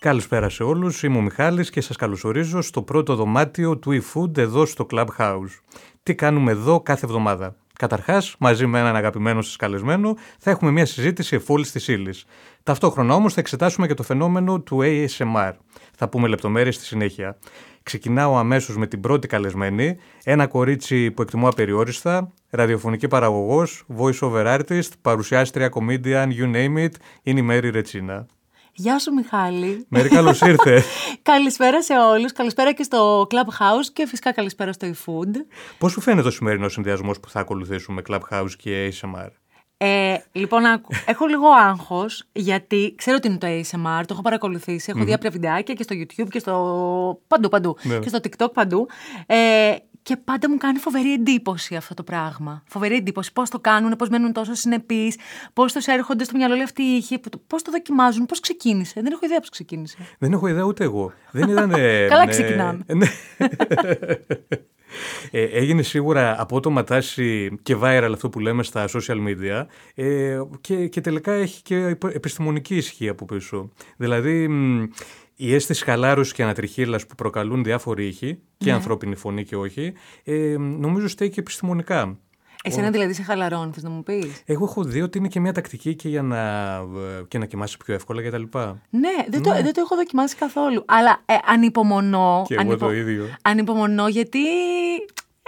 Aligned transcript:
Καλησπέρα 0.00 0.48
σε 0.48 0.62
όλους, 0.62 1.02
είμαι 1.02 1.18
ο 1.18 1.20
Μιχάλης 1.20 1.70
και 1.70 1.80
σας 1.80 1.96
καλωσορίζω 1.96 2.62
στο 2.62 2.82
πρώτο 2.82 3.14
δωμάτιο 3.14 3.78
του 3.78 4.02
eFood 4.02 4.38
εδώ 4.38 4.66
στο 4.66 4.86
Clubhouse. 4.90 5.60
Τι 6.02 6.14
κάνουμε 6.14 6.50
εδώ 6.50 6.80
κάθε 6.80 7.06
εβδομάδα. 7.06 7.56
Καταρχάς, 7.78 8.36
μαζί 8.38 8.66
με 8.66 8.78
έναν 8.78 8.96
αγαπημένο 8.96 9.42
σας 9.42 9.56
καλεσμένο, 9.56 10.16
θα 10.38 10.50
έχουμε 10.50 10.70
μια 10.70 10.86
συζήτηση 10.86 11.34
εφόλη 11.34 11.66
της 11.66 11.88
ύλης. 11.88 12.24
Ταυτόχρονα 12.62 13.14
όμως 13.14 13.34
θα 13.34 13.40
εξετάσουμε 13.40 13.86
και 13.86 13.94
το 13.94 14.02
φαινόμενο 14.02 14.60
του 14.60 14.78
ASMR. 14.82 15.52
Θα 15.96 16.08
πούμε 16.08 16.28
λεπτομέρειες 16.28 16.74
στη 16.74 16.84
συνέχεια. 16.84 17.38
Ξεκινάω 17.82 18.36
αμέσως 18.36 18.76
με 18.76 18.86
την 18.86 19.00
πρώτη 19.00 19.26
καλεσμένη, 19.26 19.96
ένα 20.24 20.46
κορίτσι 20.46 21.10
που 21.10 21.22
εκτιμώ 21.22 21.48
απεριόριστα, 21.48 22.32
ραδιοφωνική 22.50 23.08
παραγωγός, 23.08 23.84
voice 23.98 24.18
over 24.20 24.58
artist, 24.58 24.90
παρουσιάστρια, 25.02 25.70
comedian, 25.74 26.28
you 26.38 26.54
name 26.54 26.84
it, 26.84 26.92
είναι 27.22 27.40
η 27.40 27.42
Μέρη 27.42 27.70
Ρετσίνα. 27.70 28.26
Γεια 28.80 28.98
σου 28.98 29.12
Μιχάλη. 29.12 29.86
Μέρη, 29.88 30.08
καλώς 30.08 30.40
ήρθες. 30.40 30.84
καλησπέρα 31.22 31.82
σε 31.82 31.92
όλους. 31.98 32.32
Καλησπέρα 32.32 32.72
και 32.72 32.82
στο 32.82 33.26
Clubhouse 33.30 33.86
και 33.92 34.06
φυσικά 34.06 34.32
καλησπέρα 34.32 34.72
στο 34.72 34.86
eFood. 34.86 35.34
Πώς 35.78 35.92
σου 35.92 36.00
φαίνεται 36.00 36.28
ο 36.28 36.30
σημερινός 36.30 36.72
συνδυασμός 36.72 37.20
που 37.20 37.30
θα 37.30 37.40
ακολουθήσουμε 37.40 38.02
Clubhouse 38.08 38.50
και 38.58 38.92
ASMR. 38.92 39.28
Ε, 39.76 40.16
λοιπόν, 40.32 40.62
έχω 41.06 41.26
λίγο 41.26 41.48
άγχος 41.48 42.28
γιατί 42.32 42.94
ξέρω 42.96 43.16
ότι 43.16 43.28
είναι 43.28 43.38
το 43.38 43.46
ASMR, 43.46 44.02
το 44.06 44.12
έχω 44.12 44.22
παρακολουθήσει. 44.22 44.92
Έχω 44.94 45.04
δει 45.04 45.12
άπειρα 45.12 45.30
βιντεάκια 45.30 45.74
και 45.74 45.82
στο 45.82 45.96
YouTube 45.98 46.28
και 46.30 46.38
στο. 46.38 47.20
παντού, 47.26 47.48
παντού. 47.48 47.76
Ναι. 47.82 47.98
Και 47.98 48.08
στο 48.08 48.18
TikTok 48.22 48.52
παντού. 48.52 48.86
Ε, 49.26 49.74
και 50.08 50.16
πάντα 50.16 50.50
μου 50.50 50.56
κάνει 50.56 50.78
φοβερή 50.78 51.12
εντύπωση 51.12 51.76
αυτό 51.76 51.94
το 51.94 52.02
πράγμα. 52.02 52.62
Φοβερή 52.66 52.94
εντύπωση. 52.94 53.32
Πώς 53.32 53.50
το 53.50 53.58
κάνουν, 53.58 53.96
πώς 53.96 54.08
μένουν 54.08 54.32
τόσο 54.32 54.54
συνεπείς, 54.54 55.16
πώς 55.52 55.72
τους 55.72 55.86
έρχονται 55.86 56.24
στο 56.24 56.36
μυαλό 56.36 56.54
όλοι 56.54 56.62
αυτοί 56.62 56.82
οι 56.82 56.96
ήχοι, 56.96 57.20
πώς 57.46 57.62
το 57.62 57.70
δοκιμάζουν, 57.70 58.26
πώς 58.26 58.40
ξεκίνησε. 58.40 59.00
Δεν 59.00 59.12
έχω 59.12 59.24
ιδέα 59.24 59.40
πώς 59.40 59.48
ξεκίνησε. 59.48 59.96
Δεν 60.18 60.32
έχω 60.32 60.46
ιδέα 60.46 60.62
ούτε 60.62 60.84
εγώ. 60.84 61.12
Δεν 61.30 61.48
ήταν. 61.48 61.70
Καλά 62.12 62.26
ξεκινάμε. 62.26 62.84
Ναι. 62.86 63.06
Ε, 65.30 65.42
έγινε 65.42 65.82
σίγουρα 65.82 66.40
απότομα 66.40 66.84
τάση 66.84 67.58
και 67.62 67.76
viral 67.82 68.10
αυτό 68.12 68.28
που 68.28 68.40
λέμε 68.40 68.62
στα 68.62 68.88
social 68.88 69.16
media 69.28 69.66
ε, 69.94 70.40
και, 70.60 70.88
και 70.88 71.00
τελικά 71.00 71.32
έχει 71.32 71.62
και 71.62 71.96
επιστημονική 72.12 72.76
ισχύ 72.76 73.08
από 73.08 73.24
πίσω. 73.24 73.70
Δηλαδή 73.96 74.48
η 75.40 75.54
αίσθηση 75.54 75.84
χαλάρωσης 75.84 76.32
και 76.32 76.42
ανατριχίλας 76.42 77.06
που 77.06 77.14
προκαλούν 77.14 77.64
διάφοροι 77.64 78.06
ήχοι 78.06 78.38
και 78.56 78.70
ναι. 78.70 78.72
ανθρώπινη 78.72 79.14
φωνή 79.14 79.44
και 79.44 79.56
όχι, 79.56 79.92
ε, 80.24 80.56
νομίζω 80.58 81.08
στέκει 81.08 81.40
επιστημονικά. 81.40 82.18
Εσένα 82.62 82.90
δηλαδή 82.90 83.12
σε 83.12 83.22
χαλαρώνει, 83.22 83.72
θες 83.72 83.82
να 83.82 83.90
μου 83.90 84.02
πεις; 84.02 84.42
Εγώ 84.44 84.64
έχω 84.64 84.84
δει 84.84 85.02
ότι 85.02 85.18
είναι 85.18 85.28
και 85.28 85.40
μια 85.40 85.52
τακτική 85.52 85.94
και 85.94 86.08
για 86.08 86.22
να, 86.22 86.74
ε, 86.74 87.22
και 87.28 87.38
να 87.38 87.46
κοιμάσαι 87.46 87.76
πιο 87.84 87.94
εύκολα 87.94 88.22
κτλ. 88.22 88.42
Ναι, 88.90 89.10
δεν, 89.28 89.42
Το, 89.42 89.52
ναι. 89.52 89.62
δεν 89.62 89.72
το 89.72 89.80
έχω 89.80 89.96
δοκιμάσει 89.96 90.36
καθόλου. 90.36 90.84
Αλλά 90.86 91.22
ε, 91.26 91.34
ανυπομονώ. 91.46 92.44
Και 92.46 92.54
εγώ 92.54 92.76
το 92.76 92.92
ίδιο. 92.92 93.24
Ανυπομονώ 93.42 94.08
γιατί 94.08 94.38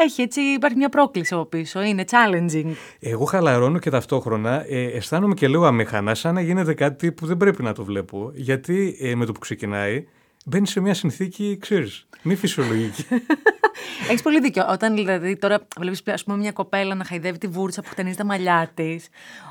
έχει 0.02 0.22
έτσι, 0.22 0.40
υπάρχει 0.40 0.76
μια 0.76 0.88
πρόκληση 0.88 1.34
από 1.34 1.44
πίσω, 1.44 1.82
είναι 1.82 2.04
challenging. 2.10 2.72
Εγώ 3.00 3.24
χαλαρώνω 3.24 3.78
και 3.78 3.90
ταυτόχρονα 3.90 4.64
ε, 4.68 4.84
αισθάνομαι 4.84 5.34
και 5.34 5.48
λίγο 5.48 5.66
αμήχανα, 5.66 6.14
σαν 6.14 6.34
να 6.34 6.40
γίνεται 6.40 6.74
κάτι 6.74 7.12
που 7.12 7.26
δεν 7.26 7.36
πρέπει 7.36 7.62
να 7.62 7.72
το 7.72 7.84
βλέπω. 7.84 8.30
Γιατί 8.34 8.96
ε, 9.00 9.14
με 9.14 9.24
το 9.24 9.32
που 9.32 9.38
ξεκινάει, 9.38 10.06
μπαίνει 10.44 10.66
σε 10.66 10.80
μια 10.80 10.94
συνθήκη, 10.94 11.56
ξέρεις, 11.60 12.06
μη 12.22 12.34
φυσιολογική. 12.34 13.04
Έχεις 14.08 14.22
πολύ 14.22 14.40
δίκιο. 14.40 14.66
Όταν 14.70 14.94
δηλαδή 14.94 15.36
τώρα 15.36 15.58
βλέπεις, 15.78 16.02
ας 16.06 16.24
πούμε, 16.24 16.36
μια 16.36 16.52
κοπέλα 16.52 16.94
να 16.94 17.04
χαϊδεύει 17.04 17.38
τη 17.38 17.46
βούρτσα 17.46 17.82
που 17.82 17.88
χτενίζει 17.88 18.16
τα 18.16 18.24
μαλλιά 18.24 18.70
της, 18.74 19.08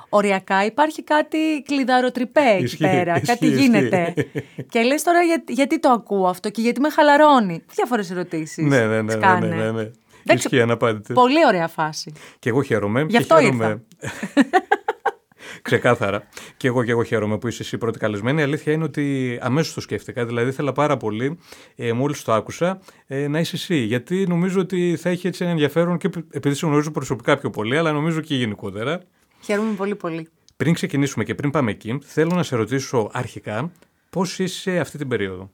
οριακά 0.10 0.66
υπάρχει 0.66 1.04
κάτι 1.04 1.38
κλειδαροτρυπέ 1.66 2.58
εκεί 2.60 2.78
πέρα. 2.78 3.20
κάτι 3.20 3.48
γίνεται. 3.48 4.14
και 4.72 4.82
λες 4.82 5.04
τώρα 5.04 5.20
γιατί 5.48 5.80
το 5.80 5.90
ακούω 5.90 6.28
αυτό 6.28 6.50
και 6.50 6.62
γιατί 6.62 6.80
με 6.80 6.90
χαλαρώνει; 6.90 7.64
Διάφορες 7.74 8.12
ερωτήσεις. 8.12 8.66
Ναι, 8.66 8.86
ναι, 8.86 9.02
ναι, 9.02 9.16
ναι, 9.16 9.48
ναι, 9.48 9.72
ναι. 9.72 9.92
Ισχύει 10.34 10.62
αναπάντητη. 10.62 11.14
Πολύ 11.14 11.46
ωραία 11.48 11.68
φάση. 11.68 12.14
Και 12.40 12.50
εγώ 12.50 12.62
χαίρομαι. 12.62 13.06
Γι' 13.10 13.18
αυτό 13.18 13.40
ήρθα. 13.40 13.82
Ξεκάθαρα. 15.62 16.28
Και 16.58 16.68
εγώ 16.68 16.84
και 16.84 16.92
εγώ 16.92 17.04
χαίρομαι 17.04 17.38
που 17.38 17.48
είσαι 17.48 17.64
εσύ 17.64 17.78
πρώτη 17.78 18.00
καλεσμένη. 18.00 18.40
Η 18.40 18.44
αλήθεια 18.44 18.74
είναι 18.74 18.84
ότι 18.84 19.38
αμέσως 19.42 19.74
το 19.74 19.82
σκέφτηκα. 19.82 20.26
Δηλαδή 20.26 20.50
ήθελα 20.50 20.72
πάρα 20.72 20.98
πολύ, 20.98 21.40
ε, 21.76 21.94
μόλις 21.94 22.24
το 22.24 22.34
άκουσα, 22.34 22.80
ε, 23.08 23.28
να 23.28 23.40
είσαι 23.40 23.56
εσύ. 23.56 23.76
Γιατί 23.76 24.26
νομίζω 24.28 24.60
ότι 24.60 24.98
θα 25.00 25.10
έχει 25.10 25.28
έτσι 25.28 25.44
ένα 25.44 25.52
ενδιαφέρον 25.52 25.98
και 25.98 26.10
επειδή 26.32 26.56
σε 26.56 26.66
γνωρίζω 26.66 26.92
προσωπικά 26.92 27.38
πιο 27.38 27.50
πολύ, 27.50 27.78
αλλά 27.78 27.92
νομίζω 27.92 28.22
και 28.22 28.36
γενικότερα. 28.36 29.02
Χαίρομαι 29.44 29.74
πολύ, 29.74 29.96
πολύ. 29.96 30.28
Πριν 30.58 30.74
ξεκινήσουμε 30.74 31.24
και 31.24 31.36
πριν 31.36 31.52
πάμε 31.52 31.72
εκεί, 31.72 32.00
θέλω 32.04 32.32
να 32.36 32.44
σε 32.44 32.56
ρωτήσω 32.56 33.10
αρχικά 33.14 33.72
πώς 34.10 34.40
είσαι 34.40 34.80
αυτή 34.80 34.98
την 34.98 35.08
περίοδο; 35.08 35.50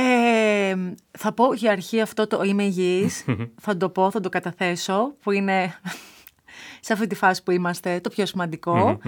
Ε, 0.00 0.76
θα 1.18 1.32
πω 1.32 1.54
για 1.54 1.72
αρχή 1.72 2.00
αυτό 2.00 2.26
το 2.26 2.42
είμαι 2.42 2.62
υγιής, 2.62 3.24
θα 3.64 3.76
το 3.76 3.88
πω, 3.88 4.10
θα 4.10 4.20
το 4.20 4.28
καταθέσω, 4.28 5.14
που 5.22 5.30
είναι 5.30 5.74
σε 6.86 6.92
αυτή 6.92 7.06
τη 7.06 7.14
φάση 7.14 7.42
που 7.42 7.50
είμαστε 7.50 8.00
το 8.00 8.08
πιο 8.08 8.26
σημαντικό. 8.26 8.98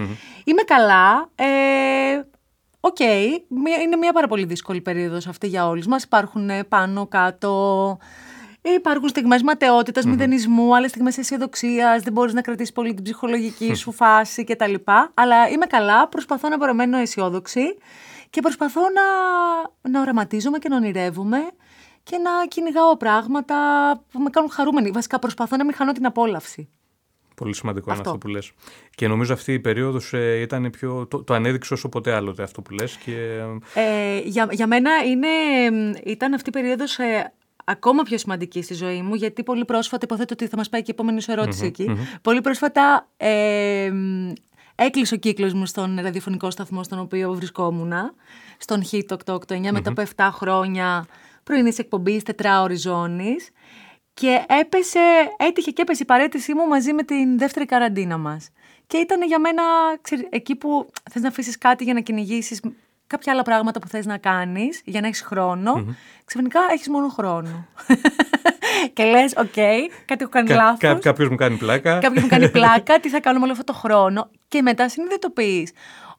Είμαι 0.43 0.61
καλά, 0.65 1.29
ε, 1.35 1.45
OK, 2.83 2.95
okay, 2.99 3.25
είναι 3.83 3.95
μια 3.95 4.13
πάρα 4.13 4.27
πολύ 4.27 4.45
δύσκολη 4.45 4.81
περίοδος 4.81 5.27
αυτή 5.27 5.47
για 5.47 5.67
όλους 5.67 5.87
μας. 5.87 6.03
Υπάρχουν 6.03 6.49
ε, 6.49 6.63
πάνω, 6.63 7.07
κάτω, 7.07 7.97
Υπάρχουν 8.61 9.07
στιγμές 9.07 9.41
ματαιότητας, 9.41 10.03
mm-hmm. 10.03 10.09
μηδενισμού, 10.09 10.75
άλλες 10.75 10.89
στιγμές 10.89 11.17
αισιοδοξίας, 11.17 12.01
δεν 12.03 12.13
μπορείς 12.13 12.33
να 12.33 12.41
κρατήσεις 12.41 12.73
πολύ 12.73 12.93
την 12.93 13.03
ψυχολογική 13.03 13.73
σου 13.73 13.91
φάση 13.91 14.43
κτλ. 14.43 14.73
Αλλά 15.13 15.49
είμαι 15.49 15.65
καλά, 15.65 16.07
προσπαθώ 16.07 16.49
να 16.49 16.57
παραμένω 16.57 16.97
αισιόδοξη 16.97 17.77
και 18.31 18.41
προσπαθώ 18.41 18.81
να, 18.81 19.03
να 19.89 20.01
οραματίζομαι 20.01 20.57
και 20.57 20.69
να 20.69 20.75
ονειρεύομαι 20.75 21.37
και 22.03 22.17
να 22.17 22.47
κυνηγάω 22.47 22.97
πράγματα 22.97 23.55
που 24.11 24.19
με 24.19 24.29
κάνουν 24.29 24.49
χαρούμενη. 24.49 24.91
Βασικά 24.91 25.19
προσπαθώ 25.19 25.57
να 25.57 25.63
μην 25.65 25.73
χάνω 25.73 25.91
την 25.91 26.05
απόλαυση. 26.05 26.69
Πολύ 27.35 27.55
σημαντικό 27.55 27.91
αυτό. 27.91 28.01
είναι 28.01 28.09
αυτό 28.09 28.27
που 28.27 28.33
λες. 28.33 28.51
Και 28.95 29.07
νομίζω 29.07 29.33
αυτή 29.33 29.53
η 29.53 29.59
περίοδος 29.59 30.13
ε, 30.13 30.39
ήταν 30.41 30.69
πιο... 30.69 31.07
Το, 31.07 31.23
το 31.23 31.33
ανέδειξε 31.33 31.73
όσο 31.73 31.89
ποτέ 31.89 32.13
άλλοτε 32.13 32.43
αυτό 32.43 32.61
που 32.61 32.73
λες. 32.73 32.95
Και... 32.95 33.41
Ε, 33.73 34.19
για, 34.19 34.47
για 34.51 34.67
μένα 34.67 34.91
είναι, 35.03 35.27
ήταν 36.03 36.33
αυτή 36.33 36.49
η 36.49 36.51
περίοδος 36.51 36.97
ε, 36.97 37.33
ακόμα 37.65 38.03
πιο 38.03 38.17
σημαντική 38.17 38.61
στη 38.61 38.73
ζωή 38.73 39.01
μου, 39.01 39.15
γιατί 39.15 39.43
πολύ 39.43 39.65
πρόσφατα, 39.65 40.05
υποθέτω 40.05 40.33
ότι 40.33 40.47
θα 40.47 40.57
μας 40.57 40.69
πάει 40.69 40.81
και 40.81 40.91
η 40.91 40.93
επόμενη 40.99 41.21
σου 41.21 41.31
ερωτηση 41.31 41.65
εκεί, 41.65 41.91
πολύ 42.21 42.41
πρόσφατα 42.41 43.07
ε, 43.17 43.91
Έκλεισε 44.83 45.13
ο 45.13 45.17
κύκλος 45.17 45.53
μου 45.53 45.65
στον 45.65 45.99
ραδιοφωνικό 46.01 46.51
σταθμό 46.51 46.83
στον 46.83 46.99
οποίο 46.99 47.33
βρισκόμουν, 47.33 47.93
στον 48.57 48.83
Hit 48.91 49.17
889, 49.25 49.71
μετά 49.71 49.89
από 49.89 50.03
7 50.15 50.29
χρόνια 50.31 51.05
πρωινής 51.43 51.79
εκπομπής 51.79 52.23
τετράωρη 52.23 52.75
ζώνη. 52.75 53.35
Και 54.13 54.45
έπεσε, 54.59 54.99
έτυχε 55.37 55.71
και 55.71 55.81
έπεσε 55.81 56.03
η 56.03 56.05
παρέτησή 56.05 56.53
μου 56.53 56.67
μαζί 56.67 56.93
με 56.93 57.03
την 57.03 57.37
δεύτερη 57.37 57.65
καραντίνα 57.65 58.17
μας. 58.17 58.49
Και 58.87 58.97
ήταν 58.97 59.21
για 59.23 59.39
μένα 59.39 59.63
ξέρει, 60.01 60.27
εκεί 60.31 60.55
που 60.55 60.89
θες 61.11 61.21
να 61.21 61.27
αφήσεις 61.27 61.57
κάτι 61.57 61.83
για 61.83 61.93
να 61.93 61.99
κυνηγήσεις 61.99 62.61
κάποια 63.07 63.33
άλλα 63.33 63.41
πράγματα 63.41 63.79
που 63.79 63.87
θες 63.87 64.05
να 64.05 64.17
κάνεις 64.17 64.81
για 64.85 65.01
να 65.01 65.07
έχεις 65.07 65.21
χρόνο, 65.21 65.73
mm-hmm. 65.75 65.95
ξαφνικά 66.25 66.59
έχεις 66.71 66.89
μόνο 66.89 67.07
χρόνο. 67.07 67.65
και 68.93 69.03
λες, 69.03 69.33
OK, 69.37 69.45
okay, 69.55 69.79
κάτι 70.05 70.23
έχω 70.23 70.29
κάνει 70.29 70.47
Κα, 70.47 70.55
λάθος. 70.55 70.77
Κα, 70.79 70.93
κάποιος 70.93 71.29
μου 71.29 71.35
κάνει 71.35 71.55
πλάκα. 71.55 71.99
Κάποιος 71.99 72.23
μου 72.23 72.29
κάνει 72.29 72.49
πλάκα, 72.57 72.99
τι 72.99 73.09
θα 73.09 73.19
κάνω 73.19 73.37
με 73.37 73.43
όλο 73.43 73.51
αυτό 73.53 73.63
το 73.63 73.73
χρόνο. 73.73 74.29
Και 74.47 74.61
μετά 74.61 74.89
συνειδητοποιείς 74.89 75.71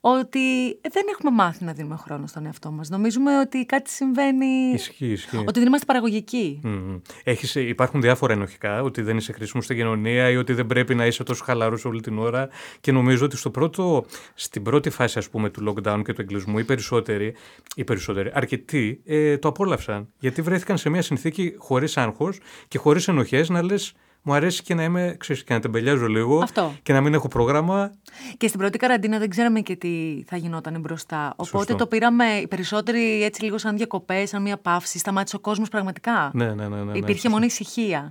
ότι 0.04 0.68
δεν 0.90 1.04
έχουμε 1.10 1.30
μάθει 1.30 1.64
να 1.64 1.72
δίνουμε 1.72 1.96
χρόνο 1.96 2.26
στον 2.26 2.46
εαυτό 2.46 2.70
μας. 2.70 2.88
Νομίζουμε 2.88 3.38
ότι 3.38 3.66
κάτι 3.66 3.90
συμβαίνει. 3.90 4.72
Ισχύει, 4.74 5.06
ισχύει. 5.06 5.36
Ότι 5.36 5.58
δεν 5.58 5.66
είμαστε 5.66 5.86
παραγωγικοί. 5.86 6.60
Mm. 6.64 7.00
Έχεις, 7.24 7.54
υπάρχουν 7.54 8.00
διάφορα 8.00 8.32
ενοχικά, 8.32 8.82
ότι 8.82 9.02
δεν 9.02 9.16
είσαι 9.16 9.32
χρήσιμος 9.32 9.64
στην 9.64 9.76
κοινωνία 9.76 10.30
ή 10.30 10.36
ότι 10.36 10.52
δεν 10.52 10.66
πρέπει 10.66 10.94
να 10.94 11.06
είσαι 11.06 11.22
τόσο 11.22 11.44
χαλαρός 11.44 11.84
όλη 11.84 12.00
την 12.00 12.18
ώρα. 12.18 12.48
Και 12.80 12.92
νομίζω 12.92 13.24
ότι 13.24 13.36
στο 13.36 13.50
πρώτο, 13.50 14.04
στην 14.34 14.62
πρώτη 14.62 14.90
φάση 14.90 15.18
ας 15.18 15.28
πούμε, 15.28 15.50
του 15.50 15.64
lockdown 15.68 16.02
και 16.04 16.12
του 16.12 16.20
εγκλισμού, 16.20 16.58
οι 16.58 16.64
περισσότεροι, 16.64 17.34
οι 17.76 17.84
περισσότεροι 17.84 18.30
αρκετοί, 18.34 19.00
ε, 19.04 19.38
το 19.38 19.48
απόλαυσαν. 19.48 20.08
Γιατί 20.18 20.42
βρέθηκαν 20.42 20.78
σε 20.78 20.88
μια 20.88 21.02
συνθήκη 21.02 21.54
χωρίς 21.58 21.96
άγχος 21.96 22.38
και 22.68 22.78
χωρίς 22.78 23.08
ενοχές 23.08 23.48
να 23.48 23.62
λες 23.62 23.94
μου 24.22 24.34
αρέσει 24.34 24.62
και 24.62 24.74
να 24.74 24.82
είμαι, 24.82 25.16
ξέρεις, 25.18 25.44
και 25.44 25.54
να 25.54 25.60
τεμπελιάζω 25.60 26.06
λίγο 26.06 26.38
Αυτό. 26.38 26.74
και 26.82 26.92
να 26.92 27.00
μην 27.00 27.14
έχω 27.14 27.28
πρόγραμμα. 27.28 27.92
Και 28.36 28.46
στην 28.46 28.60
πρώτη 28.60 28.78
καραντίνα 28.78 29.18
δεν 29.18 29.30
ξέραμε 29.30 29.60
και 29.60 29.76
τι 29.76 30.22
θα 30.26 30.36
γινόταν 30.36 30.80
μπροστά. 30.80 31.34
Οπότε 31.36 31.74
το 31.74 31.86
πήραμε 31.86 32.24
οι 32.24 32.46
περισσότεροι 32.46 33.22
έτσι 33.22 33.42
λίγο 33.42 33.58
σαν 33.58 33.76
διακοπές, 33.76 34.28
σαν 34.28 34.42
μια 34.42 34.56
παύση. 34.56 34.98
Σταμάτησε 34.98 35.36
ο 35.36 35.38
κόσμος 35.38 35.68
πραγματικά. 35.68 36.30
Ναι, 36.34 36.54
ναι, 36.54 36.68
ναι. 36.68 36.76
ναι, 36.76 36.82
ναι 36.82 36.98
Υπήρχε 36.98 37.28
μόνο 37.28 37.44
ησυχία. 37.44 38.10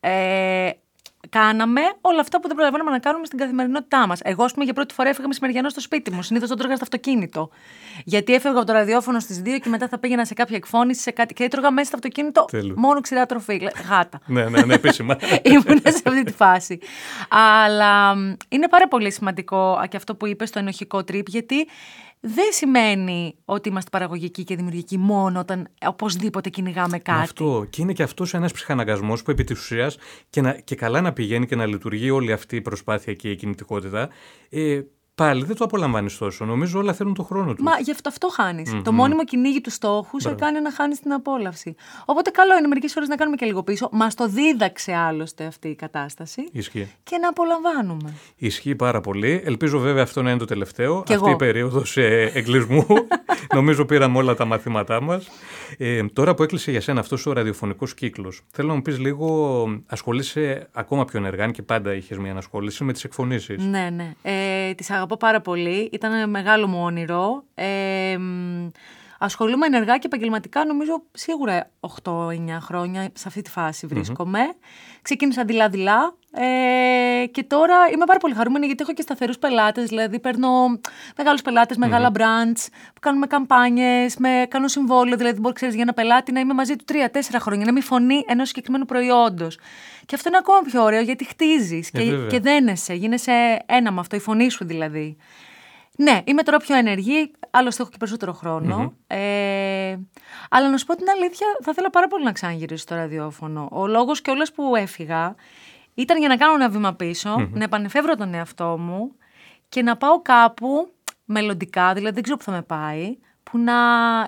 Ε, 0.00 0.70
κάναμε 1.28 1.80
όλα 2.00 2.20
αυτά 2.20 2.40
που 2.40 2.46
δεν 2.46 2.56
προλαβαίνουμε 2.56 2.90
να 2.90 2.98
κάνουμε 2.98 3.26
στην 3.26 3.38
καθημερινότητά 3.38 4.06
μας. 4.06 4.20
Εγώ, 4.22 4.44
ας 4.44 4.52
πούμε, 4.52 4.64
για 4.64 4.74
πρώτη 4.74 4.94
φορά 4.94 5.08
έφυγα 5.08 5.26
μεσημεριανό 5.26 5.68
στο 5.68 5.80
σπίτι 5.80 6.10
μου. 6.10 6.22
Συνήθως 6.22 6.48
δεν 6.48 6.58
τρώγα 6.58 6.74
στο 6.74 6.84
αυτοκίνητο. 6.84 7.50
Γιατί 8.04 8.34
έφευγα 8.34 8.58
από 8.58 8.66
το 8.66 8.72
ραδιόφωνο 8.72 9.20
στις 9.20 9.42
2 9.44 9.58
και 9.62 9.68
μετά 9.68 9.88
θα 9.88 9.98
πήγαινα 9.98 10.24
σε 10.24 10.34
κάποια 10.34 10.56
εκφώνηση, 10.56 11.00
σε 11.00 11.10
κάτι. 11.10 11.34
Και 11.34 11.44
έτρωγα 11.44 11.70
μέσα 11.70 11.86
στο 11.86 11.96
αυτοκίνητο 11.96 12.44
μόνο 12.74 13.00
ξηρά 13.00 13.26
τροφή. 13.26 13.68
Γάτα. 13.88 14.20
ναι, 14.26 14.48
ναι, 14.48 14.62
ναι, 14.62 14.74
επίσημα. 14.74 15.16
Ήμουν 15.52 15.80
σε 15.84 16.02
αυτή 16.04 16.22
τη 16.24 16.32
φάση. 16.32 16.78
Αλλά 17.28 18.14
είναι 18.48 18.68
πάρα 18.68 18.88
πολύ 18.88 19.12
σημαντικό 19.12 19.84
και 19.88 19.96
αυτό 19.96 20.14
που 20.14 20.26
είπες 20.26 20.48
στο 20.48 20.58
ενοχικό 20.58 21.04
τρίπ, 21.04 21.28
γιατί 21.28 21.66
δεν 22.24 22.52
σημαίνει 22.52 23.34
ότι 23.44 23.68
είμαστε 23.68 23.90
παραγωγικοί 23.90 24.44
και 24.44 24.56
δημιουργικοί 24.56 24.98
μόνο 24.98 25.40
όταν 25.40 25.68
οπωσδήποτε 25.86 26.48
κυνηγάμε 26.48 26.98
κάτι. 26.98 27.22
Αυτό. 27.22 27.66
Και 27.70 27.82
είναι 27.82 27.92
και 27.92 28.02
αυτός 28.02 28.34
ένας 28.34 28.52
ψυχαναγκασμός 28.52 29.22
που 29.22 29.30
επί 29.30 29.44
της 29.44 29.60
ουσίας 29.60 29.96
και, 30.30 30.60
και 30.64 30.74
καλά 30.74 31.00
να 31.00 31.12
πηγαίνει 31.12 31.46
και 31.46 31.56
να 31.56 31.66
λειτουργεί 31.66 32.10
όλη 32.10 32.32
αυτή 32.32 32.56
η 32.56 32.60
προσπάθεια 32.60 33.14
και 33.14 33.30
η 33.30 33.36
κινητικότητα. 33.36 34.08
Ε, 34.48 34.80
πάλι 35.22 35.44
δεν 35.44 35.56
το 35.56 35.64
απολαμβάνεις 35.64 36.18
τόσο. 36.18 36.44
Νομίζω 36.44 36.78
όλα 36.78 36.92
θέλουν 36.92 37.14
τον 37.14 37.24
χρόνο 37.24 37.54
τους. 37.54 37.64
Μα 37.64 37.72
γι' 37.78 37.90
αυτό, 37.90 38.08
αυτό 38.08 38.28
χάνεις. 38.28 38.74
Mm-hmm. 38.74 38.80
Το 38.84 38.92
μόνιμο 38.92 39.24
κυνήγι 39.24 39.60
του 39.60 39.70
στόχου 39.70 40.20
σε 40.20 40.34
κάνει 40.34 40.60
να 40.60 40.72
χάνεις 40.72 41.00
την 41.00 41.12
απόλαυση. 41.12 41.74
Οπότε 42.04 42.30
καλό 42.30 42.58
είναι 42.58 42.66
μερικές 42.66 42.92
φορές 42.92 43.08
να 43.08 43.16
κάνουμε 43.16 43.36
και 43.36 43.46
λίγο 43.46 43.62
πίσω. 43.62 43.88
Μας 43.92 44.14
το 44.14 44.28
δίδαξε 44.28 44.92
άλλωστε 44.94 45.44
αυτή 45.44 45.68
η 45.68 45.74
κατάσταση. 45.74 46.48
Ισχύει. 46.52 46.90
Και 47.02 47.18
να 47.18 47.28
απολαμβάνουμε. 47.28 48.14
Ισχύει 48.36 48.74
πάρα 48.74 49.00
πολύ. 49.00 49.42
Ελπίζω 49.44 49.78
βέβαια 49.78 50.02
αυτό 50.02 50.22
να 50.22 50.30
είναι 50.30 50.38
το 50.38 50.44
τελευταίο. 50.44 51.02
Και 51.02 51.14
αυτή 51.14 51.26
εγώ. 51.26 51.34
η 51.34 51.36
περίοδος 51.36 51.96
ε, 51.96 52.30
εγκλισμού. 52.34 52.86
Νομίζω 53.54 53.84
πήραμε 53.84 54.18
όλα 54.18 54.34
τα 54.34 54.44
μαθήματά 54.44 55.02
μας. 55.02 55.28
Ε, 55.78 56.04
τώρα 56.12 56.34
που 56.34 56.42
έκλεισε 56.42 56.70
για 56.70 56.80
σένα 56.80 57.00
αυτός 57.00 57.26
ο 57.26 57.32
ραδιοφωνικός 57.32 57.94
κύκλος, 57.94 58.42
θέλω 58.50 58.68
να 58.68 58.74
μου 58.74 58.82
πεις 58.82 58.98
λίγο, 58.98 59.82
ασχολείσαι 59.86 60.68
ακόμα 60.72 61.04
πιο 61.04 61.18
ενεργά, 61.18 61.50
και 61.50 61.62
πάντα 61.62 61.94
είχες 61.94 62.18
μια 62.18 62.30
ανασχόληση 62.30 62.84
με 62.84 62.92
τις 62.92 63.04
εκφωνήσεις. 63.04 63.64
Ναι, 63.64 63.90
ναι. 63.90 64.14
Ε, 64.22 64.74
τις 64.74 64.90
αγαπώ 65.12 65.16
πάρα 65.16 65.40
πολύ. 65.40 65.88
Ήταν 65.92 66.30
μεγάλο 66.30 66.66
μου 66.68 66.82
όνειρο. 66.82 67.44
Ε, 67.54 68.18
ασχολούμαι 69.18 69.66
ενεργά 69.66 69.98
και 69.98 70.06
επαγγελματικά 70.06 70.64
νομίζω 70.64 71.02
σίγουρα 71.12 71.70
8-9 72.02 72.58
χρόνια 72.60 73.10
σε 73.12 73.28
αυτή 73.28 73.42
τη 73.42 73.50
φάση 73.50 73.86
βρίσκομαι. 73.86 74.40
Mm-hmm. 74.50 74.98
Ξεκίνησα 75.02 75.44
δειλά-δειλά 75.44 76.14
ε, 76.34 77.26
και 77.26 77.42
τώρα 77.42 77.74
είμαι 77.94 78.04
πάρα 78.04 78.18
πολύ 78.18 78.34
χαρούμενη 78.34 78.66
γιατί 78.66 78.82
έχω 78.82 78.92
και 78.92 79.02
σταθερούς 79.02 79.38
πελάτες, 79.38 79.88
δηλαδή 79.88 80.18
παίρνω 80.18 80.48
μεγάλους 81.16 81.42
πελάτες, 81.42 81.76
μεγάλα 81.76 82.10
mm-hmm. 82.14 82.20
brands 82.20 82.66
που 82.94 83.00
κάνουμε 83.00 83.26
καμπάνιες, 83.26 84.16
με, 84.16 84.46
κάνω 84.48 84.68
συμβόλαιο, 84.68 85.16
δηλαδή 85.16 85.40
μπορεί 85.40 85.54
ξέρεις, 85.54 85.74
για 85.74 85.82
ένα 85.82 85.92
πελάτη 85.92 86.32
να 86.32 86.40
είμαι 86.40 86.54
μαζί 86.54 86.76
του 86.76 86.84
3-4 86.88 87.18
χρόνια, 87.38 87.64
να 87.64 87.70
είμαι 87.70 87.80
φωνή 87.80 88.24
ενός 88.26 88.48
συγκεκριμένου 88.48 88.84
προϊόντος. 88.84 89.58
Και 90.06 90.14
αυτό 90.14 90.28
είναι 90.28 90.38
ακόμα 90.40 90.60
πιο 90.60 90.82
ωραίο 90.82 91.00
γιατί 91.00 91.24
χτίζεις 91.24 91.90
ε, 91.92 92.02
και, 92.02 92.26
και 92.30 92.40
δένεσαι, 92.40 92.94
γίνεσαι 92.94 93.62
ένα 93.66 93.92
με 93.92 94.00
αυτό, 94.00 94.16
η 94.16 94.20
φωνή 94.20 94.50
σου 94.50 94.64
δηλαδή. 94.64 95.16
Ναι, 95.96 96.20
είμαι 96.24 96.42
τώρα 96.42 96.58
πιο 96.58 96.76
ενεργή, 96.76 97.30
άλλωστε 97.50 97.82
έχω 97.82 97.90
και 97.90 97.96
περισσότερο 97.98 98.38
Ε, 99.06 99.96
αλλά 100.50 100.70
να 100.70 100.76
σου 100.76 100.86
πω 100.86 100.96
την 100.96 101.06
αλήθεια, 101.16 101.46
θα 101.62 101.70
ήθελα 101.70 101.90
πάρα 101.90 102.08
πολύ 102.08 102.24
να 102.24 102.32
ξαναγυρίσω 102.32 102.82
στο 102.82 102.94
ραδιόφωνο. 102.94 103.68
Ο 103.72 103.86
λόγος 103.86 104.20
και 104.20 104.30
όλες 104.30 104.52
που 104.52 104.76
έφυγα 104.76 105.34
ήταν 105.94 106.18
για 106.18 106.28
να 106.28 106.36
κάνω 106.36 106.54
ένα 106.54 106.68
βήμα 106.68 106.96
να 107.52 107.64
επανεφεύρω 107.64 108.14
τον 108.14 108.34
εαυτό 108.34 108.78
μου 108.78 109.12
και 109.68 109.82
να 109.82 109.96
πάω 109.96 110.22
κάπου 110.22 110.92
μελλοντικά, 111.24 111.92
δηλαδή 111.94 112.14
δεν 112.14 112.22
ξέρω 112.22 112.38
που 112.38 112.44
θα 112.44 112.52
με 112.52 112.62
πάει, 112.62 113.16
που 113.42 113.58
να 113.58 113.74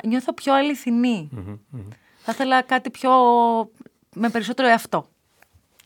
νιώθω 0.07 0.35
πιο 0.35 0.55
αληθινη 0.55 1.29
Θα 2.19 2.33
ήθελα 2.33 2.63
κάτι 2.63 2.91
πιο 2.91 3.11
με 4.15 4.29
περισσότερο 4.31 4.69
εαυτό. 4.69 5.09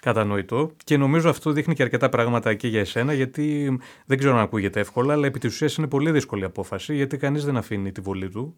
Κατανοητό. 0.02 0.70
Και 0.84 0.96
νομίζω 0.96 1.28
αυτό 1.28 1.50
δείχνει 1.52 1.74
και 1.74 1.82
αρκετά 1.82 2.08
πράγματα 2.08 2.54
και 2.54 2.68
για 2.68 2.80
εσένα, 2.80 3.12
γιατί 3.12 3.78
δεν 4.06 4.18
ξέρω 4.18 4.34
αν 4.34 4.40
ακούγεται 4.40 4.80
εύκολα, 4.80 5.12
αλλά 5.12 5.26
επί 5.26 5.38
της 5.38 5.52
ουσίας 5.52 5.76
είναι 5.76 5.86
πολύ 5.86 6.10
δύσκολη 6.10 6.44
απόφαση, 6.44 6.94
γιατί 6.94 7.16
κανείς 7.16 7.44
δεν 7.44 7.56
αφήνει 7.56 7.92
τη 7.92 8.00
βολή 8.00 8.28
του. 8.28 8.56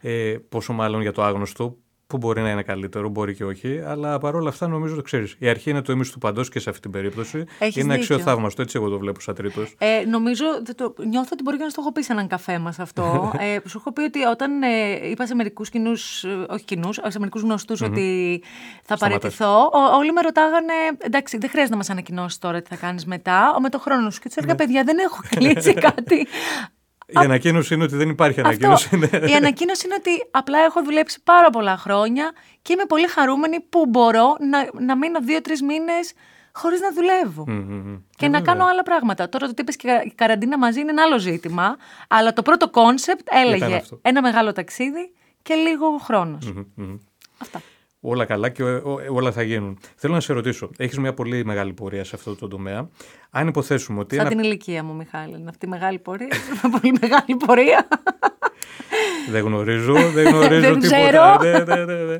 Ε, 0.00 0.36
πόσο 0.48 0.72
μάλλον 0.72 1.00
για 1.00 1.12
το 1.12 1.22
άγνωστο, 1.22 1.76
που 2.12 2.18
μπορεί 2.18 2.40
να 2.40 2.50
είναι 2.50 2.62
καλύτερο, 2.62 3.08
μπορεί 3.08 3.34
και 3.34 3.44
όχι, 3.44 3.80
αλλά 3.86 4.18
παρόλα 4.18 4.48
αυτά 4.48 4.66
νομίζω 4.68 4.94
το 4.94 5.02
ξέρεις. 5.02 5.36
Η 5.38 5.48
αρχή 5.48 5.70
είναι 5.70 5.82
το 5.82 5.92
ίμιση 5.92 6.12
του 6.12 6.18
παντός 6.18 6.48
και 6.48 6.60
σε 6.60 6.70
αυτή 6.70 6.82
την 6.82 6.90
περίπτωση. 6.90 7.44
Έχεις 7.58 7.82
είναι 7.82 7.94
αξιοθαύμαστο, 7.94 8.62
έτσι 8.62 8.76
εγώ 8.76 8.88
το 8.88 8.98
βλέπω 8.98 9.20
σαν 9.20 9.34
τρίτος. 9.34 9.74
Ε, 9.78 10.04
νομίζω, 10.04 10.44
το, 10.76 10.94
νιώθω 11.06 11.28
ότι 11.32 11.42
μπορεί 11.42 11.56
και 11.56 11.64
να 11.64 11.68
το 11.68 11.76
έχω 11.78 11.92
πει 11.92 12.02
σε 12.02 12.12
έναν 12.12 12.26
καφέ 12.26 12.58
μας 12.58 12.78
αυτό. 12.78 13.32
ε, 13.38 13.68
σου 13.68 13.78
έχω 13.78 13.92
πει 13.92 14.00
ότι 14.00 14.22
όταν 14.22 14.62
ε, 14.62 15.08
είπα 15.10 15.26
σε 15.26 15.34
μερικούς 15.34 15.68
κοινούς, 15.68 16.24
ε, 16.24 16.46
όχι 16.48 16.64
κοινούς, 16.64 16.98
σε 17.06 17.18
μερικούς 17.18 17.42
γνωστούς 17.42 17.80
ότι 17.80 18.42
θα 18.82 18.96
παραιτηθώ, 18.96 19.70
όλοι 19.98 20.12
με 20.12 20.20
ρωτάγανε, 20.20 20.72
εντάξει, 20.98 21.38
δεν 21.38 21.48
χρειάζεται 21.48 21.72
να 21.72 21.78
μας 21.78 21.90
ανακοινώσεις 21.90 22.38
τώρα 22.38 22.62
τι 22.62 22.68
θα 22.68 22.76
κάνεις 22.76 23.06
μετά, 23.06 23.56
με 23.60 23.68
το 23.68 23.78
χρόνο 23.78 24.10
σου. 24.10 24.20
Και 24.20 24.28
τους 24.28 24.36
έλεγα, 24.36 24.52
ναι. 24.52 24.58
παιδιά, 24.58 24.84
δεν 24.84 24.98
έχω 24.98 25.20
κλείσει 25.28 25.74
κάτι. 25.90 26.26
Η 27.06 27.12
ανακοίνωση 27.14 27.74
είναι 27.74 27.84
ότι 27.84 27.96
δεν 27.96 28.08
υπάρχει 28.08 28.40
ανακοίνωση. 28.40 28.88
Αυτό. 28.94 29.18
Ναι. 29.18 29.30
Η 29.30 29.34
ανακοίνωση 29.34 29.86
είναι 29.86 29.94
ότι 29.98 30.10
απλά 30.30 30.58
έχω 30.58 30.82
δουλέψει 30.82 31.22
πάρα 31.24 31.50
πολλά 31.50 31.76
χρόνια 31.76 32.32
και 32.62 32.72
είμαι 32.72 32.84
πολύ 32.84 33.06
χαρούμενη 33.06 33.60
που 33.60 33.86
μπορώ 33.88 34.36
να, 34.50 34.84
να 34.84 34.96
μείνω 34.96 35.20
δύο-τρεις 35.20 35.62
μήνες 35.62 36.12
χωρίς 36.52 36.80
να 36.80 36.92
δουλεύω. 36.92 37.44
Και 38.16 38.28
να 38.28 38.40
κάνω 38.40 38.64
άλλα 38.64 38.82
πράγματα. 38.82 39.28
Τώρα 39.28 39.46
το 39.46 39.54
τι 39.54 39.62
είπες 39.62 39.76
και 39.76 40.02
η 40.04 40.12
καραντίνα 40.14 40.58
μαζί 40.58 40.80
είναι 40.80 40.90
ένα 40.90 41.02
άλλο 41.02 41.18
ζήτημα. 41.18 41.76
Αλλά 42.08 42.32
το 42.32 42.42
πρώτο 42.42 42.70
κόνσεπτ 42.70 43.28
έλεγε 43.30 43.82
ένα 44.02 44.22
μεγάλο 44.22 44.52
ταξίδι 44.52 45.12
και 45.42 45.54
λίγο 45.54 45.86
Αυτά 47.38 47.60
όλα 48.04 48.24
καλά 48.24 48.48
και 48.48 48.62
όλα 49.10 49.32
θα 49.32 49.42
γίνουν. 49.42 49.78
Θέλω 49.96 50.14
να 50.14 50.20
σε 50.20 50.32
ρωτήσω, 50.32 50.70
έχεις 50.76 50.98
μια 50.98 51.14
πολύ 51.14 51.44
μεγάλη 51.44 51.72
πορεία 51.72 52.04
σε 52.04 52.12
αυτό 52.14 52.36
το 52.36 52.48
τομέα. 52.48 52.88
Αν 53.30 53.48
υποθέσουμε 53.48 54.00
ότι. 54.00 54.16
Σαν 54.16 54.28
την 54.28 54.38
ηλικία 54.38 54.82
μου, 54.82 54.94
Μιχάλη, 54.94 55.34
είναι 55.38 55.48
αυτή 55.48 55.66
η 55.66 55.68
μεγάλη 55.68 55.98
πορεία. 55.98 56.28
Μια 56.52 56.78
πολύ 56.80 56.98
μεγάλη 57.00 57.36
πορεία. 57.46 57.88
δεν 59.30 59.44
γνωρίζω, 59.44 59.94
δεν 59.94 60.26
γνωρίζω 60.26 60.76
τίποτα. 60.76 61.38
Ναι, 61.42 61.58
ναι, 61.58 61.84
ναι, 61.84 61.94
ναι. 61.94 62.16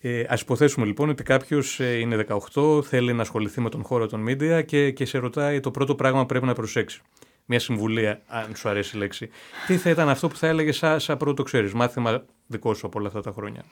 Ε, 0.00 0.24
ας 0.28 0.40
υποθέσουμε 0.40 0.86
λοιπόν 0.86 1.08
ότι 1.08 1.22
κάποιος 1.22 1.80
ε, 1.80 1.98
είναι 1.98 2.26
18, 2.52 2.84
θέλει 2.84 3.12
να 3.12 3.22
ασχοληθεί 3.22 3.60
με 3.60 3.68
τον 3.68 3.82
χώρο 3.84 4.06
των 4.06 4.24
media 4.28 4.62
και, 4.66 4.90
και 4.90 5.04
σε 5.04 5.18
ρωτάει 5.18 5.60
το 5.60 5.70
πρώτο 5.70 5.94
πράγμα 5.94 6.20
που 6.20 6.26
πρέπει 6.26 6.46
να 6.46 6.54
προσέξει. 6.54 7.00
Μια 7.46 7.58
συμβουλία, 7.58 8.20
αν 8.26 8.54
σου 8.54 8.68
αρέσει 8.68 8.96
η 8.96 8.98
λέξη. 8.98 9.30
Τι 9.66 9.76
θα 9.76 9.90
ήταν 9.90 10.08
αυτό 10.08 10.28
που 10.28 10.36
θα 10.36 10.46
έλεγε 10.46 10.72
σαν, 10.72 11.00
σαν 11.00 11.16
πρώτο 11.16 11.42
ξέρεις, 11.42 11.72
μάθημα 11.72 12.24
δικό 12.46 12.74
σου 12.74 12.86
από 12.86 12.98
όλα 12.98 13.08
αυτά 13.08 13.20
τα 13.20 13.32
χρόνια. 13.32 13.64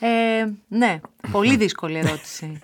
Ε, 0.00 0.44
ναι, 0.68 1.00
πολύ 1.32 1.56
δύσκολη 1.64 1.98
ερώτηση. 1.98 2.60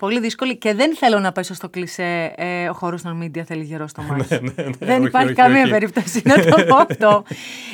Πολύ 0.00 0.20
δύσκολη 0.20 0.56
και 0.56 0.74
δεν 0.74 0.96
θέλω 0.96 1.18
να 1.18 1.32
πέσω 1.32 1.54
στο 1.54 1.68
κλισέ 1.68 2.32
ε, 2.36 2.68
ο 2.68 2.72
χώρος 2.72 3.02
των 3.02 3.22
media 3.22 3.40
θέλει 3.40 3.64
γερό 3.64 3.86
στο 3.86 4.02
μάτι. 4.02 4.26
Ναι, 4.34 4.38
ναι, 4.40 4.62
ναι, 4.62 4.70
δεν 4.78 5.04
υπάρχει 5.04 5.32
καμία 5.32 5.68
περίπτωση 5.68 6.22
να 6.24 6.34
το 6.34 6.64
πω 6.64 6.76
αυτό. 6.90 7.24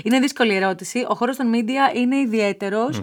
είναι 0.02 0.18
δύσκολη 0.18 0.54
ερώτηση. 0.54 1.06
Ο 1.08 1.14
χώρος 1.14 1.36
των 1.36 1.52
media 1.54 1.96
είναι 1.96 2.16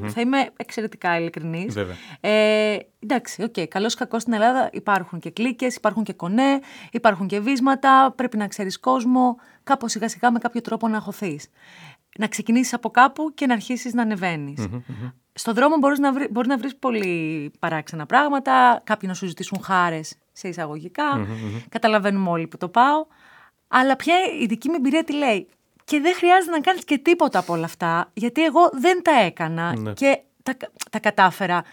Θα 0.07 0.21
είμαι 0.21 0.49
εξαιρετικά 0.55 1.19
ειλικρινής. 1.19 1.75
Ε, 2.19 2.77
εντάξει, 2.99 3.43
OK. 3.43 3.53
Okay. 3.57 3.65
Καλώς 3.67 3.87
ή 3.87 3.93
κακώς 3.97 4.21
στην 4.21 4.33
Ελλάδα 4.33 4.69
υπάρχουν 4.73 5.19
και 5.19 5.29
κλίκες, 5.29 5.75
υπάρχουν 5.75 6.03
και 6.03 6.13
κονέ, 6.13 6.59
υπάρχουν 6.91 7.27
και 7.27 7.39
βίσματα. 7.39 8.13
Πρέπει 8.15 8.37
να 8.37 8.47
ξέρεις 8.47 8.79
κόσμο. 8.79 9.35
Κάπως 9.63 9.91
σιγά 9.91 10.09
σιγά 10.09 10.31
με 10.31 10.39
κάποιο 10.39 10.61
τρόπο 10.61 10.87
να 10.87 10.99
χωθεί. 10.99 11.39
Να 12.19 12.27
ξεκινήσεις 12.27 12.73
από 12.73 12.89
κάπου 12.89 13.31
και 13.33 13.45
να 13.45 13.53
αρχίσεις 13.53 13.93
να 13.93 14.01
ανεβαίνεις. 14.01 14.67
Στον 15.33 15.53
δρόμο 15.53 15.77
μπορείς 15.77 15.99
να, 15.99 16.13
βρει, 16.13 16.27
μπορεί 16.31 16.47
να 16.47 16.57
βρεις 16.57 16.75
πολύ 16.75 17.51
παράξενα 17.59 18.05
πράγματα, 18.05 18.81
κάποιοι 18.83 19.07
να 19.11 19.15
σου 19.17 19.27
ζητήσουν 19.27 19.63
χάρες 19.63 20.17
σε 20.31 20.47
εισαγωγικά, 20.47 21.27
καταλαβαίνουμε 21.69 22.29
όλοι 22.29 22.47
που 22.47 22.57
το 22.57 22.69
πάω. 22.69 23.05
Αλλά 23.67 23.95
πια 23.95 24.15
η 24.41 24.45
δική 24.45 24.69
μου 24.69 24.75
εμπειρία 24.77 25.03
τι 25.03 25.13
λέει. 25.13 25.47
Και 25.83 25.99
δεν 25.99 26.15
χρειάζεται 26.15 26.51
να 26.51 26.59
κάνεις 26.59 26.83
και 26.83 26.97
τίποτα 26.97 27.39
από 27.39 27.53
όλα 27.53 27.65
αυτά, 27.65 28.11
γιατί 28.13 28.43
εγώ 28.43 28.69
δεν 28.73 29.01
τα 29.03 29.11
έκανα 29.19 29.79
ναι. 29.79 29.93
και 29.93 30.19
τα, 30.43 30.57
τα 30.91 30.99
κατάφερα. 30.99 31.63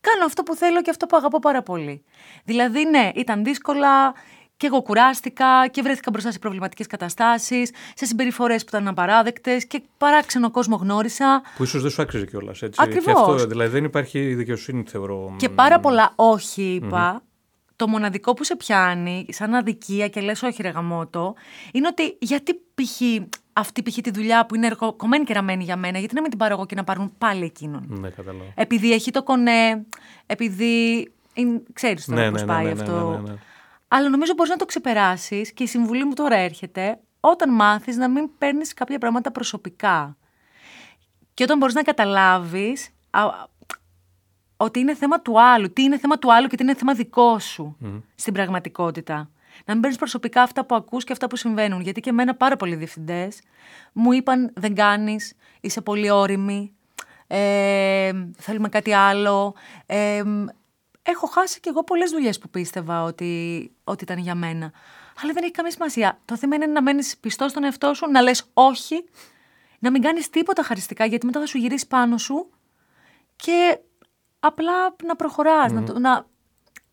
Κάνω 0.00 0.24
αυτό 0.24 0.42
που 0.42 0.54
θέλω 0.54 0.82
και 0.82 0.90
αυτό 0.90 1.06
που 1.06 1.16
αγαπώ 1.16 1.38
πάρα 1.38 1.62
πολύ. 1.62 2.04
Δηλαδή, 2.44 2.84
ναι, 2.84 3.10
ήταν 3.14 3.44
δύσκολα, 3.44 4.14
και 4.56 4.66
εγώ 4.66 4.82
κουράστηκα 4.82 5.68
και 5.70 5.82
βρέθηκα 5.82 6.10
μπροστά 6.10 6.32
σε 6.32 6.38
προβληματικές 6.38 6.86
καταστάσεις, 6.86 7.70
σε 7.94 8.04
συμπεριφορές 8.04 8.62
που 8.62 8.68
ήταν 8.68 8.88
απαράδεκτες 8.88 9.66
και 9.66 9.82
παράξενο 9.98 10.50
κόσμο 10.50 10.76
γνώρισα. 10.76 11.42
Που 11.56 11.62
ίσως 11.62 11.82
δεν 11.82 11.90
σου 11.90 12.02
άξιζε 12.02 12.26
κιόλας. 12.26 12.62
Ακριβώς. 12.76 13.46
Δηλαδή 13.46 13.70
δεν 13.70 13.84
υπάρχει 13.84 14.34
δικαιοσύνη, 14.34 14.82
θεωρώ. 14.86 15.34
Και 15.36 15.48
πάρα 15.48 15.80
πολλά 15.80 16.12
όχι 16.14 16.82
Το 17.76 17.88
μοναδικό 17.88 18.34
που 18.34 18.44
σε 18.44 18.56
πιάνει, 18.56 19.26
σαν 19.28 19.54
αδικία 19.54 20.08
και 20.08 20.20
λες 20.20 20.42
όχι 20.42 20.62
ρε 20.62 20.68
γαμότο, 20.68 21.34
είναι 21.72 21.86
ότι 21.86 22.16
γιατί 22.20 22.54
π.χ. 22.54 23.00
αυτή 23.52 23.82
π.χ. 23.82 23.98
τη 23.98 24.10
δουλειά 24.10 24.46
που 24.46 24.54
είναι 24.54 24.76
κομμένη 24.96 25.24
και 25.24 25.32
ραμμένη 25.32 25.64
για 25.64 25.76
μένα, 25.76 25.98
γιατί 25.98 26.14
να 26.14 26.20
μην 26.20 26.30
την 26.30 26.38
πάρω 26.38 26.54
εγώ 26.54 26.66
και 26.66 26.74
να 26.74 26.84
πάρουν 26.84 27.12
πάλι 27.18 27.44
εκείνον. 27.44 27.84
Ναι, 27.88 28.08
καταλάβω. 28.08 28.52
Επειδή 28.54 28.92
έχει 28.92 29.10
το 29.10 29.22
κονέ, 29.22 29.84
επειδή. 30.26 31.08
Ξέρεις 31.72 32.04
τώρα 32.04 32.20
ναι, 32.20 32.30
πώς 32.30 32.40
ναι, 32.40 32.46
ναι, 32.46 32.52
πάει 32.52 32.64
ναι, 32.64 32.70
αυτό. 32.70 33.22
Αλλά 33.88 34.08
νομίζω 34.08 34.32
μπορείς 34.34 34.50
να 34.50 34.56
το 34.56 34.64
ξεπεράσεις 34.64 35.52
και 35.52 35.62
η 35.62 35.66
συμβουλή 35.66 36.04
μου 36.04 36.14
τώρα 36.14 36.36
έρχεται 36.36 36.98
όταν 37.20 37.54
μάθεις 37.54 37.96
να 37.96 38.08
μην 38.08 38.30
παίρνεις 38.38 38.74
κάποια 38.74 38.98
πράγματα 38.98 39.30
προσωπικά. 39.32 40.16
Και 41.34 41.42
όταν 41.42 41.58
μπορείς 41.58 41.74
να 41.74 41.82
καταλάβεις 41.82 42.90
ότι 44.56 44.78
είναι 44.78 44.94
θέμα 44.94 45.20
του 45.20 45.40
άλλου, 45.42 45.72
τι 45.72 45.82
είναι 45.82 45.98
θέμα 45.98 46.18
του 46.18 46.32
άλλου 46.32 46.46
και 46.46 46.56
τι 46.56 46.62
είναι 46.62 46.74
θέμα 46.74 46.94
δικό 46.94 47.38
σου 47.38 47.76
στην 48.14 48.32
πραγματικότητα. 48.32 49.30
Να 49.64 49.72
μην 49.72 49.80
παίρνεις 49.80 49.98
προσωπικά 49.98 50.42
αυτά 50.42 50.64
που 50.64 50.74
ακούς 50.74 51.04
και 51.04 51.12
αυτά 51.12 51.26
που 51.26 51.36
συμβαίνουν. 51.36 51.80
Γιατί 51.80 52.00
και 52.00 52.10
εμένα 52.10 52.34
πάρα 52.34 52.56
πολλοί 52.56 52.74
διευθυντές 52.74 53.40
μου 53.92 54.12
είπαν 54.12 54.52
δεν 54.54 54.74
κάνεις, 54.74 55.34
είσαι 55.60 55.80
πολύ 55.80 56.10
όρημη, 56.10 56.72
ε, 57.26 58.12
θέλουμε 58.36 58.68
κάτι 58.68 58.92
άλλο. 58.92 59.54
Ε, 59.86 60.22
έχω 61.04 61.26
χάσει 61.26 61.60
κι 61.60 61.68
εγώ 61.68 61.84
πολλές 61.84 62.10
δουλειές 62.10 62.38
που 62.38 62.48
πίστευα 62.48 63.02
ότι, 63.02 63.70
ότι 63.84 64.04
ήταν 64.04 64.18
για 64.18 64.34
μένα. 64.34 64.72
Αλλά 65.22 65.32
δεν 65.32 65.42
έχει 65.42 65.52
καμία 65.52 65.70
σημασία. 65.70 66.20
Το 66.24 66.36
θέμα 66.36 66.54
είναι 66.54 66.66
να 66.66 66.82
μένεις 66.82 67.16
πιστός 67.18 67.50
στον 67.50 67.64
εαυτό 67.64 67.94
σου, 67.94 68.10
να 68.10 68.20
λες 68.20 68.50
όχι 68.52 69.04
να 69.78 69.90
μην 69.90 70.02
κάνεις 70.02 70.30
τίποτα 70.30 70.62
χαριστικά, 70.62 71.04
γιατί 71.04 71.26
μετά 71.26 71.40
θα 71.40 71.46
σου 71.46 71.58
γυρίσει 71.58 71.86
πάνω 71.86 72.18
σου 72.18 72.50
και 73.36 73.78
απλά 74.40 74.72
να 75.04 75.16
προχωρα 75.16 75.72
να, 75.72 75.98
να, 75.98 76.26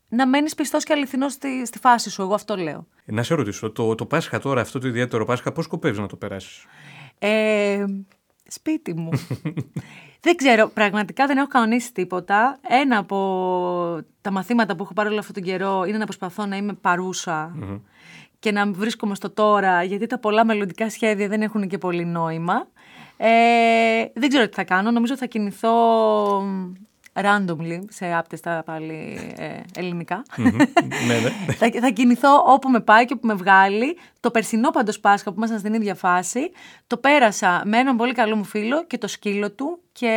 να 0.10 0.28
μένεις 0.28 0.56
πιστός 0.56 0.84
και 0.84 0.94
αληθινός 0.94 1.34
στη, 1.34 1.66
στη 1.66 1.80
φάση 1.80 2.10
σου. 2.10 2.22
Εγώ 2.22 2.34
αυτό 2.34 2.56
λέω. 2.56 2.88
Να 3.06 3.24
σε 3.24 3.34
ρωτήσω, 3.34 3.72
το, 3.72 3.96
το 3.96 4.06
Πάσχα 4.06 4.40
τώρα, 4.40 4.62
αυτό 4.62 4.80
το 4.80 4.88
ιδιαίτερο 4.88 5.26
Πάσχα, 5.26 5.52
πώς 5.52 5.66
σκοπεύεις 5.66 6.00
να 6.00 6.08
το 6.08 6.16
περάσεις; 6.16 6.66
Ε, 7.20 7.86
σπίτι 8.48 8.94
μου. 8.94 9.10
δεν 10.22 10.36
ξέρω, 10.36 10.68
πραγματικά 10.68 11.26
δεν 11.26 11.38
έχω 11.38 11.48
κανονίσει 11.48 11.94
τίποτα. 11.94 12.60
Ένα 12.68 12.98
από 12.98 14.04
τα 14.22 14.32
μαθήματα 14.32 14.76
που 14.76 14.84
έχω 14.84 14.94
πάρει 14.94 15.10
όλο 15.10 15.20
αυτόν 15.20 15.34
τον 15.34 15.44
καιρό 15.44 15.84
είναι 15.84 15.98
να 15.98 16.06
προσπαθώ 16.06 16.46
να 16.46 16.56
είμαι 16.56 16.74
και 18.40 18.52
να 18.52 18.72
βρίσκομαι 18.72 19.16
στο 19.16 19.30
τώρα, 19.30 19.84
γιατί 19.84 20.08
τα 20.08 20.20
πολλά 20.20 20.46
μελλοντικά 20.46 20.90
σχέδια 20.90 21.28
δεν 21.28 21.42
έχουν 21.42 21.68
και 21.68 21.78
πολύ 21.78 22.06
νόημα. 22.06 22.68
Ε, 23.18 23.30
δεν 24.14 24.30
ξέρω 24.30 24.50
τι 24.50 24.56
θα 24.56 24.64
κάνω. 24.64 24.92
Νομίζω 24.92 25.18
θα 25.18 25.26
κινηθώ 25.26 25.74
randomly, 27.14 27.80
σε 27.90 28.14
άπτεστα 28.14 28.64
πάλι 28.66 29.20
ε, 29.38 29.60
ελληνικα 29.76 30.24
ναι, 30.36 30.50
ναι. 30.50 31.54
θα, 31.60 31.70
θα 31.82 31.90
κινηθώ 31.90 32.44
όπου 32.46 32.70
με 32.70 32.80
πάει 32.80 33.06
και 33.06 33.14
όπου 33.14 33.28
με 33.28 33.34
βγάλει. 33.34 33.98
Το 34.20 34.32
περσινό 34.32 34.70
πάντως 34.70 35.00
Πάσχα 35.00 35.30
που 35.30 35.36
ήμασταν 35.38 35.60
στην 35.60 35.74
ίδια 35.74 35.96
φάση, 35.96 36.52
το 36.88 36.98
πέρασα 36.98 37.62
με 37.66 37.78
έναν 37.78 37.98
πολύ 37.98 38.14
καλό 38.14 38.36
μου 38.36 38.44
φίλο 38.44 38.86
και 38.86 38.98
το 38.98 39.08
σκύλο 39.08 39.52
του 39.52 39.80
και 39.92 40.08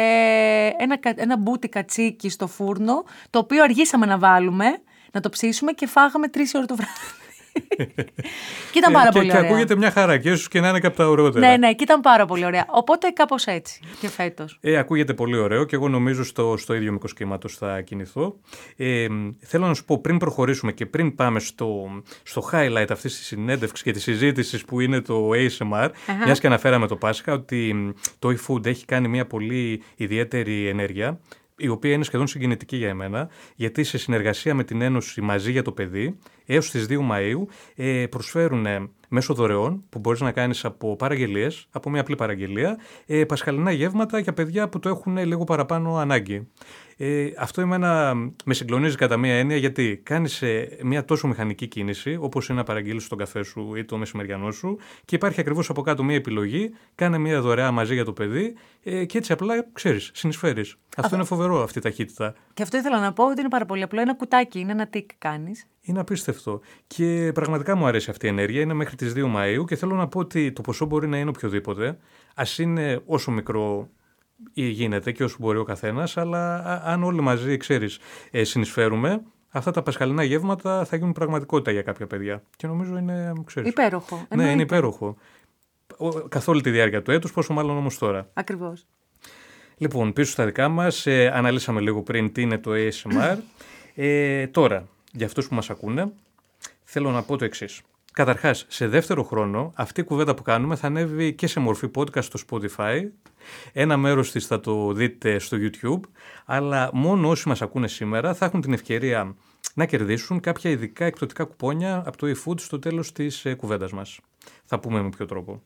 ένα, 0.78 0.98
ένα 1.14 1.36
μπούτι 1.36 1.68
κατσίκι 1.68 2.28
στο 2.28 2.46
φούρνο, 2.46 3.04
το 3.30 3.38
οποίο 3.38 3.62
αργήσαμε 3.62 4.06
να 4.06 4.18
βάλουμε, 4.18 4.66
να 5.12 5.20
το 5.20 5.28
ψήσουμε 5.28 5.72
και 5.72 5.86
φάγαμε 5.86 6.28
τρεις 6.28 6.54
ώρες 6.54 6.66
το 6.66 6.76
βράδυ 6.76 7.24
και 8.73 8.78
ήταν 8.78 8.92
πάρα 8.92 9.08
ε, 9.08 9.11
πολύ 9.12 9.26
και, 9.26 9.30
ωραία. 9.30 9.42
Και 9.42 9.46
ακούγεται 9.46 9.76
μια 9.76 9.90
χαρά 9.90 10.18
και 10.18 10.30
ίσως 10.30 10.49
και 10.49 10.61
να 10.61 10.68
είναι 10.68 10.80
και 10.80 10.87
από 10.87 10.96
τα 10.96 11.08
ωραιότερα. 11.08 11.49
Ναι, 11.49 11.56
ναι, 11.56 11.75
και 11.75 11.82
ήταν 11.82 12.00
πάρα 12.00 12.26
πολύ 12.26 12.44
ωραία. 12.44 12.64
Οπότε 12.68 13.08
κάπως 13.08 13.46
έτσι 13.46 13.80
και 14.00 14.08
φέτος. 14.08 14.58
Ε, 14.61 14.76
ακούγεται 14.76 15.14
πολύ 15.14 15.37
ωραίο 15.37 15.64
και 15.64 15.76
εγώ 15.76 15.88
νομίζω 15.88 16.25
στο, 16.25 16.56
στο 16.58 16.75
ίδιο 16.75 16.92
μικρό 16.92 17.08
κύματο 17.08 17.49
θα 17.49 17.80
κινηθώ. 17.80 18.37
Ε, 18.76 19.06
θέλω 19.40 19.66
να 19.66 19.75
σου 19.75 19.84
πω 19.84 20.00
πριν 20.00 20.18
προχωρήσουμε 20.18 20.73
και 20.73 20.87
πριν 20.87 21.14
πάμε 21.14 21.40
στο, 21.40 22.02
στο 22.23 22.49
highlight 22.52 22.87
αυτής 22.90 23.16
της 23.16 23.26
συνέντευξης 23.26 23.82
και 23.82 23.92
της 23.92 24.02
συζήτησης 24.02 24.64
που 24.64 24.80
είναι 24.80 25.00
το 25.00 25.30
ASMR, 25.30 25.84
uh-huh. 25.84 25.90
μιας 26.25 26.40
και 26.40 26.46
αναφέραμε 26.46 26.87
το 26.87 26.96
Πάσχα, 26.96 27.32
ότι 27.32 27.94
το 28.18 28.28
eFood 28.28 28.66
έχει 28.66 28.84
κάνει 28.84 29.08
μια 29.08 29.26
πολύ 29.26 29.82
ιδιαίτερη 29.96 30.68
ενέργεια 30.68 31.18
η 31.56 31.68
οποία 31.68 31.92
είναι 31.92 32.04
σχεδόν 32.04 32.26
συγκινητική 32.26 32.76
για 32.76 32.88
εμένα, 32.88 33.28
γιατί 33.54 33.84
σε 33.84 33.99
συνεργασία 33.99 34.54
με 34.54 34.64
την 34.64 34.80
Ένωση 34.80 35.20
Μαζί 35.20 35.50
για 35.50 35.62
το 35.62 35.73
Παιδί, 35.73 36.18
έως 36.46 36.70
τις 36.70 36.87
2 36.88 36.99
Μαΐου 37.11 37.46
ε, 37.75 38.06
προσφέρουν 38.06 38.66
μέσω 39.08 39.34
δωρεών 39.34 39.84
που 39.88 39.99
μπορείς 39.99 40.20
να 40.20 40.32
κάνεις 40.32 40.64
από 40.64 40.96
παραγγελίες, 40.96 41.66
από 41.70 41.90
μια 41.90 42.00
απλή 42.00 42.16
παραγγελία, 42.16 42.78
ε, 43.06 43.25
πασχαλινά 43.25 43.73
γεύματα 43.73 44.18
για 44.18 44.32
παιδιά 44.32 44.68
που 44.68 44.78
το 44.78 44.88
έχουν 44.88 45.16
λίγο 45.16 45.44
παραπάνω 45.44 45.96
ανάγκη. 45.96 46.49
Ε, 46.96 47.26
αυτό 47.38 47.60
εμένα 47.60 48.14
με 48.44 48.54
συγκλονίζει 48.54 48.96
κατά 48.96 49.16
μία 49.16 49.34
έννοια 49.34 49.56
γιατί 49.56 50.00
κάνεις 50.02 50.42
ε, 50.42 50.78
μια 50.82 51.04
τόσο 51.04 51.26
μηχανική 51.26 51.66
κίνηση, 51.66 52.16
όπως 52.20 52.48
είναι 52.48 52.58
να 52.58 52.64
παραγγείλεις 52.64 53.08
τον 53.08 53.18
καφέ 53.18 53.42
σου 53.42 53.74
ή 53.76 53.84
το 53.84 53.96
μεσημεριανό 53.96 54.50
σου, 54.50 54.78
και 55.04 55.14
υπάρχει 55.14 55.40
ακριβώς 55.40 55.70
από 55.70 55.82
κάτω 55.82 56.04
μία 56.04 56.16
επιλογή, 56.16 56.70
κάνε 56.94 57.18
μία 57.18 57.40
δωρεά 57.40 57.70
μαζί 57.70 57.94
για 57.94 58.04
το 58.04 58.12
παιδί 58.12 58.54
ε, 58.82 59.04
και 59.04 59.18
έτσι 59.18 59.32
απλά 59.32 59.66
ξέρεις, 59.72 60.10
συνεισφέρεις. 60.14 60.70
Αυτό, 60.70 61.00
αυτό 61.00 61.14
είναι 61.16 61.24
φοβερό 61.24 61.62
αυτή 61.62 61.78
η 61.78 61.82
ταχύτητα. 61.82 62.34
Και 62.54 62.62
αυτό 62.62 62.76
ήθελα 62.76 63.00
να 63.00 63.12
πω 63.12 63.24
ότι 63.24 63.40
είναι 63.40 63.48
πάρα 63.48 63.66
πολύ 63.66 63.82
απλό. 63.82 64.00
Ένα 64.00 64.14
κουτάκι, 64.14 64.58
είναι 64.58 64.72
ένα 64.72 64.86
τικ 64.86 65.10
κάνεις. 65.18 65.66
Είναι 65.80 66.00
απίστευτο. 66.00 66.60
Και 66.86 67.30
πραγματικά 67.34 67.76
μου 67.76 67.86
αρέσει 67.86 68.10
αυτή 68.10 68.26
η 68.26 68.28
ενέργεια. 68.28 68.60
Είναι 68.60 68.74
μέχρι 68.74 68.96
τις 68.96 69.12
2 69.16 69.26
Μαου 69.26 69.64
και 69.64 69.76
θέλω 69.76 69.94
να 69.94 70.08
πω 70.08 70.18
ότι 70.18 70.52
το 70.52 70.60
ποσό 70.60 70.86
μπορεί 70.86 71.08
να 71.08 71.18
είναι 71.18 71.28
οποιοδήποτε. 71.28 71.86
Α 72.34 72.44
είναι 72.58 73.02
όσο 73.06 73.30
μικρό 73.30 73.88
γίνεται 74.52 75.12
και 75.12 75.24
όσο 75.24 75.36
μπορεί 75.40 75.58
ο 75.58 75.64
καθένας, 75.64 76.16
αλλά 76.16 76.62
αν 76.84 77.02
όλοι 77.02 77.20
μαζί, 77.20 77.56
ξέρεις, 77.56 77.98
ε, 78.30 78.44
συνεισφέρουμε, 78.44 79.22
αυτά 79.50 79.70
τα 79.70 79.82
πασχαλινά 79.82 80.22
γεύματα 80.22 80.84
θα 80.84 80.96
γίνουν 80.96 81.12
πραγματικότητα 81.12 81.70
για 81.70 81.82
κάποια 81.82 82.06
παιδιά. 82.06 82.42
Και 82.56 82.66
νομίζω 82.66 82.96
είναι. 82.98 83.32
Ξέρεις, 83.44 83.70
υπέροχο. 83.70 84.26
Ναι, 84.34 84.50
είναι 84.50 84.62
υπέροχο. 84.62 85.16
Καθ' 86.28 86.48
όλη 86.48 86.60
τη 86.60 86.70
διάρκεια 86.70 87.02
του 87.02 87.10
έτους, 87.10 87.32
πόσο 87.32 87.52
μάλλον 87.52 87.76
όμως 87.76 87.98
τώρα. 87.98 88.30
Ακριβώς. 88.32 88.86
Λοιπόν, 89.76 90.12
πίσω 90.12 90.30
στα 90.30 90.44
δικά 90.44 90.68
μας, 90.68 91.06
ε, 91.06 91.30
αναλύσαμε 91.34 91.80
λίγο 91.80 92.02
πριν 92.02 92.32
τι 92.32 92.42
είναι 92.42 92.58
το 92.58 92.70
ASMR. 92.74 93.36
Ε, 93.96 94.46
τώρα, 94.46 94.88
για 95.12 95.26
αυτούς 95.26 95.48
που 95.48 95.54
μας 95.54 95.70
ακούνε, 95.70 96.12
θέλω 96.84 97.10
να 97.10 97.22
πω 97.22 97.36
το 97.36 97.44
εξής. 97.44 97.82
Καταρχάς, 98.14 98.66
σε 98.68 98.88
δεύτερο 98.88 99.23
χρόνο, 99.23 99.73
αυτή 99.75 100.00
η 100.00 100.04
κουβέντα 100.04 100.35
που 100.35 100.42
κάνουμε 100.42 100.76
θα 100.76 100.87
ανέβει 100.87 101.35
και 101.35 101.47
σε 101.47 101.61
μορφή 101.61 101.90
podcast 101.94 102.23
στο 102.23 102.38
Spotify. 102.49 103.00
Ένα 103.73 103.97
μέρος 103.97 104.30
της 104.30 104.47
θα 104.47 104.61
το 104.61 104.92
δείτε 104.92 105.38
στο 105.38 105.56
YouTube. 105.61 106.00
Αλλά 106.44 106.90
μόνο 106.92 107.28
όσοι 107.28 107.49
μας 107.49 107.62
ακούνε 107.62 107.88
σήμερα 107.88 108.35
θα 108.35 108.44
έχουν 108.44 108.61
την 108.61 108.73
ευκαιρία 108.73 109.37
να 109.75 109.85
κερδίσουν 109.87 110.40
κάποια 110.40 110.71
ειδικά 110.71 111.04
εκπτωτικά 111.04 111.44
κουπόνια 111.44 112.02
από 112.06 112.16
το 112.16 112.26
eFood 112.26 112.61
στο 112.61 112.78
τέλος 112.78 113.12
της 113.12 113.44
ε, 113.44 113.54
κουβέντας 113.54 113.92
μας. 113.92 114.21
Θα 114.64 114.78
πούμε 114.78 115.02
με 115.02 115.09
ποιο 115.09 115.26
τρόπο. 115.26 115.62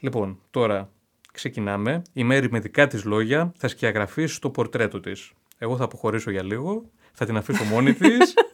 Λοιπόν, 0.00 0.38
τώρα 0.50 0.90
ξεκινάμε. 1.32 2.02
Η 2.12 2.24
Μέρη 2.24 2.50
με 2.50 2.58
δικά 2.58 2.86
της 2.86 3.04
λόγια 3.04 3.52
θα 3.56 3.68
σκιαγραφίσει 3.68 4.40
το 4.40 4.50
πορτρέτο 4.50 5.00
της. 5.00 5.32
Εγώ 5.58 5.76
θα 5.76 5.84
αποχωρήσω 5.84 6.30
για 6.30 6.42
λίγο, 6.42 6.90
θα 7.12 7.24
την 7.24 7.36
αφήσω 7.36 7.64
μόνη 7.64 7.94
της. 7.94 8.34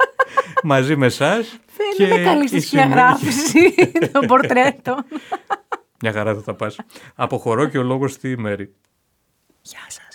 μαζί 0.63 0.97
με 0.97 1.07
εσάς. 1.07 1.59
Δεν 1.77 2.09
είναι 2.09 2.23
καλή 2.25 2.49
στη 2.49 2.61
σκιαγράφηση 2.61 3.75
των 4.13 4.27
πορτρέτων. 4.27 5.05
Μια 6.01 6.13
χαρά 6.13 6.35
θα 6.35 6.43
τα 6.43 6.55
πας. 6.55 6.77
Αποχωρώ 7.15 7.67
και 7.69 7.79
ο 7.79 7.83
λόγος 7.83 8.13
στη 8.13 8.39
Μέρη. 8.39 8.75
Γεια 9.61 9.85
σας. 9.89 10.12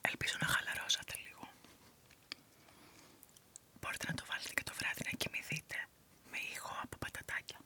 Ελπίζω 0.00 0.36
να 0.40 0.46
χαλαρώσατε 0.46 1.14
λίγο. 1.26 1.48
Μπορείτε 3.80 4.06
να 4.08 4.14
το 4.14 4.24
βάλετε 4.28 4.52
και 4.54 4.62
το 4.62 4.72
βράδυ 4.78 5.02
να 5.04 5.10
κοιμηθείτε 5.10 5.76
με 6.30 6.38
ήχο 6.54 6.74
από 6.82 6.96
πατατάκια 6.98 7.58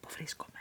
που 0.00 0.08
βρίσκομαι. 0.10 0.57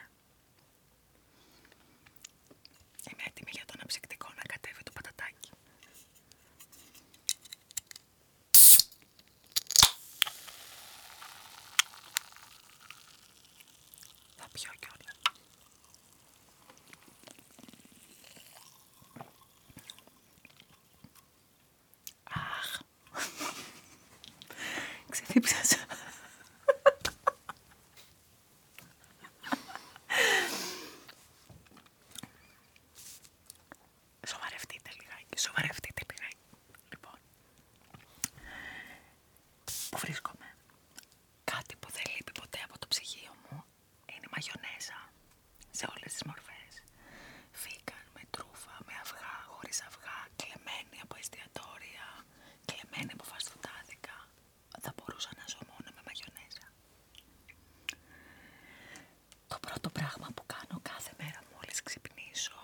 πράγμα 60.07 60.29
που 60.35 60.43
κάνω 60.45 60.79
κάθε 60.81 61.11
μέρα 61.17 61.39
μόλις 61.53 61.81
ξυπνήσω 61.83 62.59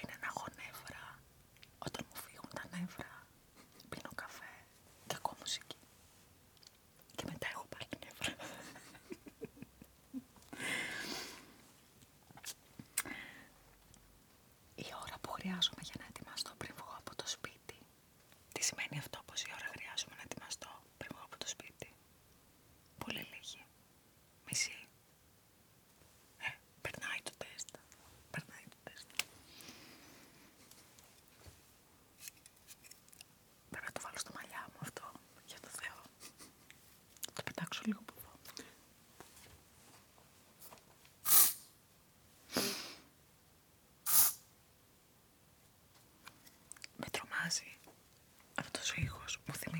είναι 0.00 0.14
να 0.20 0.26
έχω 0.26 0.46
νεύρα. 0.60 1.04
Όταν 1.86 2.02
μου 2.08 2.16
φύγουν 2.24 2.50
τα 2.58 2.64
νεύρα, 2.72 3.12
πίνω 3.88 4.10
καφέ 4.14 4.54
και 5.06 5.14
ακούω 5.18 5.36
μουσική. 5.38 5.76
Και 7.16 7.24
μετά 7.30 7.46
έχω 7.54 7.66
πάλι 7.72 7.88
νεύρα. 8.04 8.34
Η 14.86 14.88
ώρα 15.04 15.16
που 15.20 15.30
χρειάζομαι 15.30 15.82
για 15.88 15.93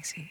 sí. 0.04 0.30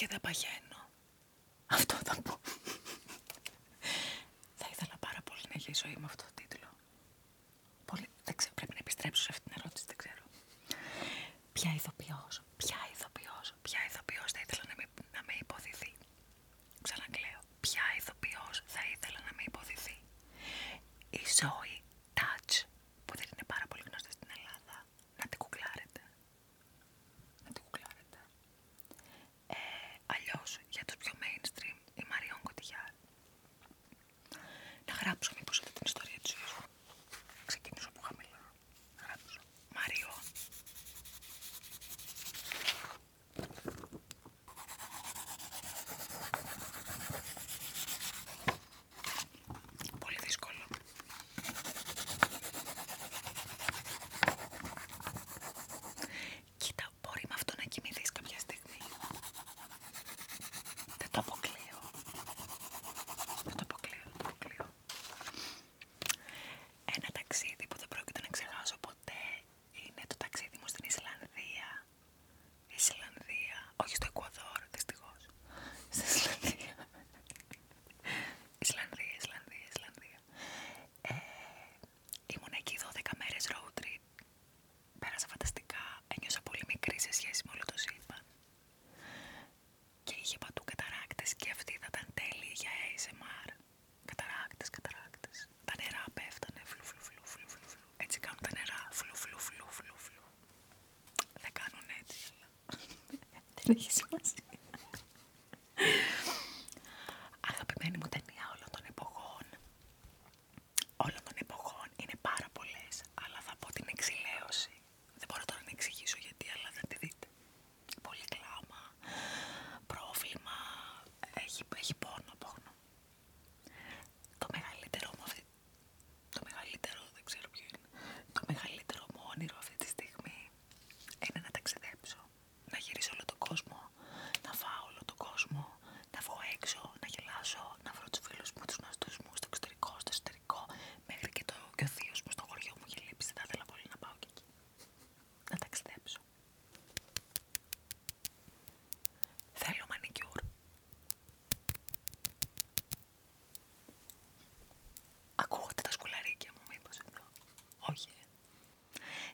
και 0.00 0.06
δεν 0.06 0.20
παγαίνω. 0.20 0.80
Αυτό 1.66 1.94
θα 2.04 2.22
πω. 2.22 2.32
θα 4.60 4.66
ήθελα 4.72 4.96
πάρα 5.00 5.20
πολύ 5.24 5.40
να 5.48 5.54
έχει 5.54 5.74
ζωή 5.74 5.96
με 5.98 6.04
αυτό 6.04 6.24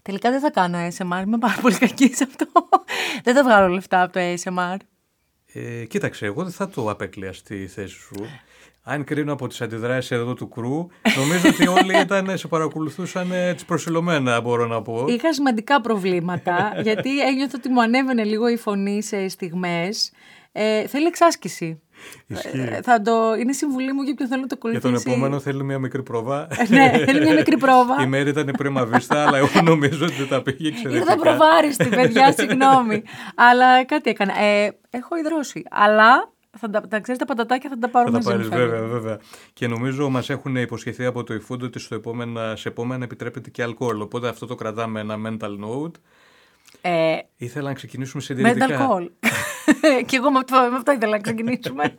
Τελικά 0.06 0.30
δεν 0.30 0.40
θα 0.40 0.50
κάνω 0.50 0.78
ASMR, 0.78 1.22
είμαι 1.26 1.38
πάρα 1.38 1.58
πολύ 1.60 1.74
κακή 1.78 2.14
σε 2.14 2.26
αυτό. 2.28 2.46
δεν 3.24 3.34
θα 3.34 3.42
βγάλω 3.42 3.68
λεφτά 3.68 4.02
από 4.02 4.12
το 4.12 4.20
ASMR. 4.22 4.76
Ε, 5.52 5.84
κοίταξε, 5.84 6.26
εγώ 6.26 6.42
δεν 6.42 6.52
θα 6.52 6.68
το 6.68 6.90
απέκλεια 6.90 7.32
στη 7.32 7.66
θέση 7.66 7.94
σου. 7.94 8.26
Αν 8.82 9.04
κρίνω 9.04 9.32
από 9.32 9.46
τις 9.46 9.60
αντιδράσεις 9.60 10.10
εδώ 10.10 10.34
του 10.34 10.48
κρού, 10.48 10.86
νομίζω 11.16 11.48
ότι 11.48 11.68
όλοι 11.68 12.00
ήταν, 12.00 12.38
σε 12.38 12.48
παρακολουθούσαν 12.48 13.32
έτσι 13.32 13.64
προσιλωμένα, 13.64 14.40
μπορώ 14.40 14.66
να 14.66 14.82
πω. 14.82 15.04
Είχα 15.08 15.32
σημαντικά 15.32 15.80
προβλήματα, 15.80 16.72
γιατί 16.82 17.20
ένιωθα 17.20 17.54
ότι 17.58 17.68
μου 17.68 17.82
ανέβαινε 17.82 18.24
λίγο 18.24 18.48
η 18.48 18.56
φωνή 18.56 19.02
σε 19.02 19.28
στιγμές. 19.28 20.12
Ε, 20.52 20.86
θέλει 20.86 21.06
εξάσκηση. 21.06 21.80
Ε, 22.26 22.82
θα 22.82 23.02
το... 23.02 23.34
Είναι 23.40 23.52
συμβουλή 23.52 23.92
μου 23.92 24.02
για 24.02 24.14
ποιον 24.14 24.28
θέλω 24.28 24.40
να 24.40 24.46
το 24.46 24.54
ακολουθήσει. 24.58 24.88
Για 24.88 25.00
τον 25.00 25.12
επόμενο 25.12 25.40
θέλει 25.40 25.64
μια 25.64 25.78
μικρή 25.78 26.02
πρόβα. 26.02 26.48
Ε, 26.50 26.66
ναι, 26.68 27.04
θέλει 27.04 27.20
μια 27.20 27.34
μικρή 27.34 27.56
πρόβα. 27.56 27.94
η 28.04 28.06
μέρη 28.06 28.30
ήταν 28.30 28.54
πρίμα 28.58 28.84
βίστα, 28.84 29.26
αλλά 29.26 29.38
εγώ 29.38 29.62
νομίζω 29.62 30.04
ότι 30.04 30.14
δεν 30.14 30.28
τα 30.28 30.42
πήγε 30.42 30.68
εξαιρετικά. 30.68 31.12
Ήρθα 31.12 31.16
προβάριστη, 31.16 31.88
παιδιά, 31.88 32.32
συγγνώμη. 32.38 33.02
αλλά 33.34 33.84
κάτι 33.84 34.10
έκανα. 34.10 34.40
Ε, 34.40 34.78
έχω 34.90 35.16
υδρώσει. 35.16 35.62
Αλλά 35.70 36.30
θα 36.58 36.70
τα, 36.70 36.80
τα 36.80 37.00
ξέρεις 37.00 37.20
τα 37.20 37.26
πατατάκια 37.26 37.70
θα 37.70 37.78
τα 37.78 37.88
πάρω 37.88 38.10
θα 38.10 38.12
μαζί. 38.12 38.48
Θα 38.48 38.56
βέβαια, 38.56 38.82
βέβαια. 38.82 39.18
Και 39.52 39.66
νομίζω 39.66 40.10
μας 40.10 40.30
έχουν 40.30 40.56
υποσχεθεί 40.56 41.04
από 41.04 41.24
το 41.24 41.34
eFood 41.34 41.60
ότι 41.60 41.78
στο 41.78 41.94
επόμενα, 41.94 42.56
σε 42.56 42.68
επόμενα 42.68 43.04
επιτρέπεται 43.04 43.50
και 43.50 43.62
αλκοόλ. 43.62 44.00
Οπότε 44.00 44.28
αυτό 44.28 44.46
το 44.46 44.54
κρατάμε 44.54 45.00
ένα 45.00 45.16
mental 45.26 45.50
note. 45.50 46.00
Ε, 46.80 47.16
Ήθελα 47.36 47.68
να 47.68 47.74
ξεκινήσουμε 47.74 48.22
συντηρητικά. 48.22 48.66
Mental 48.68 48.90
call. 48.90 49.08
και 50.06 50.16
εγώ 50.16 50.30
με 50.30 50.38
αυτό, 50.38 50.68
με 50.70 50.76
αυτό 50.76 50.92
ήθελα 50.92 51.10
να 51.10 51.18
ξεκινήσουμε. 51.18 51.96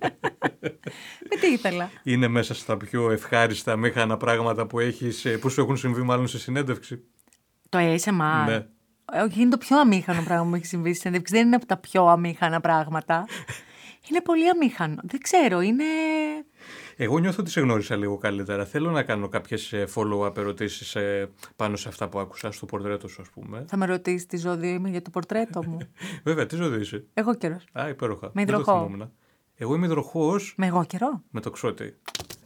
με 1.30 1.36
τι 1.42 1.48
ήθελα; 1.48 1.90
Είναι 2.04 2.28
μέσα 2.28 2.54
στα 2.54 2.78
πιο 2.78 3.12
ευχάριστα 3.12 3.76
μήχανα 3.76 4.18
πράγματα 4.18 4.68
που, 4.68 4.80
έχεις, 4.80 5.26
ε, 5.26 5.38
που 5.38 5.50
σου 5.50 5.62
έχουν 5.62 5.78
συμβεί 5.78 6.02
μάλλον 6.02 6.28
σε 6.28 6.40
συνέντευξη. 6.40 7.04
Το 7.70 7.78
ASMR. 7.82 8.46
Ναι. 8.46 8.66
Όχι, 9.24 9.42
είναι 9.42 9.50
το 9.50 9.58
πιο 9.58 9.80
αμήχανο 9.80 10.22
πράγμα 10.24 10.50
που 10.50 10.56
έχει 10.56 10.66
συμβεί 10.66 10.90
στη 10.90 11.00
συνέντευξη. 11.00 11.34
Δεν 11.34 11.46
είναι 11.46 11.56
από 11.56 11.66
τα 11.66 11.78
πιο 11.78 12.06
αμήχανα 12.06 12.60
πράγματα. 12.60 13.26
Είναι 14.10 14.22
πολύ 14.22 14.50
αμήχανο. 14.50 14.96
Δεν 15.04 15.22
ξέρω, 15.22 15.62
είναι. 15.62 15.84
Εγώ 17.00 17.20
νιώθω 17.20 17.38
ότι 17.40 17.50
σε 17.50 17.60
γνώρισα 17.62 17.96
λίγο 17.96 18.18
καλύτερα. 18.18 18.66
Θέλω 18.66 18.92
να 18.92 19.04
κάνω 19.04 19.28
κάποιες 19.28 19.74
follow-up 19.96 20.38
ερωτήσεις 20.38 20.96
ε, 20.96 21.30
πάνω 21.56 21.76
σε 21.76 21.90
αυτά 21.90 22.10
που 22.10 22.20
άκουσα 22.20 22.52
στο 22.52 22.66
πορτρέτο 22.66 23.08
σου, 23.08 23.22
ας 23.22 23.30
πούμε. 23.30 23.66
Θα 23.68 23.78
με 23.78 23.86
ρωτήσεις 23.86 24.26
τι 24.26 24.38
ζώδιο 24.38 24.70
είμαι 24.70 24.90
για 24.90 25.02
το 25.02 25.10
πορτρέτο 25.10 25.64
μου. 25.66 25.78
Βέβαια, 26.24 26.46
τι 26.46 26.56
ζώδιο 26.56 26.80
είσαι; 26.80 27.06
Εγώ 27.14 27.36
καιρός. 27.36 27.64
Α, 27.80 27.90
υπέροχα. 27.90 28.30
Με 28.34 28.42
υδροχό. 28.42 29.10
Εγώ 29.56 29.76
είμαι 29.76 29.86
υδροχό. 29.86 30.36
Με 30.56 30.68
εγώ 30.68 30.86
καιρό; 30.86 31.22
Με 31.32 31.42
το 31.42 31.50
ξότι. 31.50 31.96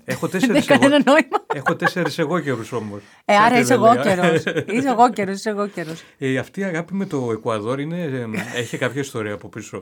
Έχω 0.04 0.28
τέσσερις 0.34 0.70
εγώ... 0.70 0.88
νόημα. 0.88 1.46
Έχω 1.54 1.76
τέσσερις 1.76 2.18
εγώ 2.18 2.40
καιρούς 2.40 2.72
όμως. 2.72 3.02
Ε, 3.26 3.36
άρα 3.36 3.60
είσαι 3.60 3.74
εγώ 3.74 3.96
καιρός. 3.96 4.44
είσαι 4.76 4.90
εγώ 4.90 5.10
καιρός, 5.10 5.36
είσαι 5.36 5.50
εγώ 5.50 5.68
καιρός. 5.68 6.04
Ε, 6.18 6.38
αυτή 6.38 6.60
η 6.60 6.64
αγάπη 6.64 6.94
με 6.94 7.06
το 7.06 7.32
Εκουαδόρ 7.32 7.80
είναι, 7.80 8.02
ε, 8.04 8.60
έχει 8.60 8.78
κάποια 8.78 9.02
ιστορία 9.02 9.34
από 9.34 9.50
πίσω. 9.50 9.82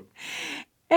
Ε... 0.88 0.96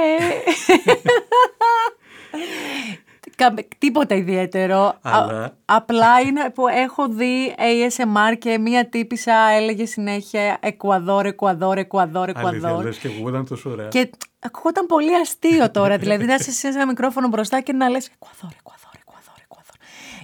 Τίποτα 3.78 4.14
ιδιαίτερο. 4.14 4.98
Αλλά... 5.02 5.56
απλά 5.64 6.20
είναι 6.20 6.50
που 6.50 6.68
έχω 6.68 7.08
δει 7.08 7.54
ASMR 7.58 8.38
και 8.38 8.58
μία 8.58 8.88
τύπησα 8.88 9.34
έλεγε 9.34 9.86
συνέχεια 9.86 10.58
Εκουαδόρ, 10.60 11.26
Εκουαδόρ, 11.26 11.78
Εκουαδόρ, 11.78 12.28
Εκουαδόρ. 12.28 12.80
Αλήθεια, 12.80 13.00
και 13.00 13.14
ακούγονταν 13.14 13.46
τόσο 13.46 13.70
ωραία. 13.70 13.88
Και 13.88 14.10
ακούγονταν 14.38 14.86
πολύ 14.86 15.14
αστείο 15.14 15.70
τώρα. 15.70 15.96
δηλαδή 15.96 16.24
να 16.24 16.34
είσαι 16.34 16.50
σε 16.50 16.68
ένα 16.68 16.86
μικρόφωνο 16.86 17.28
μπροστά 17.28 17.60
και 17.60 17.72
να 17.72 17.88
λες 17.88 18.06
Εκουαδόρ, 18.06 18.56
Εκουαδόρ. 18.58 18.92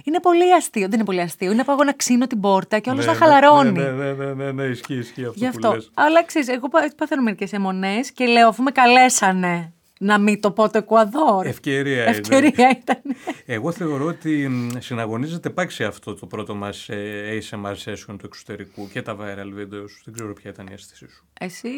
Είναι 0.03 0.19
πολύ 0.19 0.53
αστείο. 0.53 0.81
Δεν 0.81 0.93
είναι 0.93 1.03
πολύ 1.03 1.21
αστείο. 1.21 1.51
Είναι 1.51 1.63
από 1.67 1.83
να 1.83 1.93
ξύνω 1.93 2.27
την 2.27 2.39
πόρτα 2.39 2.79
και 2.79 2.89
όλος 2.89 3.05
ναι, 3.05 3.11
να 3.11 3.17
ναι, 3.17 3.25
χαλαρώνει. 3.25 3.71
Ναι, 3.71 3.91
ναι, 3.91 4.13
ναι, 4.13 4.33
ναι, 4.33 4.51
ναι, 4.51 4.63
ισχύει, 4.63 4.93
ισχύει 4.93 5.21
αυτό. 5.21 5.33
Γι' 5.35 5.45
αυτό. 5.45 5.67
Που 5.67 5.73
λες. 5.73 5.91
Αλλά 5.93 6.23
ξέρεις, 6.23 6.47
εγώ 6.47 6.67
παθαίνω 6.95 7.21
μερικές 7.21 7.53
αιμονές 7.53 8.11
και 8.11 8.25
λέω, 8.25 8.47
αφού 8.47 8.63
με 8.63 8.71
καλέσανε 8.71 9.73
να 10.01 10.17
μην 10.17 10.41
το 10.41 10.51
πω 10.51 10.69
το 10.69 10.77
Εκουαδόρ. 10.77 11.45
Ευκαιρία, 11.45 12.03
Ευκαιρία 12.03 12.77
ήταν. 12.81 13.01
Εγώ 13.45 13.71
θεωρώ 13.71 14.05
ότι 14.05 14.49
συναγωνίζεται 14.77 15.49
πάξι 15.49 15.83
αυτό 15.83 16.13
το 16.13 16.25
πρώτο 16.25 16.55
μας 16.55 16.89
ε, 16.89 17.39
ASMR 17.39 17.75
session 17.85 18.15
του 18.17 18.25
εξωτερικού 18.25 18.89
και 18.89 19.01
τα 19.01 19.15
viral 19.19 19.59
videos. 19.59 19.91
Δεν 20.05 20.13
ξέρω 20.13 20.33
ποια 20.33 20.51
ήταν 20.51 20.67
η 20.67 20.73
αίσθησή 20.73 21.07
σου. 21.09 21.25
Εσύ, 21.39 21.69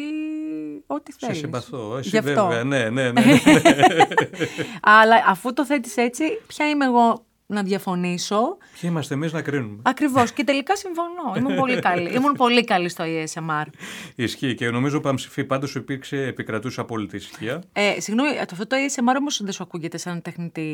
ό,τι 0.86 1.12
θέλεις. 1.12 1.36
Σε 1.36 1.42
συμπαθώ. 1.42 1.96
Εσύ 1.96 2.20
βέβαια, 2.20 2.64
ναι, 2.64 2.90
ναι, 2.90 3.10
ναι. 3.10 3.10
ναι. 3.10 3.38
Αλλά 5.00 5.24
αφού 5.26 5.52
το 5.52 5.66
θέτεις 5.66 5.96
έτσι, 5.96 6.24
ποια 6.46 6.68
είμαι 6.68 6.84
εγώ 6.84 7.24
να 7.52 7.62
διαφωνήσω. 7.62 8.56
Ποιοι 8.80 8.90
είμαστε 8.92 9.14
εμείς 9.14 9.32
να 9.32 9.42
κρίνουμε; 9.42 9.78
Ακριβώς. 9.82 10.32
και 10.32 10.44
τελικά 10.44 10.76
συμφωνώ. 10.76 11.34
Ήμουν 11.36 11.56
πολύ 11.56 11.78
καλή. 11.78 12.10
Ήμουν 12.16 12.32
πολύ 12.32 12.64
καλή 12.64 12.88
στο 12.88 13.04
ESMR. 13.06 13.66
Ισχύει 14.14 14.54
και 14.54 14.70
νομίζω 14.70 15.00
Παμψηφί 15.00 15.44
πάντως 15.44 15.74
υπήρξε, 15.74 16.16
επικρατούσε 16.16 16.80
απόλυτη 16.80 17.16
ισχύα. 17.16 17.62
Ε, 17.72 18.00
συγγνώμη, 18.00 18.30
αυτό 18.38 18.66
το 18.66 18.76
ESMR 18.76 19.14
όμως 19.18 19.42
δεν 19.42 19.52
σου 19.52 19.62
ακούγεται 19.62 19.98
σαν 19.98 20.22
τεχνητή. 20.22 20.70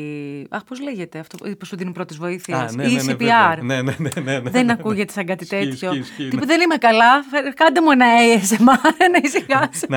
Αχ, 0.49 0.63
πώς 0.63 0.81
λέγεται 0.81 1.19
αυτό; 1.19 1.37
Που 1.57 1.65
σου 1.65 1.75
δίνει 1.75 1.91
πρώτη 1.91 2.15
βοήθεια. 2.15 2.69
Ναι, 2.75 2.87
ναι, 2.87 3.01
ναι, 3.01 3.13
CPR. 3.13 3.61
Ναι, 3.61 3.81
ναι, 3.81 3.95
ναι, 3.97 4.21
ναι, 4.23 4.39
ναι, 4.39 4.49
Δεν 4.49 4.71
ακούγεται 4.71 5.11
σαν 5.11 5.25
κάτι 5.25 5.47
τέτοιο. 5.47 5.91
Τύπου 6.17 6.45
δεν 6.45 6.61
είμαι 6.61 6.75
καλά. 6.75 7.23
Κάντε 7.55 7.81
μου 7.81 7.91
ένα 7.91 8.05
ASMR 8.19 8.91
να 9.13 9.19
ησυχάσω. 9.23 9.87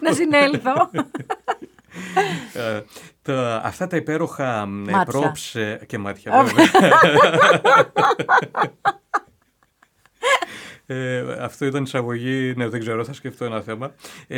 να 0.00 0.12
συνέλθω. 0.12 0.90
να 2.14 2.22
συνέλθω. 2.50 2.84
Ε, 3.22 3.60
αυτά 3.62 3.86
τα 3.86 3.96
υπέροχα 3.96 4.68
props 5.12 5.60
ε, 5.60 5.76
και 5.86 5.98
μάτια 5.98 6.32
ε, 10.86 11.36
αυτό 11.40 11.66
ήταν 11.66 11.82
εισαγωγή, 11.82 12.54
ναι 12.56 12.68
δεν 12.68 12.80
ξέρω, 12.80 13.04
θα 13.04 13.12
σκεφτώ 13.12 13.44
ένα 13.44 13.60
θέμα. 13.60 13.94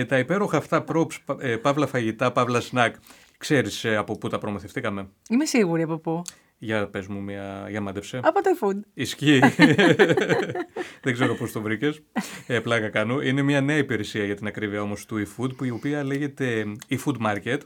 τα 0.08 0.18
υπέροχα 0.18 0.56
αυτά 0.56 0.84
props, 0.88 1.36
παύλα 1.62 1.86
φαγητά, 1.86 2.32
παύλα 2.32 2.60
σνακ, 2.60 2.94
ξέρεις 3.38 3.84
από 3.84 4.18
πού 4.18 4.28
τα 4.28 4.38
προμηθευτήκαμε; 4.38 5.08
Είμαι 5.28 5.44
σίγουρη 5.44 5.82
από 5.82 5.98
πού. 5.98 6.22
Για 6.58 6.88
πες 6.88 7.06
μου 7.06 7.22
μια, 7.22 7.66
για 7.70 7.80
μάντεψε. 7.80 8.20
Από 8.22 8.42
το 8.42 8.50
eFood. 8.58 8.80
Ισχύει. 8.94 9.38
Δεν 11.02 11.12
ξέρω 11.12 11.34
πώς 11.34 11.52
το 11.52 11.60
βρήκες. 11.60 12.02
Ε, 12.46 12.60
πλάκα 12.60 12.88
κάνω. 12.88 13.20
Είναι 13.20 13.42
μια 13.42 13.60
νέα 13.60 13.76
υπηρεσία 13.76 14.24
για 14.24 14.34
την 14.34 14.46
ακρίβεια 14.46 14.82
όμως 14.82 15.06
του 15.06 15.26
eFood, 15.26 15.56
που 15.56 15.64
η 15.64 15.70
οποία 15.70 16.04
λέγεται 16.04 16.64
eFood 16.88 17.16
Market. 17.26 17.58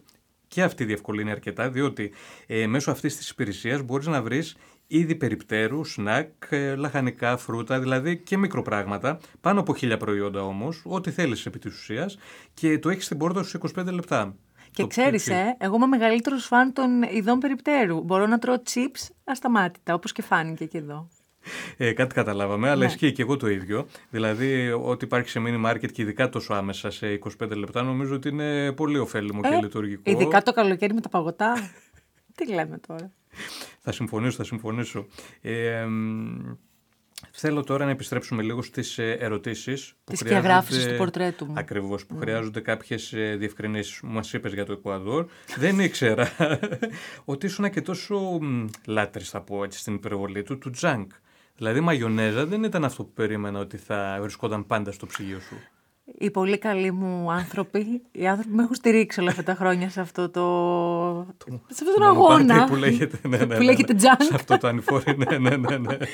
Και 0.48 0.62
αυτή 0.62 0.85
διευκολύνει 0.85 1.31
αρκετά, 1.31 1.70
διότι 1.70 2.12
ε, 2.46 2.66
μέσω 2.66 2.90
αυτής 2.90 3.16
της 3.16 3.31
υπηρεσίας 3.31 3.83
μπορείς 3.83 4.07
να 4.07 4.22
βρεις 4.22 4.57
είδη 4.87 5.14
περιπτέρου, 5.14 5.85
σνακ, 5.85 6.33
ε, 6.48 6.74
λαχανικά, 6.74 7.37
φρούτα, 7.37 7.81
δηλαδή 7.81 8.16
και 8.18 8.37
μικροπράγματα, 8.37 9.18
πάνω 9.40 9.61
από 9.61 9.74
χίλια 9.74 9.96
προϊόντα 9.96 10.42
όμως, 10.42 10.83
ό,τι 10.85 11.11
θέλεις 11.11 11.46
επί 11.46 11.59
της 11.59 11.74
ουσίας, 11.74 12.18
και 12.55 12.79
το 12.79 12.88
έχεις 12.88 13.05
στην 13.05 13.18
πόρτα 13.18 13.42
σου 13.42 13.48
σε 13.48 13.59
25 13.59 13.92
λεπτά. 13.92 14.37
Και 14.72 14.87
ξέρεις, 14.87 15.28
ε, 15.28 15.57
εγώ 15.59 15.74
είμαι 15.76 15.87
μεγαλύτερος 15.87 16.46
φαν 16.46 16.72
των 16.72 17.02
ειδών 17.02 17.38
περιπτέρου. 17.38 18.02
Μπορώ 18.02 18.26
να 18.26 18.38
τρώω 18.38 18.57
chips 18.70 19.09
ασταμάτητα, 19.24 19.94
όπως 19.94 20.12
και 20.12 20.22
φάνηκε 20.22 20.64
και 20.64 20.78
εδώ. 20.78 21.09
Ε, 21.76 21.92
κάτι 21.92 22.14
καταλάβαμε, 22.14 22.68
αλλά 22.68 22.78
ναι. 22.78 22.85
ισχύει 22.85 23.12
και 23.12 23.22
εγώ 23.22 23.37
το 23.37 23.48
ίδιο. 23.48 23.87
Δηλαδή, 24.11 24.70
ό,τι 24.70 25.04
υπάρχει 25.04 25.28
σε 25.28 25.42
mini 25.46 25.70
market 25.70 25.92
και 25.92 26.02
ειδικά 26.02 26.28
τόσο 26.28 26.54
άμεσα 26.54 26.90
σε 26.90 27.18
25 27.42 27.50
λεπτά, 27.57 27.83
νομίζω 27.83 28.14
ότι 28.14 28.28
είναι 28.28 28.72
πολύ 28.72 28.98
ωφέλιμο 28.98 29.40
ε, 29.44 29.48
και 29.48 29.57
λειτουργικό. 29.57 30.11
Ειδικά 30.11 30.42
το 30.42 30.52
καλοκαίρι 30.52 30.94
με 30.94 31.00
τα 31.00 31.09
παγωτά. 31.09 31.70
Τι 32.35 32.52
λέμε 32.52 32.78
τώρα. 32.87 33.12
θα 33.81 33.92
συμφωνήσω, 33.92 34.37
θα 34.37 34.44
συμφωνήσω. 34.44 35.07
Ε, 35.40 35.87
Θέλω 37.31 37.64
τώρα 37.64 37.85
να 37.85 37.90
επιστρέψουμε 37.90 38.42
λίγο 38.42 38.62
στις 38.62 38.98
ε, 38.98 39.16
ερωτήσεις. 39.20 39.94
Τη 40.04 40.24
διαγράφηση 40.24 40.88
του 40.88 40.96
πορτρέτου 40.96 41.46
μου. 41.46 41.52
Ακριβώς, 41.57 42.07
που 42.07 42.14
mm. 42.16 42.20
χρειάζονται 42.20 42.61
κάποιες 42.61 43.12
ε, 43.12 43.37
διευκρινήσεις. 43.38 44.00
Μου 44.00 44.12
μας 44.12 44.33
είπες 44.33 44.52
για 44.52 44.64
το 44.64 44.72
Εκουαδόρ. 44.72 45.26
Δεν 45.57 45.81
ήξερα 45.81 46.31
ότι 47.24 47.46
ήσουν 47.46 47.70
και 47.70 47.83
τόσο 47.83 48.38
λάτρης, 48.87 49.31
θα 49.31 49.40
πω 49.40 49.64
έτσι, 49.64 49.78
στην 49.78 49.94
υπερβολή 49.94 50.42
του, 50.42 50.59
του 50.59 50.70
τζάνκ. 50.70 51.11
Δηλαδή, 51.57 51.81
μαγιονέζα 51.81 52.46
δεν 52.46 52.64
ήταν 52.64 52.85
αυτό 52.85 53.04
που 53.04 53.12
περίμενα 53.12 53.59
ότι 53.59 53.76
θα 53.76 54.18
βρισκόταν 54.20 54.66
πάντα 54.66 54.92
στο 54.92 55.07
ψυγείο 55.07 55.40
σου. 55.40 55.57
Οι 56.18 56.31
πολύ 56.31 56.59
καλοί 56.59 56.92
μου 56.92 57.33
άνθρωποι, 57.33 58.02
οι 58.12 58.26
άνθρωποι 58.26 58.50
που 58.50 58.57
με 58.57 58.62
έχουν 58.62 58.74
στηρίξει 58.74 59.20
όλα 59.20 59.31
αυτά 59.31 59.42
τα 59.42 59.54
χρόνια 59.54 59.90
σε 59.90 60.00
αυτό 60.00 60.28
το. 60.28 60.44
σε 61.68 61.85
αυτόν 61.85 61.94
τον 61.94 62.02
αγώνα. 62.02 62.64
Που 62.64 62.76
λέγεται, 62.76 63.28
ναι, 63.28 63.37
ναι, 63.37 63.57
που 63.57 63.62
λέγεται 63.62 63.92
ναι, 63.92 64.00
junk. 64.02 64.22
Σε 64.24 64.35
αυτό 64.35 64.59
το 64.59 64.66
ανηφόρι, 64.66 65.16
ναι, 65.16 65.38
ναι, 65.38 65.57
ναι. 65.57 65.78
ναι. 65.78 65.96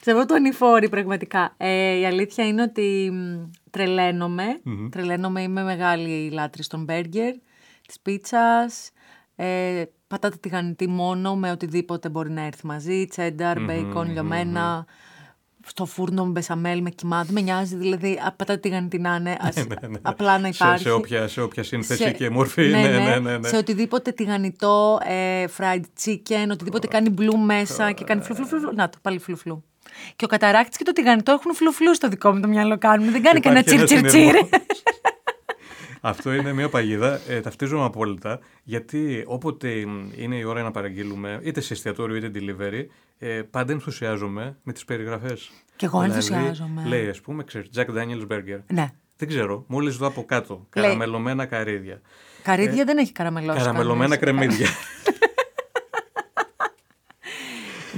σε 0.00 0.10
αυτό 0.10 0.26
το 0.26 0.34
ανηφόρι, 0.34 0.88
πραγματικά. 0.88 1.54
Ε, 1.56 1.98
η 1.98 2.06
αλήθεια 2.06 2.46
είναι 2.46 2.62
ότι 2.62 3.12
τρελαίνομαι. 3.70 4.60
Mm-hmm. 4.66 4.88
Τρελαίνομαι, 4.90 5.42
είμαι 5.42 5.62
μεγάλη 5.62 6.30
λάτρη 6.30 6.66
των 6.66 6.84
μπέργκερ, 6.84 7.34
της 7.86 8.00
πίτσας. 8.02 8.90
Ε, 9.36 9.82
πατάτε 10.06 10.36
τηγανιτή 10.40 10.88
μόνο 10.88 11.36
με 11.36 11.50
οτιδήποτε 11.50 12.08
μπορεί 12.08 12.30
να 12.30 12.42
έρθει 12.42 12.66
μαζί. 12.66 13.06
Τσένταρ, 13.06 13.58
mm-hmm, 13.58 13.64
μπέικον, 13.66 14.12
λιωμένα. 14.12 14.84
Mm-hmm 14.84 15.08
στο 15.66 15.86
φούρνο 15.86 16.24
με 16.24 16.30
μπεσαμέλ, 16.30 16.82
με 16.82 16.90
κοιμά, 16.90 17.24
δεν 17.24 17.34
με 17.34 17.40
νοιάζει, 17.40 17.76
δηλαδή 17.76 18.18
πατάτε 18.36 18.56
τηγανιτή 18.56 18.98
να 18.98 19.14
είναι, 19.14 19.36
ναι, 19.54 19.62
ναι, 19.80 19.88
ναι. 19.88 19.98
απλά 20.02 20.38
να 20.38 20.48
υπάρχει. 20.48 20.82
Σε, 20.82 20.88
σε, 20.88 20.90
όποια, 20.90 21.28
σε 21.28 21.40
όποια 21.40 21.62
σύνθεση 21.62 22.02
σε, 22.02 22.10
και 22.10 22.30
μορφή, 22.30 22.68
ναι, 22.68 22.88
ναι, 22.88 23.18
ναι, 23.18 23.38
ναι, 23.38 23.48
Σε 23.48 23.56
οτιδήποτε 23.56 24.12
τηγανιτό, 24.12 24.98
ε, 25.02 25.44
fried 25.58 25.82
chicken, 26.04 26.48
οτιδήποτε 26.50 26.86
κάνει 26.86 27.10
μπλου 27.10 27.38
μέσα 27.38 27.92
και 27.92 28.04
κάνει 28.04 28.22
φλου, 28.22 28.34
φλου, 28.34 28.46
φλου, 28.46 28.74
Να 28.74 28.88
το, 28.88 28.98
πάλι 29.02 29.18
φλου, 29.18 29.36
φλου. 29.36 29.64
Και 30.16 30.24
ο 30.24 30.28
καταράκτη 30.28 30.76
και 30.78 30.84
το 30.84 30.92
τηγανιτό 30.92 31.32
έχουν 31.32 31.54
φλουφλού 31.54 31.94
στο 31.94 32.08
δικό 32.08 32.32
μου 32.32 32.40
το 32.40 32.48
μυαλό 32.48 32.78
κάνουν. 32.78 33.10
Δεν 33.12 33.22
κάνει 33.22 33.40
κανένα 33.40 33.60
Υπάρχει 33.66 33.84
τσιρ 33.84 33.98
ένας 33.98 34.10
τσιρ 34.10 34.22
τσιρ. 34.22 34.34
συνειρμός. 34.34 34.82
Αυτό 36.00 36.32
είναι 36.34 36.52
μια 36.52 36.68
παγίδα. 36.68 37.20
Ε, 37.28 37.40
ταυτίζομαι 37.40 37.84
απόλυτα. 37.84 38.38
Γιατί 38.62 39.24
όποτε 39.26 39.84
μ, 39.86 40.10
είναι 40.16 40.36
η 40.36 40.42
ώρα 40.44 40.62
να 40.62 40.70
παραγγείλουμε, 40.70 41.40
είτε 41.42 41.60
σε 41.60 41.72
εστιατόριο 41.72 42.16
είτε 42.16 42.30
delivery, 42.34 42.86
ε, 43.18 43.42
πάντα 43.50 43.72
ενθουσιάζομαι 43.72 44.56
με 44.62 44.72
τις 44.72 44.84
περιγραφές. 44.84 45.50
Κι 45.76 45.84
εγώ 45.84 46.02
ενθουσιάζομαι. 46.02 46.82
Λέει, 46.86 47.08
ας 47.08 47.20
πούμε, 47.20 47.44
ξέρεις, 47.44 47.68
Jack 47.76 47.86
Daniels 47.86 48.26
Burger. 48.32 48.60
Ναι. 48.66 48.90
Δεν 49.16 49.28
ξέρω, 49.28 49.64
μόλις 49.66 49.96
δω 49.96 50.06
από 50.06 50.24
κάτω. 50.24 50.66
Λέει. 50.74 50.84
Καραμελωμένα 50.84 51.46
καρύδια. 51.46 52.00
Καρύδια 52.42 52.84
δεν 52.84 52.98
έχει 52.98 53.12
καραμελώσει. 53.12 53.58
Καραμελωμένα 53.58 54.16
κανείς. 54.16 54.18
κρεμμύδια. 54.18 54.66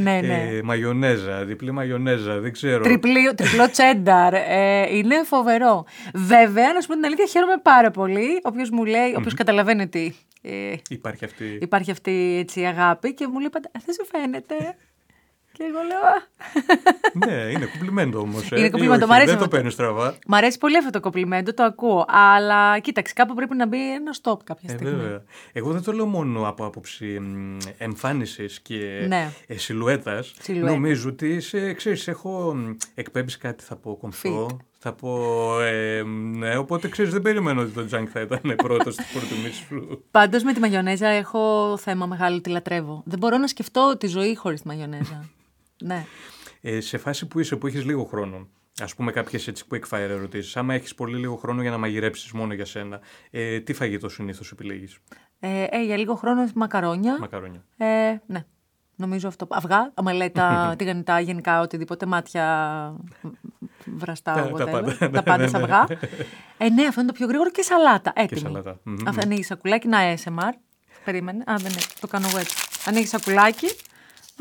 Ναι, 0.03 0.21
ναι. 0.21 0.49
ε, 0.51 0.63
μαγιονέζα, 0.63 1.45
διπλή 1.45 1.71
μαγιονέζα, 1.71 2.41
δεν 2.41 2.53
ξέρω. 2.53 2.83
Τριπλή, 2.83 3.35
τριπλό 3.35 3.71
τσένταρ. 3.71 4.35
Ε, 4.35 4.97
είναι 4.97 5.23
φοβερό. 5.25 5.85
Βέβαια, 6.15 6.73
να 6.73 6.81
σου 6.81 6.87
πω 6.89 6.95
την 6.95 7.05
αλήθεια, 7.05 7.27
χαίρομαι 7.27 7.57
πάρα 7.63 7.91
πολύ. 7.91 8.41
Όποιος 8.43 8.71
μου 8.71 8.85
λέει, 8.85 9.15
όποιος 9.17 9.35
καταλαβαίνει 9.35 9.83
ότι 9.83 10.15
ε, 10.43 10.75
Υπάρχει 10.89 11.25
αυτή. 11.25 11.59
υπάρχει 11.61 11.91
αυτή 11.91 12.37
έτσι, 12.39 12.61
η 12.61 12.67
αγάπη 12.67 13.15
και 13.15 13.27
μου 13.27 13.39
λέει 13.39 13.49
πάντα, 13.51 13.69
«Ε, 13.73 13.79
δεν 13.85 13.95
σου 13.95 14.07
φαίνεται. 14.07 14.55
Και 15.63 15.69
εγώ 15.69 15.83
λέω, 15.89 16.01
«Α». 16.13 17.27
ναι, 17.27 17.51
είναι 17.51 17.67
κουμπλιμέντο 17.67 18.19
όμως. 18.21 18.53
Ε. 18.53 18.57
Είναι 18.59 18.67
Ή 18.67 18.71
κουμπλιμέντο, 18.71 19.05
όχι, 19.05 19.13
μ' 19.13 19.13
αρέσει 19.15 19.27
Δεν 19.31 19.37
το 19.39 19.45
αυτό. 19.45 19.57
παίρνεις 19.57 19.73
στραβά. 19.73 20.15
Μ' 20.27 20.35
αρέσει 20.35 20.59
πολύ 20.59 20.77
αυτό 20.79 20.91
το 20.91 21.01
κομπλιμέντο, 21.01 21.55
το 21.55 21.63
ακούω. 21.63 22.05
Αλλά 22.09 22.79
κοίταξε, 22.79 23.13
κάπου 23.15 23.35
πρέπει 23.35 23.55
να 23.57 23.67
μπει 23.67 23.93
ένα 23.95 24.15
stop 24.23 24.37
κάποια 24.45 24.69
Ε, 24.73 24.77
στιγμή. 24.77 24.95
βέβαια. 25.01 25.23
Εγώ 25.53 25.73
δεν 25.73 25.83
το 25.83 25.93
λέω 25.93 26.07
μόνο 26.07 26.49
από 26.49 26.65
άποψη 26.65 27.21
εμφάνισης 27.79 28.61
και 28.61 29.05
Ναι. 29.09 29.31
ε, 29.47 29.57
σιλουέτας. 29.59 30.35
Σιλουέτα. 30.41 30.71
Νομίζω 30.73 31.09
ότι 31.09 31.41
σε, 31.41 31.73
ξέρεις, 31.73 32.09
έχω 32.09 32.55
μ, 32.55 32.71
εκπέμπεις 32.95 33.37
κάτι, 33.39 33.65
θα 33.65 33.77
πω 33.77 33.97
κομφό. 34.01 34.47
Fit. 34.51 34.57
Θα 34.85 34.93
πω. 34.93 35.61
Ε, 35.61 36.03
ναι, 36.37 36.57
οπότε 36.57 36.89
ξέρεις, 36.89 37.13
δεν 37.13 37.23
περιμένω 37.23 37.61
ότι 37.61 37.71
το 37.71 37.85
Τζάνκ 37.87 38.09
θα 38.13 38.21
ήταν 38.21 38.41
πρώτος 38.67 38.95
στην 38.95 39.07
προτιμήση 39.13 39.65
σου. 39.69 40.03
Πάντως 40.11 40.43
με 40.43 40.53
τη 40.53 40.61
μαγιονέζα 40.61 41.07
έχω 41.09 41.77
θέμα 41.81 42.07
μεγάλο, 42.07 42.41
τη 42.41 42.51
λατρεύω. 42.51 43.03
Δεν 43.07 43.19
μπορώ 43.19 43.37
να 43.37 43.47
σκεφτώ 43.47 43.97
τη 43.99 44.07
ζωή 44.07 44.37
χωρίς 44.37 44.61
τη 44.61 44.67
μαγιονέζα. 44.67 45.25
Ναι. 45.83 46.07
Ε, 46.61 46.81
σε 46.81 46.99
φάση 46.99 47.27
που 47.27 47.41
είσαι, 47.41 47.57
που 47.57 47.67
έχεις 47.67 47.85
λίγο 47.85 48.05
χρόνο. 48.05 48.49
Α 48.81 48.85
πούμε, 48.97 49.13
κάποιες 49.13 49.49
έτσι 49.49 49.65
quick 49.71 49.89
fire 49.91 49.99
ερωτήσεις. 49.99 50.57
Άμα 50.57 50.75
έχεις 50.75 50.95
πολύ 50.95 51.17
λίγο 51.19 51.37
χρόνο 51.37 51.63
για 51.63 51.71
να 51.71 51.79
μαγειρέψεις 51.79 52.33
μόνο 52.33 52.55
για 52.55 52.65
σένα, 52.65 53.01
ε, 53.31 53.61
τι 53.61 53.73
φαγητό 53.73 54.09
συνήθως 54.09 54.51
επιλέγεις, 54.51 54.99
Ε, 55.41 55.65
ε, 55.71 55.83
για 55.85 55.97
λίγο 55.97 56.15
χρόνο 56.15 56.49
μακαρόνια. 56.55 57.19
Μακαρόνια. 57.21 57.65
Ε, 57.77 58.17
ναι. 58.27 58.45
Νομίζω 58.97 59.29
αυτό. 59.29 59.47
Αυγά, 59.51 59.91
αμαλέτα, 59.95 60.75
τηγανιτά, 60.79 61.21
γενικά 61.21 61.61
οτιδήποτε, 61.61 62.07
μάτια 62.07 62.45
βραστά, 63.85 64.33
Τα- 64.35 64.43
τα 64.43 64.51
whatever. 64.53 64.71
πάντα, 64.71 64.97
τα 64.99 65.09
ναι, 65.09 65.23
πάντα 65.23 65.37
ναι, 65.43 65.47
σε 65.49 65.57
ναι. 65.59 65.63
αυγά. 65.63 65.87
Ε, 66.59 66.69
ναι, 66.69 66.87
αυτό 66.87 67.01
είναι 67.01 67.11
το 67.11 67.17
πιο 67.17 67.27
γρήγορο 67.27 67.51
και 67.51 67.63
σαλάτα. 67.63 68.13
Έτοιμη. 68.17 68.41
σαλάτα. 68.41 68.79
Μμμ. 68.83 68.97
Αυτό 69.07 69.21
ανοίγει 69.25 69.43
σακουλάκι, 69.43 69.89
να 69.89 69.99
ASMR. 70.15 70.53
Περίμενε. 71.05 71.45
Α, 71.47 71.55
δεν 71.57 71.71
είναι. 71.73 71.81
Το 72.01 72.07
κάνω 72.07 72.27
εγώ 72.29 72.39
έτσι. 72.39 72.57
Ανοίγει 72.87 73.07
σακουλάκι, 73.07 73.67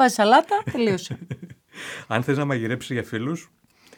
βάζει 0.02 0.14
σαλάτα, 0.14 0.64
τελείωσε. 0.72 1.18
Αν 2.08 2.24
θες 2.24 2.38
να 2.38 2.46
μαγειρέψεις 2.46 2.92
για 2.92 3.04
φίλους 3.04 3.52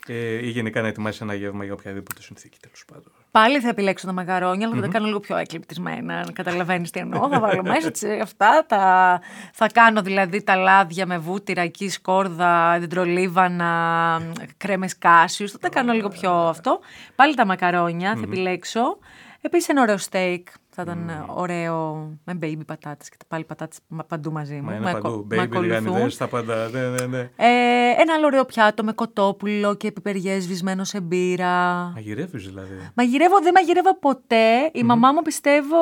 ε, 0.08 0.46
ή 0.46 0.50
γενικά 0.50 0.82
να 0.82 0.88
ετοιμάσεις 0.88 1.22
ένα 1.22 1.34
γεύμα 1.34 1.64
για 1.64 1.74
οποιαδήποτε 1.74 2.22
συνθήκη 2.22 2.58
τέλος 2.62 2.86
πάντων. 2.92 3.12
Πάλι 3.32 3.60
θα 3.60 3.70
επιλέξω 3.70 4.06
τα 4.06 4.14
μαγαρόνια, 4.14 4.68
αλλά 4.68 4.76
θα 4.76 4.82
τα 4.82 4.88
κάνω 4.88 5.06
λίγο 5.06 5.20
πιο 5.20 5.38
εκλειπτισμένα. 5.38 6.26
Καταλαβαίνεις 6.34 6.92
τι 6.92 7.00
εννοώ. 7.00 7.30
θα 7.30 7.40
βάλω 7.40 7.64
μέσα 7.64 7.92
τσι, 7.92 8.20
αυτά. 8.22 8.66
Τα... 8.68 9.22
Θα 9.54 9.68
κάνω 9.68 10.02
δηλαδή 10.02 10.44
τα 10.44 10.56
λάδια 10.56 11.06
με 11.06 11.18
βούτυρα, 11.18 11.62
εκεί 11.62 11.90
σκόρδα, 11.90 12.80
δεντρολίβανα, 12.80 14.22
κρέμες 14.58 14.98
κάσιους. 14.98 15.52
Θα 15.52 15.58
τα 15.58 15.70
κάνω 15.70 15.94
λίγο 15.94 16.10
πιο 16.10 16.32
αυτό. 16.32 16.80
Πάλι 17.16 17.36
τα 17.36 17.46
μακαρόνια 17.46 18.16
θα 18.16 18.22
επιλέξω. 18.24 18.98
Επίσης 19.42 19.70
ένα 19.70 19.82
ωραίο 19.82 19.98
steak. 20.10 20.44
Θα 20.76 20.82
ήταν 20.82 21.26
ωραίο 21.28 22.10
με 22.24 22.38
baby 22.42 22.66
πατάτες 22.66 23.10
και 23.10 23.18
πάλι 23.28 23.44
πατάτες 23.44 23.78
παντού 24.08 24.32
μαζί 24.32 24.54
μου. 24.56 24.62
Μα 24.64 24.72
Με 24.72 24.76
είναι 24.78 24.90
ακο- 24.90 25.02
παντού. 25.02 25.26
με 25.30 25.36
Baby, 25.36 25.40
ακολουθούν. 25.44 25.64
λιγανιδές, 25.84 26.18
τα 26.18 26.28
πάντα. 26.28 26.70
Ναι, 26.70 26.82
ναι, 26.82 27.06
ναι. 27.06 27.20
Ε, 27.20 28.02
ένα 28.02 28.14
άλλο 28.18 28.26
ωραίο 28.26 28.46
πιάτο 28.46 28.84
με 28.84 28.92
κοτόπουλο 28.94 29.76
και 29.76 29.92
πιπεριές 29.92 30.44
σβησμένο 30.44 30.84
σε 30.84 31.00
μπύρα. 31.02 31.92
Μαγειρεύεις 31.96 32.46
δηλαδή. 32.46 32.92
Μαγειρεύω, 32.94 33.40
δεν 33.42 33.52
μαγειρεύω 33.56 33.98
ποτέ. 34.00 34.70
Η 34.74 34.84
μαμά 34.84 35.12
μου 35.12 35.22
πιστεύω 35.22 35.78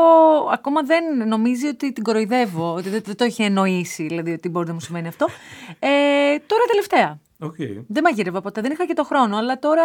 ακόμα 0.53 0.81
δεν 0.83 1.27
νομίζει 1.27 1.67
ότι 1.67 1.93
την 1.93 2.03
κοροϊδεύω, 2.03 2.73
ότι 2.73 2.89
δεν, 2.89 3.01
δεν 3.05 3.15
το 3.15 3.23
έχει 3.23 3.43
εννοήσει, 3.43 4.03
δηλαδή 4.07 4.31
ότι 4.31 4.49
μπορεί 4.49 4.67
να 4.67 4.73
μου 4.73 4.79
σημαίνει 4.79 5.07
αυτό. 5.07 5.27
Ε, 5.79 5.89
τώρα 6.45 6.63
τελευταία. 6.67 7.19
Οκ. 7.43 7.55
Δεν 7.87 8.03
μαγειρεύω 8.03 8.41
ποτέ, 8.41 8.61
δεν 8.61 8.71
είχα 8.71 8.85
και 8.85 8.93
το 8.93 9.03
χρόνο, 9.03 9.37
αλλά 9.37 9.59
τώρα 9.59 9.83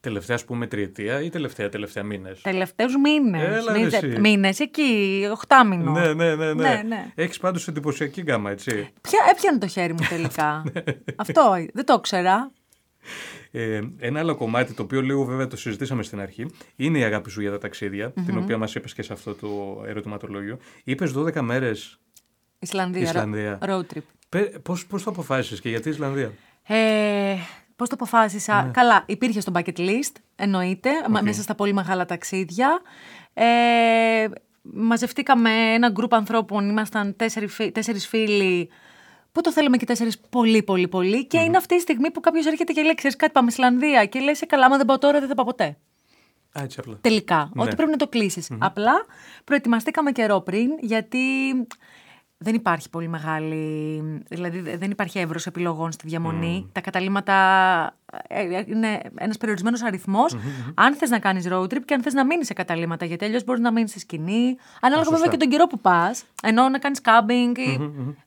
Τελευταία, 0.00 0.36
ας 0.36 0.44
πούμε, 0.44 0.66
τριετία 0.66 1.22
ή 1.22 1.28
τελευταία, 1.28 1.68
τελευταία 1.68 2.02
μήνες; 2.02 2.40
τελευταίους 2.40 2.96
μήνες. 2.96 3.42
Έλα, 3.42 3.72
ρε, 3.72 3.80
εσύ. 3.80 4.20
Μήνες 4.20 4.60
εκεί, 4.60 5.28
οχτάμινο. 5.30 5.90
Ναι, 5.90 6.14
ναι, 6.14 6.34
ναι. 6.34 6.52
ναι. 6.52 6.52
Ναι, 6.52 6.82
ναι. 6.86 7.12
Έχεις 7.14 7.38
πάντως 7.38 7.68
εντυπωσιακή 7.68 8.22
γκάμα, 8.22 8.50
έτσι. 8.50 8.90
Ποια 9.00 9.18
έπιανε 9.30 9.58
το 9.58 9.66
χέρι 9.66 9.92
μου 9.92 10.06
τελικά. 10.08 10.62
Ναι. 10.72 10.82
Αυτό 11.16 11.52
δεν 11.72 11.84
το 11.84 11.94
ήξερα. 11.98 12.52
Ε, 13.50 13.80
ένα 13.98 14.20
άλλο 14.20 14.36
κομμάτι, 14.36 14.72
το 14.72 14.82
οποίο 14.82 15.00
λίγο 15.00 15.24
βέβαια 15.24 15.46
το 15.46 15.56
συζητήσαμε 15.56 16.02
στην 16.02 16.20
αρχή, 16.20 16.46
είναι 16.76 16.98
η 16.98 17.02
αγάπη 17.02 17.30
σου 17.30 17.40
για 17.40 17.50
τα 17.50 17.58
ταξίδια 17.58 18.10
την 18.10 18.38
οποία 18.38 18.58
μας 18.58 18.74
είπες 18.74 18.94
και 18.94 19.02
σε 19.02 19.12
αυτό 19.12 19.34
το 19.34 19.82
ερωτηματολόγιο. 19.86 20.58
Είπες 20.84 21.12
12 21.16 21.40
μέρες. 21.40 21.98
Ισλανδία. 22.58 23.02
Ισλανδία. 23.02 23.58
Road 23.62 23.84
trip. 23.94 24.48
Πώς 24.62 25.02
το 25.02 25.10
αποφάσισες 25.10 25.60
και 25.60 25.68
γιατί 25.68 25.88
Ισλανδία; 25.88 26.32
Ε, 26.66 27.34
Πώς 27.76 27.88
το 27.88 27.94
αποφάσισα; 27.94 28.62
Ναι. 28.62 28.70
Καλά, 28.70 29.02
υπήρχε 29.06 29.40
στο 29.40 29.52
bucket 29.54 29.76
list, 29.78 30.12
εννοείται, 30.36 30.90
μα- 31.08 31.22
μέσα 31.22 31.42
στα 31.42 31.54
πολύ 31.54 31.72
μεγάλα 31.72 32.04
ταξίδια. 32.04 32.80
Ε, 33.34 33.44
μαζευτήκαμε 34.62 35.50
ένα 35.74 35.88
γκρουπ 35.88 36.14
ανθρώπων, 36.14 36.68
ήμασταν 36.68 37.16
τέσσερι, 37.16 37.46
φι- 37.46 37.74
τέσσερις 37.74 38.06
φίλοι, 38.06 38.68
που 39.32 39.40
το 39.40 39.52
θέλαμε 39.52 39.76
και 39.76 39.84
τέσσερις 39.86 40.18
πολύ 40.30 40.62
πολύ 40.62 40.88
πολύ 40.88 41.26
και 41.26 41.38
είναι 41.38 41.56
αυτή 41.56 41.74
η 41.74 41.78
στιγμή 41.80 42.10
που 42.10 42.20
κάποιος 42.20 42.46
έρχεται 42.46 42.72
και 42.72 42.82
λέει, 42.82 42.94
ξέρεις 42.94 43.16
κάτι, 43.16 43.32
πάμε 43.32 43.48
Ισλανδία 43.50 44.04
και 44.06 44.18
λες, 44.20 44.40
«Ε, 44.42 44.46
καλά, 44.46 44.66
άμα 44.66 44.76
δεν 44.76 44.86
πάω 44.86 44.98
τώρα 44.98 45.18
δεν 45.20 45.28
θα 45.28 45.34
πάω 45.34 45.44
ποτέ. 45.44 45.76
Α, 46.58 46.62
έτσι 46.62 46.76
απλά. 46.80 46.98
Τελικά, 47.00 47.50
Ναι. 47.54 47.62
ότι 47.62 47.74
πρέπει 47.76 47.90
να 47.90 47.96
το 47.96 48.08
κλεισεις 48.08 48.50
Απλά 48.58 48.92
προετοιμαστήκαμε 49.44 50.12
καιρό 50.12 50.40
πριν, 50.40 50.70
γιατί 50.80 51.18
δεν 52.38 52.54
υπάρχει 52.54 52.90
πολύ 52.90 53.08
μεγάλη. 53.08 54.02
Δηλαδή, 54.28 54.60
δε- 54.60 54.76
δεν 54.76 54.90
υπάρχει 54.90 55.18
εύρος 55.18 55.46
επιλογών 55.46 55.92
στη 55.92 56.06
διαμονή. 56.08 56.68
Τα 56.72 56.80
καταλήμματα 56.80 57.34
ε, 58.28 58.40
ε, 58.56 58.64
είναι 58.66 59.00
ένας 59.18 59.36
περιορισμένος 59.36 59.82
αριθμός. 59.82 60.36
Αν 60.74 60.94
θες 60.94 61.10
να 61.10 61.18
κάνεις 61.18 61.46
road 61.50 61.62
trip 61.64 61.82
και 61.84 61.94
αν 61.94 62.02
θες 62.02 62.12
να 62.14 62.24
μείνεις 62.26 62.46
σε 62.46 62.52
καταλήμματα, 62.52 63.04
γιατί 63.04 63.24
αλλιώς 63.24 63.44
μπορείς 63.44 63.60
να 63.60 63.72
μείνεις 63.72 63.90
στη 63.90 63.98
σκηνή. 63.98 64.56
Ανάλογα 64.80 65.04
βέβαια 65.10 65.18
σωστά. 65.18 65.30
και 65.30 65.36
τον 65.36 65.48
καιρό 65.48 65.66
που 65.66 65.78
πας. 65.80 66.24
Ενώ 66.42 66.68
να 66.68 66.78
κάνεις 66.78 67.00
κάμπινγκ. 67.00 67.56
ή- 67.58 67.78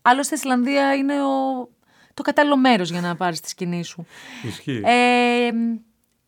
Άλλωστε, 0.02 0.36
η 0.36 0.38
Ισλανδία 0.42 0.94
είναι 0.96 1.14
ο, 1.24 1.68
το 2.14 2.22
κατάλληλο 2.22 2.58
μέρος 2.58 2.90
για 2.92 3.02
να 3.02 3.16
πάρεις 3.16 3.40
τη 3.42 3.50
σκηνή 3.50 3.84
σου. 3.84 4.06
Ισχύει. 4.44 4.82
Ε, 4.86 5.50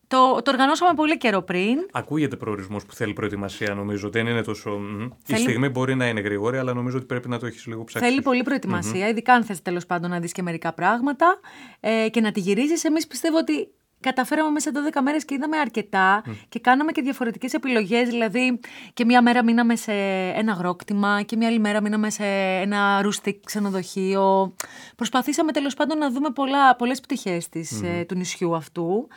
το, 0.10 0.42
το 0.44 0.52
οργανώσαμε 0.52 0.94
πολύ 0.94 1.18
καιρό 1.18 1.42
πριν. 1.42 1.78
Ακούγεται 1.92 2.36
προορισμός 2.36 2.86
που 2.86 2.94
θέλει 2.94 3.14
προετοιμασία, 3.14 3.74
νομίζω. 3.74 4.10
Δεν 4.10 4.28
είναι 4.28 4.42
τόσο. 4.42 4.70
μμ. 4.72 5.02
Η 5.02 5.10
Θέλει- 5.24 5.42
στιγμή 5.42 5.70
μπορεί 5.70 5.96
να 5.96 6.08
είναι 6.08 6.20
γρήγορη, 6.20 6.58
αλλά 6.58 6.74
νομίζω 6.74 6.98
ότι 6.98 7.06
πρέπει 7.06 7.30
να 7.30 7.40
το 7.40 7.46
έχεις 7.46 7.66
λίγο 7.66 7.84
ψάξει. 7.84 8.08
Θέλει 8.10 8.22
πολύ 8.22 8.44
προετοιμασία, 8.44 9.08
ειδικά 9.08 9.34
αν 9.34 9.44
θες 9.44 9.62
τέλος 9.62 9.86
πάντων 9.86 10.10
να 10.10 10.20
δεις 10.20 10.32
και 10.32 10.42
μερικά 10.42 10.74
πράγματα 10.74 11.40
ε, 11.80 12.10
και 12.10 12.22
να 12.22 12.32
τη 12.32 12.40
γυρίσεις. 12.40 12.84
Εμείς 12.84 13.08
πιστεύω 13.08 13.38
ότι 13.38 13.68
καταφέραμε 14.00 14.50
μέσα 14.50 14.72
σε 14.74 14.80
12 14.94 15.02
μέρες 15.04 15.26
και 15.26 15.34
είδαμε 15.34 15.58
αρκετά 15.58 16.24
και 16.50 16.60
κάναμε 16.60 16.92
και 16.92 17.02
διαφορετικές 17.02 17.54
επιλογές. 17.54 18.08
Δηλαδή 18.10 18.60
και 18.94 19.06
μία 19.06 19.22
μέρα 19.22 19.44
μείναμε 19.44 19.76
σε 19.76 19.92
ένα 20.36 20.52
αγρόκτημα 20.52 21.22
και 21.22 21.36
μία 21.36 21.48
άλλη 21.48 21.60
μέρα 21.60 21.82
μείναμε 21.82 22.10
σε 22.10 22.24
ένα 22.62 23.02
ρουστικ 23.02 23.44
ξενοδοχείο. 23.46 24.56
Προσπαθήσαμε 24.96 25.52
τέλος 25.52 25.74
πάντων 25.74 25.98
να 25.98 26.12
δούμε 26.12 26.30
πολλά, 26.30 26.76
πολλές 26.76 27.00
πτυχές 27.00 27.50
της, 27.50 27.82
ε, 27.82 28.06
του 28.08 28.16
νησιού 28.16 28.56
αυτού. 28.56 29.08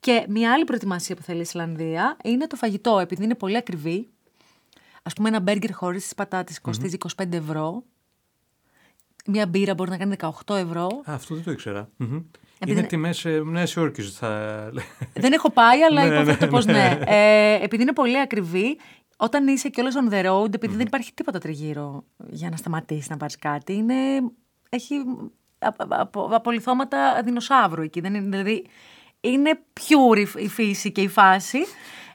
Και 0.00 0.24
μία 0.28 0.52
άλλη 0.52 0.64
προετοιμασία 0.64 1.16
που 1.16 1.22
θέλει 1.22 1.38
η 1.38 1.40
Ισλανδία 1.40 2.16
είναι 2.24 2.46
το 2.46 2.56
φαγητό, 2.56 2.98
επειδή 2.98 3.24
είναι 3.24 3.34
πολύ 3.34 3.56
ακριβή. 3.56 4.08
Α 5.02 5.10
πούμε, 5.10 5.28
ένα 5.28 5.40
μπέργκερ 5.40 5.72
χωρίς 5.72 6.02
τις 6.02 6.14
πατάτες 6.14 6.60
κοστίζει 6.60 6.96
25 7.16 7.32
ευρώ. 7.32 7.82
Μία 9.26 9.46
μπύρα 9.46 9.74
μπορεί 9.74 9.90
να 9.90 9.96
κάνει 9.96 10.16
18 10.46 10.54
ευρώ. 10.56 10.84
Α, 10.86 11.02
αυτό 11.14 11.34
δεν 11.34 11.44
το 11.44 11.50
ήξερα. 11.50 11.88
Μμμ. 11.96 12.06
Επειδή 12.58 12.70
Είναι 12.70 12.78
είναι- 12.78 12.86
τιμές 12.88 13.24
Νέα 13.44 13.66
Υόρκη, 13.76 14.02
θα. 14.02 14.70
Δεν 15.14 15.32
έχω 15.32 15.50
πάει, 15.50 15.82
αλλά 15.82 16.06
Ναι, 16.06 16.14
υποθέτω 16.14 16.44
ναι, 16.44 16.50
πως 16.50 16.64
ναι. 16.64 16.72
ναι. 16.72 16.98
Ε, 17.06 17.64
επειδή 17.64 17.82
είναι 17.82 17.92
πολύ 17.92 18.20
ακριβή, 18.20 18.78
όταν 19.16 19.46
είσαι 19.48 19.68
κιόλας 19.68 19.94
on 19.96 20.12
the 20.12 20.24
road, 20.26 20.54
επειδή 20.54 20.76
δεν 20.76 20.86
υπάρχει 20.86 21.12
τίποτα 21.14 21.38
τριγύρω 21.38 22.04
για 22.28 22.50
να 22.50 22.56
σταματήσεις 22.56 23.08
να 23.08 23.16
πάρει 23.16 23.36
κάτι, 23.38 23.72
είναι, 23.74 23.94
έχει 24.68 24.94
απ- 25.58 25.92
απ- 25.92 26.16
απολυθώματα 26.34 27.22
δεινοσαύρου 27.24 27.82
εκεί. 27.82 28.00
Δεν 28.00 28.14
είναι, 28.14 28.28
δηλαδή, 28.28 28.66
είναι 29.32 29.58
pure 29.80 30.18
η 30.18 30.24
φ- 30.26 30.40
η 30.40 30.48
φύση 30.48 30.92
και 30.92 31.00
η 31.00 31.08
φάση. 31.08 31.58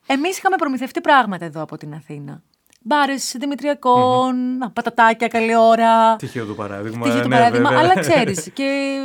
Εμείς 0.06 0.38
είχαμε 0.38 0.56
προμηθευτεί 0.56 1.02
πράγματα 1.02 1.46
εδώ 1.46 1.62
από 1.62 1.78
την 1.78 1.94
Αθήνα. 1.94 2.42
μπάρες 2.82 3.36
δημητριακών, 3.40 4.36
mm-hmm. 4.36 4.72
πατατάκια, 4.74 5.28
καλή 5.28 5.56
ώρα. 5.56 6.16
Τυχαίο 6.16 6.46
το 6.46 6.54
παράδειγμα. 6.54 7.04
Τυχαίο 7.06 7.22
το 7.22 7.28
ναι, 7.28 7.36
παράδειγμα. 7.36 7.70
βέβαια. 7.70 7.84
Αλλά 7.86 8.00
ξέρεις, 8.08 8.50
και, 8.54 8.98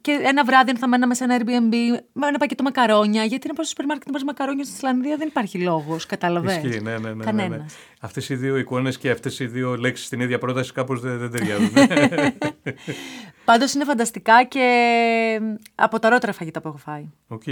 και 0.00 0.18
ένα 0.22 0.44
βράδυ 0.44 0.70
αν 0.70 0.76
θα 0.76 0.88
μέναμε 0.88 1.14
σε 1.14 1.24
ένα 1.24 1.36
Airbnb 1.38 1.74
με 2.12 2.26
ένα 2.26 2.38
πακέτο 2.38 2.62
μακαρόνια. 2.62 3.24
Γιατί 3.24 3.46
να 3.48 3.54
πάω 3.54 3.64
στο 3.64 3.68
σούπερ 3.70 3.86
μάρκετ 3.86 4.06
να 4.06 4.12
πάρει 4.12 4.24
μακαρόνια 4.24 4.64
στη 4.64 4.74
Ισλανδία 4.74 5.16
δεν 5.16 5.26
υπάρχει 5.28 5.58
λόγος. 5.58 6.06
Κατάλαβε. 6.06 6.52
Ισχύει, 6.64 6.80
ναι, 6.80 6.90
ναι, 6.90 6.98
ναι, 6.98 7.12
ναι, 7.14 7.24
Κανένας. 7.24 7.58
ναι. 7.58 7.64
Αυτές 8.04 8.28
οι 8.28 8.34
δύο 8.34 8.56
εικόνες 8.56 8.98
και 8.98 9.10
αυτές 9.10 9.38
οι 9.38 9.46
δύο 9.46 9.76
λέξεις 9.76 10.06
στην 10.06 10.20
ίδια 10.20 10.38
πρόταση 10.38 10.72
κάπως 10.72 11.00
δεν, 11.00 11.18
δεν 11.18 11.30
ταιριάζουν. 11.30 11.72
Πάντως 13.44 13.74
είναι 13.74 13.84
φανταστικά 13.84 14.44
και 14.44 15.40
από 15.74 15.98
τα 15.98 16.08
ωραιότερα 16.08 16.32
φαγητά 16.32 16.60
που 16.60 16.68
έχω 16.68 16.76
φάει. 16.76 17.08
Οκ. 17.28 17.42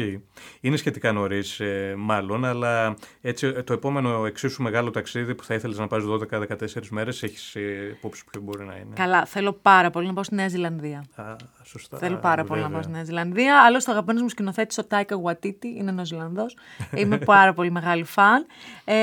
Είναι 0.61 0.77
σχετικά 0.77 1.13
νωρίς, 1.13 1.61
ε, 1.61 1.95
μάλλον, 1.99 2.45
αλλά 2.45 2.97
έτσι, 3.21 3.47
ε, 3.47 3.63
το 3.63 3.73
επόμενο 3.73 4.27
εξίσου 4.27 4.63
μεγάλο 4.63 4.91
ταξίδι 4.91 5.35
που 5.35 5.45
θα 5.45 5.55
ήθελες 5.55 5.79
να 5.79 5.87
πας 5.87 6.03
12-14 6.05 6.91
μέρες, 6.91 7.23
έχεις 7.23 7.55
ε, 7.55 7.95
υπόψη 7.99 8.25
ποιο 8.31 8.41
μπορεί 8.41 8.65
να 8.65 8.77
είναι; 8.77 8.95
Καλά, 8.95 9.25
θέλω 9.25 9.53
πάρα 9.53 9.91
πολύ 9.91 10.07
να 10.07 10.13
πάω 10.13 10.23
στη 10.23 10.35
Νέα 10.35 10.49
Ζηλανδία. 10.49 11.05
Α, 11.15 11.37
σωστά. 11.63 11.99
Θέλω 11.99 12.17
πάρα 12.17 12.45
πολύ 12.45 12.61
να 12.61 12.67
βέβαια. 12.67 12.73
πάω 12.73 12.83
στη 12.83 12.93
Νέα 12.93 13.05
Ζηλανδία. 13.05 13.63
Άλλωστε, 13.67 13.91
ο 13.91 13.93
αγαπημένος 13.93 14.23
μου 14.23 14.29
σκηνοθέτης, 14.29 14.79
ο 14.79 14.85
Τάικα 14.85 15.15
Γουαϊτίτι, 15.15 15.69
είναι 15.69 15.93
Νεοζηλανδός. 15.93 16.47
Είμαι 17.01 17.19
πάρα 17.19 17.53
πολύ 17.53 17.71
μεγάλη 17.71 18.05
φαν. 18.05 18.47
Ε, 18.85 18.95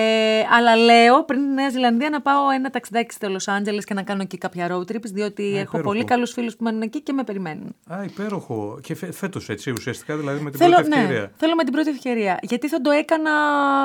αλλά 0.51 0.75
λέω 0.75 1.23
πριν 1.23 1.36
τη 1.45 1.53
Νέα 1.53 1.69
Ζηλανδία 1.69 2.09
να 2.09 2.21
πάω 2.21 2.49
ένα 2.49 2.69
ταξιδάκι 2.69 3.13
στο 3.13 3.29
Λος 3.29 3.47
Άντζελες 3.47 3.85
και 3.85 3.93
να 3.93 4.01
κάνω 4.03 4.21
εκεί 4.21 4.37
κάποια 4.37 4.67
road 4.71 4.91
trips, 4.91 5.11
διότι 5.13 5.43
έχω 5.43 5.59
υπέροχο. 5.59 5.81
πολύ 5.81 6.03
καλούς 6.03 6.31
φίλους 6.31 6.55
που 6.55 6.63
μένουν 6.63 6.81
εκεί 6.81 7.01
και 7.01 7.13
με 7.13 7.23
περιμένουν. 7.23 7.75
Α, 7.87 8.03
υπέροχο. 8.03 8.79
Και 8.81 8.95
φε, 8.95 9.11
φέτος 9.11 9.49
έτσι, 9.49 9.71
ουσιαστικά 9.71 10.17
δηλαδή 10.17 10.43
με 10.43 10.49
την 10.49 10.59
Θέλω, 10.59 10.73
πρώτη 10.73 10.89
ναι, 10.89 10.95
ευκαιρία. 10.95 11.31
θέλω 11.35 11.55
με 11.55 11.63
την 11.63 11.73
πρώτη 11.73 11.89
ευκαιρία. 11.89 12.39
Γιατί 12.41 12.67
θα 12.67 12.81
το 12.81 12.91
έκανα 12.91 13.31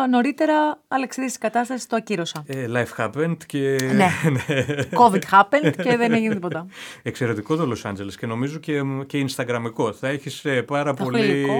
νωρίτερα, 0.09 0.80
αλλά 0.88 1.05
εξαιτία 1.05 1.30
τη 1.30 1.38
κατάσταση 1.38 1.88
το 1.88 1.96
ακύρωσα. 1.96 2.42
Ε, 2.46 2.66
life 2.68 3.05
happened 3.05 3.36
και. 3.46 3.76
Ναι. 3.94 4.09
COVID 5.03 5.22
happened 5.30 5.72
και 5.82 5.96
δεν 5.96 6.12
έγινε 6.12 6.34
τίποτα. 6.34 6.66
Εξαιρετικό 7.03 7.57
το 7.57 7.72
Los 7.72 7.90
Angeles 7.90 8.12
και 8.18 8.26
νομίζω 8.26 8.59
και, 8.59 8.82
και 9.07 9.24
Instagramικό. 9.28 9.92
Θα 9.92 10.09
έχεις 10.09 10.44
πάρα 10.66 10.90
έχω 10.90 11.05
πολύ 11.05 11.24
υλικό. 11.24 11.55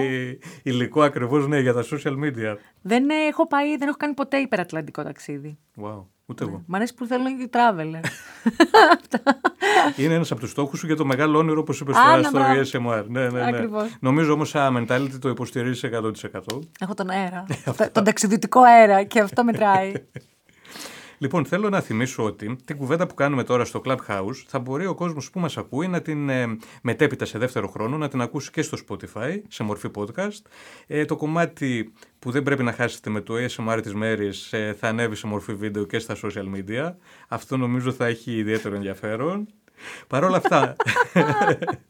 υλικό 0.63 1.01
ακριβώς 1.01 1.47
ναι, 1.47 1.59
για 1.59 1.73
τα 1.73 1.83
social 1.91 2.13
media. 2.23 2.55
δεν 2.81 3.09
ε, 3.09 3.13
έχω 3.29 3.47
πάει, 3.47 3.77
δεν 3.77 3.87
έχω 3.87 3.97
κάνει 3.97 4.13
ποτέ 4.13 4.37
υπερατλαντικό 4.37 5.03
ταξίδι. 5.03 5.57
Wow, 5.81 6.05
ούτε 6.25 6.43
εγώ. 6.43 6.63
Μ' 6.65 6.75
αρέσει 6.75 6.93
που 6.93 7.05
θέλω 7.05 7.23
να 7.23 7.29
γίνει 7.29 7.49
traveler. 7.53 8.03
Είναι 9.97 10.13
ένας 10.13 10.31
από 10.31 10.39
τους 10.39 10.49
στόχους 10.49 10.79
σου 10.79 10.85
για 10.85 10.95
το 10.95 11.05
μεγάλο 11.05 11.37
όνειρο, 11.37 11.59
όπως 11.59 11.79
είπες 11.79 11.95
Α, 11.95 12.01
τώρα 12.03 12.17
ναι, 12.17 12.23
στο 12.23 12.79
μπράβο. 12.79 12.99
ASMR. 13.01 13.05
Ναι, 13.07 13.21
ναι, 13.29 13.41
ναι. 13.41 13.47
Ακριβώς. 13.47 13.95
Νομίζω 13.99 14.33
όμως 14.33 14.49
σαν 14.49 14.85
mentality 14.89 15.11
το 15.21 15.29
υποστηρίζεις 15.29 15.83
100%. 15.83 16.59
Έχω 16.79 16.93
τον 16.93 17.09
αέρα. 17.09 17.45
Το- 17.77 17.89
τον 17.91 18.03
ταξιδιωτικό 18.03 18.61
αέρα 18.61 19.03
και 19.03 19.19
αυτό 19.19 19.43
μετράει. 19.43 19.91
Λοιπόν, 21.23 21.45
θέλω 21.45 21.69
να 21.69 21.81
θυμίσω 21.81 22.23
ότι 22.23 22.55
την 22.65 22.77
κουβέντα 22.77 23.07
που 23.07 23.13
κάνουμε 23.13 23.43
τώρα 23.43 23.65
στο 23.65 23.81
Clubhouse 23.85 24.43
θα 24.47 24.59
μπορεί 24.59 24.85
ο 24.85 24.95
κόσμος 24.95 25.29
που 25.29 25.39
μας 25.39 25.57
ακούει 25.57 25.87
να 25.87 26.01
την 26.01 26.29
ε, 26.29 26.57
μετέπειτα 26.81 27.25
σε 27.25 27.37
δεύτερο 27.37 27.67
χρόνο 27.67 27.97
να 27.97 28.07
την 28.07 28.21
ακούσει 28.21 28.51
και 28.51 28.61
στο 28.61 28.77
Spotify 28.87 29.41
σε 29.47 29.63
μορφή 29.63 29.89
podcast. 29.95 30.41
Ε, 30.87 31.05
το 31.05 31.15
κομμάτι 31.15 31.93
που 32.19 32.31
δεν 32.31 32.43
πρέπει 32.43 32.63
να 32.63 32.73
χάσετε 32.73 33.09
με 33.09 33.21
το 33.21 33.33
ASMR 33.33 33.79
της 33.83 33.93
μέρης 33.93 34.53
ε, 34.53 34.75
θα 34.79 34.87
ανέβει 34.87 35.15
σε 35.15 35.27
μορφή 35.27 35.53
βίντεο 35.53 35.85
και 35.85 35.99
στα 35.99 36.15
social 36.23 36.45
media. 36.55 36.93
Αυτό 37.27 37.57
νομίζω 37.57 37.91
θα 37.91 38.05
έχει 38.05 38.31
ιδιαίτερο 38.31 38.75
ενδιαφέρον. 38.75 39.47
Παρ' 40.07 40.23
όλα 40.23 40.37
αυτά. 40.37 40.75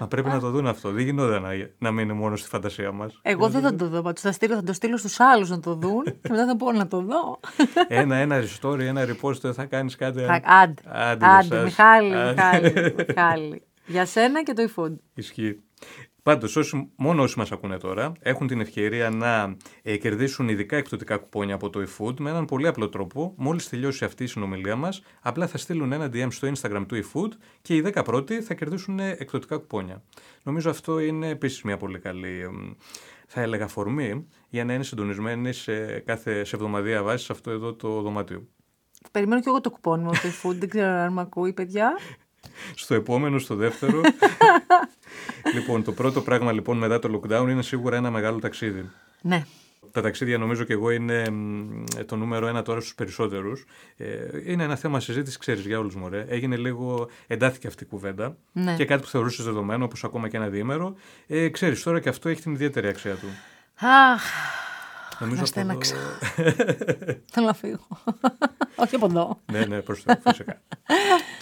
Μα 0.00 0.06
πρέπει 0.06 0.28
να 0.28 0.40
το 0.40 0.50
δουν 0.50 0.66
αυτό. 0.66 0.90
Δεν 0.90 1.04
γινόταν 1.04 1.42
να, 1.42 1.48
να 1.78 1.90
μείνει 1.90 2.12
μόνος 2.12 2.40
στη 2.40 2.48
φαντασία 2.48 2.92
μας. 2.92 3.18
Εγώ 3.22 3.48
δεν 3.48 3.60
θα 3.62 3.74
το 3.74 3.88
δω. 3.88 4.02
πάντως. 4.02 4.20
Θα, 4.20 4.32
στείλω, 4.32 4.54
θα 4.54 4.62
το 4.62 4.72
στείλω 4.72 4.96
στους 4.96 5.20
άλλους 5.20 5.48
να 5.50 5.60
το 5.60 5.74
δουν 5.74 6.02
και 6.04 6.28
μετά 6.30 6.46
θα 6.46 6.56
πω 6.56 6.72
να 6.72 6.86
το 6.86 7.00
δω. 7.02 7.40
ένα, 7.88 8.16
ένα 8.16 8.42
story, 8.60 8.78
ένα 8.80 9.04
repost, 9.08 9.40
δεν 9.40 9.54
θα 9.54 9.64
κάνεις 9.64 9.96
κάτι. 9.96 10.20
Θα- 10.20 10.32
αν- 10.32 10.42
Άντε. 10.44 10.82
Άντε, 10.86 11.26
Άντε, 11.26 11.46
σας. 11.54 11.64
Μιχάλη, 11.64 12.14
Άντε. 12.14 12.32
Μιχάλη, 12.32 12.94
Μιχάλη. 13.08 13.62
Για 13.86 14.06
σένα 14.06 14.42
και 14.42 14.52
το 14.52 14.70
eFood. 14.74 14.96
Ισχύει. 15.14 15.60
Πάντως, 16.26 16.56
όσοι, 16.56 16.90
μόνο 16.96 17.22
όσοι 17.22 17.38
μας 17.38 17.52
ακούνε 17.52 17.78
τώρα 17.78 18.12
έχουν 18.20 18.46
την 18.46 18.60
ευκαιρία 18.60 19.10
να 19.10 19.56
ε, 19.82 19.96
κερδίσουν 19.96 20.48
ειδικά 20.48 20.76
εκπτωτικά 20.76 21.16
κουπόνια 21.16 21.54
από 21.54 21.70
το 21.70 21.80
eFood 21.80 22.14
με 22.18 22.30
έναν 22.30 22.44
πολύ 22.44 22.66
απλό 22.66 22.88
τρόπο. 22.88 23.34
Μόλις 23.36 23.68
τελειώσει 23.68 24.04
αυτή 24.04 24.24
η 24.24 24.26
συνομιλία 24.26 24.76
μας, 24.76 25.02
απλά 25.22 25.46
θα 25.46 25.58
στείλουν 25.58 25.92
ένα 25.92 26.10
DM 26.12 26.26
στο 26.30 26.50
Instagram 26.54 26.84
του 26.88 26.96
eFood 26.96 27.30
και 27.62 27.76
οι 27.76 27.84
10 27.94 28.04
πρώτοι 28.04 28.42
θα 28.42 28.54
κερδίσουν 28.54 28.98
εκπτωτικά 28.98 29.56
κουπόνια. 29.56 30.02
Νομίζω 30.42 30.70
αυτό 30.70 30.98
είναι 30.98 31.28
επίσης 31.28 31.62
μια 31.62 31.76
πολύ 31.76 31.98
καλή, 31.98 32.40
εμ, 32.40 32.72
θα 33.26 33.40
έλεγα, 33.40 33.64
αφορμή 33.64 34.26
για 34.48 34.64
να 34.64 34.74
είναι 34.74 34.84
συντονισμένοι 34.84 35.52
σε 35.52 35.98
κάθε 36.00 36.44
σε 36.44 36.56
εβδομαδία 36.56 37.02
βάση 37.02 37.24
σε 37.24 37.32
αυτό 37.32 37.50
εδώ 37.50 37.74
το 37.74 38.00
δωμάτιο. 38.00 38.46
Περιμένω 39.12 39.40
και 39.40 39.48
εγώ 39.48 39.60
το 39.60 39.70
κουπόνι 39.70 40.02
μου 40.02 40.08
από 40.08 40.18
το 40.18 40.28
eFood. 40.28 40.54
Δεν 40.54 40.68
ξέρω 40.68 40.88
αν 40.88 41.12
με 41.12 41.20
ακούει, 41.20 41.52
παιδιά. 41.52 41.98
Στο 42.74 42.94
επόμενο, 42.94 43.38
στο 43.38 43.54
δεύτερο. 43.54 44.00
λοιπόν, 45.54 45.84
το 45.84 45.92
πρώτο 45.92 46.20
πράγμα 46.20 46.52
λοιπόν 46.52 46.76
μετά 46.78 46.98
το 46.98 47.20
lockdown 47.22 47.46
είναι 47.50 47.62
σίγουρα 47.62 47.96
ένα 47.96 48.10
μεγάλο 48.10 48.38
ταξίδι. 48.38 48.90
Ναι. 49.20 49.44
Τα 49.92 50.02
ταξίδια 50.02 50.38
νομίζω 50.38 50.64
και 50.64 50.72
εγώ 50.72 50.90
είναι 50.90 51.30
μ, 51.30 51.84
το 52.06 52.16
νούμερο 52.16 52.46
ένα 52.46 52.62
τώρα 52.62 52.80
στους 52.80 52.94
περισσότερους. 52.94 53.64
Ε, 53.96 54.06
είναι 54.46 54.62
ένα 54.64 54.76
θέμα 54.76 55.00
συζήτησης, 55.00 55.38
ξέρεις, 55.38 55.66
για 55.66 55.78
όλους 55.78 55.94
μωρέ. 55.94 56.24
Έγινε 56.28 56.56
λίγο, 56.56 57.08
εντάθηκε 57.26 57.66
αυτή 57.66 57.84
η 57.84 57.86
κουβέντα 57.86 58.36
Ναι. 58.52 58.74
και 58.76 58.84
κάτι 58.84 59.02
που 59.02 59.08
θεωρούσες 59.08 59.44
δεδομένο, 59.44 59.84
όπως 59.84 60.04
ακόμα 60.04 60.28
και 60.28 60.36
ένα 60.36 60.48
διήμερο. 60.48 60.94
Ε, 61.26 61.48
ξέρεις, 61.48 61.82
τώρα 61.82 62.00
και 62.00 62.08
αυτό 62.08 62.28
έχει 62.28 62.40
την 62.42 62.52
ιδιαίτερη 62.52 62.88
αξία 62.88 63.14
του. 63.14 63.26
Αχ, 63.86 64.22
Νομίζω 65.20 65.42
να 65.54 65.62
από 65.62 65.70
εδώ- 65.70 65.82
στέναξα. 65.84 65.96
θέλω 67.32 67.46
να 67.46 67.52
φύγω. 67.54 67.86
Όχι 68.78 68.94
από 68.94 69.06
εδώ. 69.06 69.40
ναι, 69.52 69.64
ναι, 69.64 69.80
προς 69.80 70.02
το 70.02 70.16
φυσικά. 70.24 70.60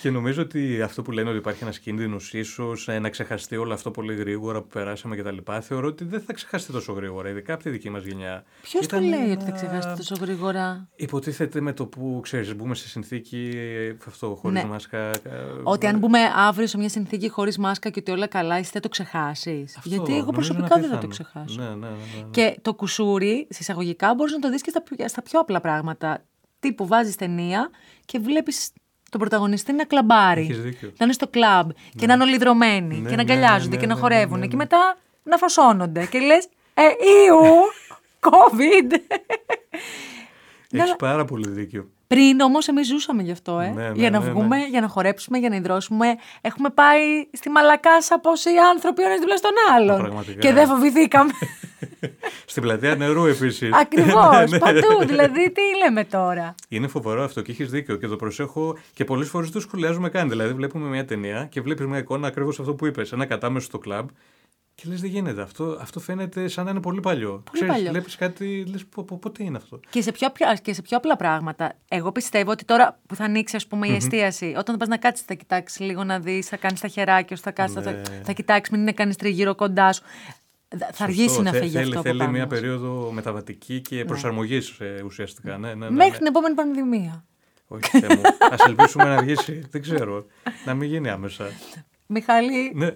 και 0.01 0.11
νομίζω 0.11 0.43
ότι 0.43 0.83
αυτό 0.83 1.03
που 1.03 1.11
λένε 1.13 1.29
ότι 1.29 1.39
υπάρχει 1.39 1.63
ένας 1.63 1.79
κίνδυνος 1.79 2.33
ίσως 2.35 2.89
να 3.01 3.09
ξεχαστεί 3.09 3.57
όλο 3.57 3.73
αυτό 3.73 3.91
πολύ 3.91 4.15
γρήγορα 4.15 4.61
που 4.61 4.67
περάσαμε 4.69 5.17
κτλ. 5.17 5.37
Θεωρώ 5.61 5.87
ότι 5.89 6.05
δεν 6.05 6.21
θα 6.21 6.33
ξεχαστεί 6.33 6.73
τόσο 6.73 6.93
γρήγορα, 6.93 7.29
ειδικά 7.29 7.55
από 7.55 7.63
τη 7.63 7.71
δική 7.71 7.91
μας 7.91 8.05
γενιά. 8.05 8.45
Ποιος 8.63 8.87
το 8.87 8.97
Ήταν 8.97 9.09
λέει 9.09 9.21
ένα- 9.25 9.33
ότι 9.33 9.45
θα 9.45 9.51
ξεχάσετε 9.51 9.95
τόσο 9.97 10.15
γρήγορα; 10.21 10.89
Υποτίθεται 10.97 11.61
με 11.61 11.73
το 11.73 11.87
που 11.87 12.21
ξέρεις, 12.23 12.55
μπούμε 12.57 12.75
σε 12.75 12.89
συνθήκη 12.89 13.51
ε, 13.55 13.97
αυτό 14.07 14.39
χωρίς 14.41 14.63
Ναι. 14.63 14.69
μάσκα. 14.69 14.99
ε, 14.99 15.21
Ότι 15.63 15.87
αν 15.87 15.99
μπούμε 15.99 16.19
αύριο 16.37 16.67
σε 16.67 16.79
μια 16.79 16.89
συνθήκη 16.89 17.29
χωρίς 17.29 17.59
μάσκα 17.59 17.91
και 17.91 17.99
ότι 18.01 18.11
όλα 18.11 18.27
καλά, 18.27 18.55
εσύ 18.57 18.71
θα 18.71 18.81
το 18.81 18.89
ξεχάσεις. 18.89 19.77
αυτό 19.77 19.89
Γιατί 19.89 20.13
εγώ 20.17 20.21
νομίζω 20.31 20.33
προσωπικά 20.33 20.79
είναι 20.79 20.87
δεν 20.89 20.91
θα 20.95 20.99
το 20.99 21.07
απίθανο. 21.07 21.29
ξεχάσω. 21.47 21.61
Ναι, 21.63 21.69
ναι, 21.69 21.75
ναι, 21.75 21.93
ναι, 21.93 22.21
ναι. 22.23 22.31
Και 22.31 22.59
το 22.63 22.75
κουσούρι, 22.75 23.47
συσσαγωγικά, 23.65 24.15
μπορείς 24.15 24.33
να 24.33 24.39
το 24.39 24.51
δεις 24.51 24.63
και 24.63 24.71
στα, 24.71 24.83
πιο- 24.83 25.09
στα 25.09 25.23
πιο 25.23 25.41
απλά 25.41 25.61
πράγματα. 25.61 26.23
Τύπου 26.61 26.87
βάζεις 26.87 27.17
ταινία 27.17 27.71
και 28.05 28.19
βλέπεις 28.19 28.73
τον 29.11 29.21
πρωταγωνιστή 29.21 29.73
να 29.73 29.85
κλαμπάρει. 29.85 30.41
Έχεις 30.41 30.61
δίκιο. 30.63 30.89
Να 30.99 31.05
είναι 31.05 31.13
στο 31.13 31.29
κλαμπ 31.29 31.71
και 31.97 32.07
να 32.07 32.15
είναι 32.15 32.23
όλοι 32.23 32.37
δρομένοι 32.39 32.97
Ναι, 33.01 33.09
και 33.11 33.17
να 33.17 33.23
ναι, 33.25 33.33
αγκαλιάζονται 33.33 33.75
ναι, 33.75 33.81
και 33.81 33.87
ναι, 33.87 33.93
να 33.93 33.95
ναι, 33.95 34.01
χορεύουν. 34.01 34.39
ναι, 34.39 34.45
ναι. 34.45 34.47
Και 34.51 34.57
μετά 34.57 34.97
να 35.23 35.37
φασώνονται. 35.37 36.07
και 36.07 36.19
λες, 36.19 36.49
Ε, 36.75 36.83
Ιου, 36.83 37.45
COVID. 38.21 38.93
Έχεις 40.71 40.97
πάρα 40.99 41.25
πολύ 41.25 41.49
δίκιο. 41.49 41.91
Πριν 42.15 42.41
όμως 42.41 42.69
εμείς 42.69 42.87
ζούσαμε 42.87 43.23
γι' 43.23 43.31
αυτό, 43.31 43.59
ε. 43.59 43.69
Ναι, 43.69 43.83
ναι, 43.83 43.93
για 43.95 44.11
να 44.11 44.19
ναι, 44.19 44.25
ναι. 44.25 44.31
βγούμε, 44.31 44.57
για 44.71 44.81
να 44.81 44.89
χορέψουμε, 44.89 45.39
για 45.39 45.49
να 45.49 45.57
υδρώσουμε. 45.57 46.07
Έχουμε 46.41 46.71
πάει 46.71 47.01
στη 47.33 47.51
Μαλακάσα 47.51 48.21
πόσοι 48.21 48.51
άνθρωποι 48.75 49.03
ο 49.03 49.07
ένα 49.07 49.19
δίπλα 49.19 49.37
στον 49.37 49.51
άλλον. 49.75 49.99
Πραγματικά. 49.99 50.39
Και 50.39 50.53
δεν 50.53 50.67
φοβηθήκαμε. 50.67 51.31
Στην 52.47 52.63
πλατεία 52.63 52.95
νερού 52.95 53.27
επίσης. 53.27 53.71
Ακριβώς, 53.83 54.59
παντού. 54.65 55.07
Δηλαδή, 55.07 55.53
τι 55.53 55.63
λέμε 55.85 56.05
τώρα; 56.05 56.55
Είναι 56.69 56.87
φοβερό 56.87 57.25
αυτό 57.25 57.43
και 57.43 57.51
έχεις 57.51 57.71
δίκιο 57.71 57.97
και 57.97 58.07
το 58.07 58.17
προσέχω 58.17 58.79
και 58.95 59.05
πολλές 59.05 59.29
φορές 59.29 59.51
το 59.51 59.61
σχολιάζουμε 59.61 60.09
καν. 60.09 60.29
Δηλαδή, 60.29 60.53
βλέπουμε 60.53 60.89
μια 60.89 61.05
ταινία 61.05 61.47
και 61.51 61.61
βλέπεις 61.61 61.87
μια 61.87 61.99
εικόνα 61.99 62.27
ακριβώς 62.27 62.61
αυτό 62.61 62.75
που 62.75 62.87
είπες. 62.87 63.13
Ένα 63.13 63.27
κατάμεσο 63.27 63.67
στο 63.67 63.79
κλαμπ 63.79 64.09
και 64.75 64.85
λες: 64.89 65.01
Δεν 65.01 65.11
γίνεται. 65.11 65.43
Αυτό, 65.43 65.79
αυτό 65.81 66.01
φαίνεται 66.01 66.49
σαν 66.49 66.65
να 66.65 66.71
είναι 66.71 66.81
πολύ 66.81 67.01
παλιό. 67.01 67.43
Πολύ 67.53 67.65
παλιό. 67.71 67.91
Βλέπεις 67.91 68.17
κάτι, 68.17 68.65
λες: 68.71 68.85
Πότε 69.21 69.43
είναι 69.45 69.57
αυτό; 69.57 69.81
Και 69.91 70.03
σε, 70.03 70.13
πιο, 70.13 70.31
πιο- 70.31 70.47
και 70.63 70.73
σε 70.75 70.83
πιο 70.83 70.97
απλά 70.97 71.17
πράγματα. 71.17 71.73
Εγώ 71.89 72.13
πιστεύω 72.13 72.51
ότι 72.51 72.65
τώρα 72.65 73.01
που 73.07 73.15
θα 73.15 73.25
ανοίξει, 73.25 73.57
ας 73.57 73.67
πούμε, 73.67 73.89
η 73.89 73.95
εστίαση, 73.95 74.55
όταν 74.59 74.77
πας 74.77 74.89
να 74.89 74.97
κάτσεις, 74.97 75.27
θα 75.27 75.35
κοιτάξεις 75.35 75.81
λίγο 75.81 76.05
να 76.05 76.19
δεις, 76.21 76.47
θα 76.49 76.57
κάνεις 76.57 76.81
τα 76.81 76.89
χεράκια 76.89 77.37
σου, 77.37 77.43
θα, 77.43 77.51
κάτσεις, 77.51 77.83
θα, 77.85 77.91
Ναι. 77.93 78.03
θα 78.25 78.33
κοιτάξεις, 78.33 78.71
μην 78.73 78.81
είναι 78.81 78.93
κανείς 78.93 79.17
τριγύρω 79.17 79.55
κοντά 79.55 79.93
σου. 79.93 80.03
Θα 80.79 80.89
θα 80.93 81.05
αργήσει 81.05 81.23
Σωστό. 81.29 81.43
να 81.43 81.51
Θε- 81.51 81.61
φύγει 81.61 81.73
θέλει, 81.73 81.85
αυτό 81.85 81.99
από 81.99 82.09
Θέλει 82.09 82.19
πάνω 82.19 82.31
μια 82.31 82.47
μας. 82.47 82.49
περίοδο 82.61 83.11
μεταβατική 83.13 83.81
και 83.81 84.05
προσαρμογής 84.05 84.79
ουσιαστικά. 85.05 85.59
Ναι, 85.59 85.69
ναι, 85.69 85.75
ναι, 85.75 85.85
ναι. 85.89 85.91
Μέχρι 85.97 86.17
την 86.19 86.27
επόμενη 86.27 86.55
πανδημία. 86.55 87.25
Όχι, 87.69 87.99
Θεέ 87.99 88.09
μου. 88.17 88.21
Α 88.27 88.57
ελπίσουμε 88.67 89.05
να 89.05 89.15
αργήσει. 89.15 89.63
Δεν 89.71 89.83
ξέρω. 89.83 90.27
Να 90.65 90.75
μην 90.75 90.89
γίνει 90.89 91.09
άμεσα. 91.09 91.45
Μιχάλη, 92.07 92.73
Ναι. 92.75 92.91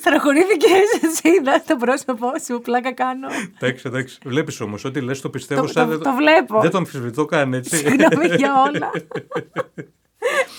Στεναχωρήθηκε, 0.00 0.68
σε 1.14 1.28
είδα 1.28 1.62
το 1.66 1.76
πρόσωπό 1.76 2.32
σου, 2.44 2.60
πλάκα 2.60 2.92
κάνω. 2.92 3.28
Εντάξει, 3.60 3.82
εντάξει. 3.86 4.18
Βλέπεις 4.24 4.60
όμως 4.60 4.84
ότι 4.84 5.00
λες 5.00 5.20
το 5.20 5.30
πιστεύω 5.30 5.60
Το- 5.62 5.66
σαν. 5.68 5.84
το- 5.84 5.90
δεν 5.90 5.98
το 6.02 6.12
βλέπω. 6.12 6.60
Δεν 6.60 6.70
το 6.70 6.76
αμφισβητώ 6.78 7.24
καν, 7.24 7.54
έτσι. 7.54 7.76
Συγγνώμη 7.76 8.26
για 8.36 8.52
όλα. 8.62 8.90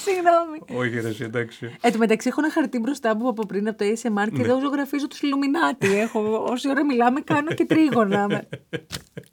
Συγγνώμη. 0.03 0.83
Όχι, 0.85 0.99
ρε, 1.01 1.07
εσύ, 1.07 1.23
εντάξει. 1.23 1.75
Εν 1.81 1.91
τω 1.91 1.97
μεταξύ, 1.97 2.27
έχω 2.27 2.41
ένα 2.43 2.51
χαρτί 2.51 2.79
μπροστά 2.79 3.15
μου 3.15 3.27
από 3.27 3.45
πριν 3.45 3.67
από 3.67 3.77
το 3.77 3.85
ASMR 3.85 4.31
και 4.35 4.41
εδώ 4.41 4.59
ζωγραφίζω 4.59 5.07
τους 5.07 5.21
Ιλουμινάτι. 5.21 5.97
Έχω, 5.99 6.45
όση 6.49 6.69
ώρα 6.69 6.85
μιλάμε, 6.85 7.21
κάνω 7.21 7.51
και 7.53 7.65
τρίγωνα. 7.65 8.27
με- 8.27 8.47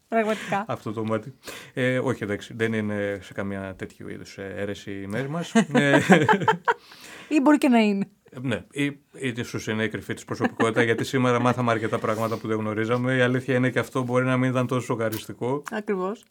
Πραγματικά. 0.08 0.64
Αυτό 0.68 0.92
το 0.92 1.04
μάτι. 1.04 1.34
Ε, 1.74 1.98
όχι, 1.98 2.22
εντάξει, 2.22 2.54
δεν 2.56 2.72
είναι 2.72 3.18
σε 3.22 3.32
καμία 3.32 3.74
τέτοιου 3.78 4.08
είδους 4.08 4.38
αίρεση 4.38 4.90
η 4.90 5.06
μέρη 5.06 5.28
μας. 5.28 5.52
ε, 5.54 5.98
Ή 7.28 7.40
μπορεί 7.40 7.58
και 7.58 7.68
να 7.68 7.78
είναι. 7.78 8.08
Ναι, 8.42 8.64
ή, 8.70 8.98
είτε 9.12 9.42
σου 9.42 9.70
είναι 9.70 9.84
η 9.84 9.88
κρυφή 9.88 10.14
της 10.14 10.24
προσωπικότητα, 10.24 10.82
γιατί 10.82 11.04
σήμερα 11.04 11.40
μάθαμε 11.40 11.70
αρκετά 11.70 11.98
πράγματα 11.98 12.36
που 12.36 12.48
δεν 12.48 12.58
γνωρίζαμε. 12.58 13.14
Η 13.14 13.20
αλήθεια 13.20 13.54
είναι 13.54 13.70
και 13.70 13.78
αυτό 13.78 14.02
μπορεί 14.02 14.24
να 14.24 14.36
μην 14.36 14.50
ήταν 14.50 14.66
τόσο 14.66 14.86
σοκαριστικό. 14.86 15.62
Ακριβώς. 15.70 16.24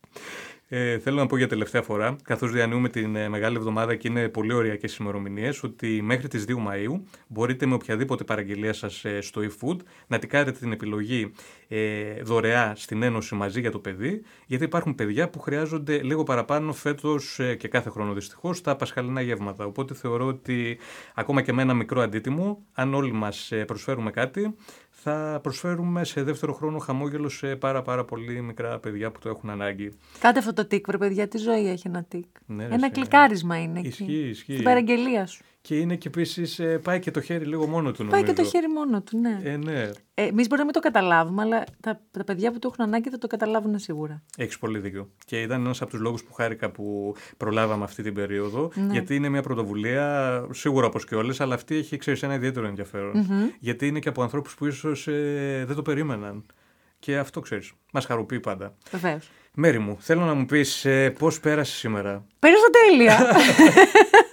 Ε, 0.70 1.00
θέλω 1.00 1.18
να 1.18 1.26
πω 1.26 1.38
για 1.38 1.48
τελευταία 1.48 1.82
φορά, 1.82 2.16
καθώς 2.24 2.52
διανύουμε 2.52 2.90
την 2.90 3.16
ε, 3.16 3.30
Μεγάλη 3.30 3.56
Εβδομάδα 3.56 3.96
και 3.96 4.08
είναι 4.08 4.30
πολύ 4.30 4.54
ωριακέ 4.54 4.88
ημερομηνίες, 5.00 5.64
ότι 5.64 6.02
μέχρι 6.02 6.28
τις 6.28 6.46
2 6.48 6.54
Μαου 6.58 7.04
μπορείτε 7.28 7.66
με 7.66 7.74
οποιαδήποτε 7.74 8.24
παραγγελία 8.24 8.74
σας 8.74 9.06
στο 9.20 9.42
eFood 9.42 9.78
να 10.08 10.20
τικάρετε 10.20 10.52
την 10.52 10.72
επιλογή 10.72 11.32
ε, 11.68 12.22
δωρεά 12.22 12.74
στην 12.76 13.04
Ένωση 13.04 13.36
μαζί 13.36 13.60
για 13.60 13.72
το 13.72 13.80
παιδί, 13.80 14.22
γιατί 14.46 14.64
υπάρχουν 14.64 14.96
παιδιά 14.96 15.30
που 15.30 15.40
χρειάζονται 15.40 16.02
λίγο 16.04 16.24
παραπάνω 16.24 16.74
φέτος 16.74 17.40
και 17.58 17.68
κάθε 17.68 17.90
χρόνο 17.90 18.14
δυστυχώς 18.14 18.62
τα 18.62 18.76
πασχαλινά 18.76 19.22
γεύματα. 19.22 19.66
Οπότε 19.66 19.94
θεωρώ 19.94 20.26
ότι 20.26 20.78
ακόμα 21.14 21.42
και 21.42 21.54
με 21.54 21.62
ένα 21.62 21.74
μικρό 21.74 22.02
αντίτιμο, 22.02 22.66
αν 22.74 22.94
όλοι 22.94 23.12
μας 23.12 23.52
προσφέρουμε 23.68 24.12
κάτι, 24.12 24.56
θα 25.10 25.40
προσφέρουμε 25.44 26.04
σε 26.04 26.24
δεύτερο 26.24 26.54
χρόνο 26.54 26.78
χαμόγελο 26.78 27.30
σε 27.30 27.56
πάρα 27.56 27.82
πάρα 27.82 28.06
πολύ 28.06 28.42
μικρά 28.42 28.80
παιδιά 28.80 29.12
που 29.12 29.20
το 29.20 29.30
έχουν 29.30 29.50
ανάγκη. 29.50 29.92
Κάντε 30.20 30.40
αυτό 30.40 30.54
το 30.54 30.66
τικ, 30.66 30.86
βρε 30.88 30.98
παιδιά, 30.98 31.28
τι 31.28 31.38
ζωή 31.38 31.68
έχει 31.70 31.88
ένα 31.88 32.04
τικ. 32.04 32.26
Ναι, 32.46 32.68
ρε, 32.68 32.74
ένα 32.74 32.80
σε- 32.86 32.90
κλικάρισμα 32.90 33.62
είναι. 33.62 33.80
εκεί. 33.80 33.88
Ισχύει, 33.88 34.28
ισχύει. 34.30 34.52
Στην 34.52 34.64
παραγγελία 34.64 35.26
σου. 35.26 35.44
Και 35.68 35.80
είναι 35.80 35.96
και 35.96 36.08
επίσης 36.08 36.62
πάει 36.82 37.00
και 37.00 37.12
το 37.12 37.22
χέρι 37.22 37.46
λίγο 37.46 37.68
μόνο 37.68 37.92
του 37.92 37.98
Πάει 37.98 38.08
νομίζω. 38.22 38.34
και 38.34 38.42
το 38.42 38.50
χέρι 38.50 38.68
μόνο 38.68 39.02
του, 39.02 39.20
ναι. 39.20 39.42
Ε, 39.44 39.58
ναι. 39.58 39.82
Ε, 40.14 40.24
Εμείς 40.24 40.48
μπορεί 40.48 40.60
να 40.60 40.64
μην 40.64 40.74
το 40.74 40.80
καταλάβουμε, 40.80 41.42
αλλά 41.42 41.64
τα, 41.80 42.02
τα 42.12 42.24
παιδιά 42.24 42.52
που 42.52 42.60
το 42.60 42.70
έχουν 42.74 42.86
ανάγκη 42.86 43.10
θα 43.10 43.18
το 43.18 43.28
καταλάβουν 43.28 43.80
σίγουρα. 43.80 44.24
Έχεις 44.38 44.58
πολύ 44.58 44.80
δίκιο. 44.80 45.10
Και 45.26 45.42
ήταν 45.42 45.66
ένας 45.66 45.82
από 45.82 45.92
τους 45.92 46.00
λόγους 46.00 46.24
που 46.24 46.34
χάρηκα 46.34 46.72
που 46.72 47.16
προλάβαμε 47.38 47.84
αυτή 47.84 48.04
την 48.04 48.14
περίοδο. 48.14 48.72
Ναι. 48.74 48.92
Γιατί 48.92 49.16
είναι 49.16 49.30
μια 49.30 49.42
πρωτοβουλία, 49.42 50.46
σίγουρα 50.52 50.88
όπως 50.88 51.06
και 51.06 51.16
όλες, 51.16 51.42
αλλά 51.42 51.56
αυτή 51.56 51.76
έχει 51.76 51.98
ξέρεις 51.98 52.24
ένα 52.24 52.34
ιδιαίτερο 52.34 52.68
ενδιαφέρον. 52.68 53.28
Γιατί 53.60 53.88
είναι 53.88 54.00
και 54.00 54.10
από 54.10 54.22
ανθρώπους 54.22 54.56
που 54.56 54.66
ίσως 54.66 55.04
δεν 55.66 55.76
το 55.76 55.82
περίμεναν. 55.82 56.46
Και 57.00 57.18
αυτό 57.18 57.40
ξέρεις. 57.40 57.72
Μας 57.92 58.06
χαροποιεί 58.06 58.40
πάντα. 58.40 58.76
Βεβαίως. 58.92 59.30
Μέρη 59.54 59.80
μου, 59.80 59.98
θέλω 60.00 60.26
να 60.26 60.34
μου 60.34 60.46
πεις 60.46 60.86
ε, 60.86 61.10
πώς 61.10 61.40
πέρασε 61.40 61.76
σήμερα; 61.76 62.26
Πέρασα 62.40 62.66
τέλεια. 62.88 63.18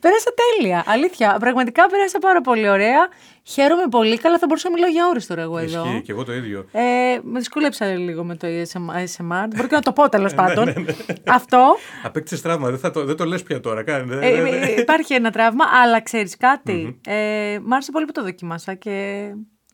πέρασα 0.00 0.30
τέλεια. 0.34 0.84
Αλήθεια. 0.86 1.36
Πραγματικά 1.40 1.86
πέρασα 1.86 2.18
πάρα 2.18 2.40
πολύ 2.40 2.68
ωραία. 2.68 3.08
Χαίρομαι 3.42 3.86
πολύ. 3.90 4.18
Καλά, 4.18 4.38
θα 4.38 4.46
μπορούσα 4.46 4.68
να 4.68 4.74
μιλάω 4.74 4.90
για 4.90 5.06
ώρες 5.06 5.26
τώρα 5.26 5.42
εγώ 5.42 5.58
εδώ. 5.58 5.84
Ισχύει 5.84 6.02
και 6.02 6.12
εγώ 6.12 6.24
το 6.24 6.32
ίδιο. 6.32 6.66
Ε, 6.72 6.82
με 7.22 7.38
δυσκόλεψα 7.38 7.86
λίγο 7.86 8.24
με 8.24 8.36
το 8.36 8.46
ASMR. 8.46 9.46
Μπορεί 9.56 9.68
και 9.68 9.74
να 9.74 9.82
το 9.82 9.92
πω 9.92 10.02
Ναι, 10.08 10.08
τέλο 10.08 10.30
πάντων. 10.34 10.86
Αυτό. 11.26 11.76
Απέκτησες 12.02 12.42
τραύμα, 12.42 12.70
δεν, 12.70 12.78
θα 12.78 12.90
το, 12.90 13.04
δεν 13.04 13.16
το 13.16 13.24
λες 13.24 13.42
πια 13.42 13.60
τώρα. 13.60 13.82
Κάνε. 13.82 14.26
Ε, 14.26 14.28
ε, 14.28 14.80
υπάρχει 14.80 15.14
ένα 15.14 15.30
τραύμα, 15.30 15.64
αλλά 15.82 16.00
ξέρεις 16.00 16.36
κάτι. 16.36 17.00
Ε, 17.06 17.58
μ' 17.62 17.72
άρεσε 17.72 17.90
πολύ 17.92 18.04
που 18.04 18.12
το 18.12 18.22
δοκίμασα 18.22 18.74
και. 18.74 19.26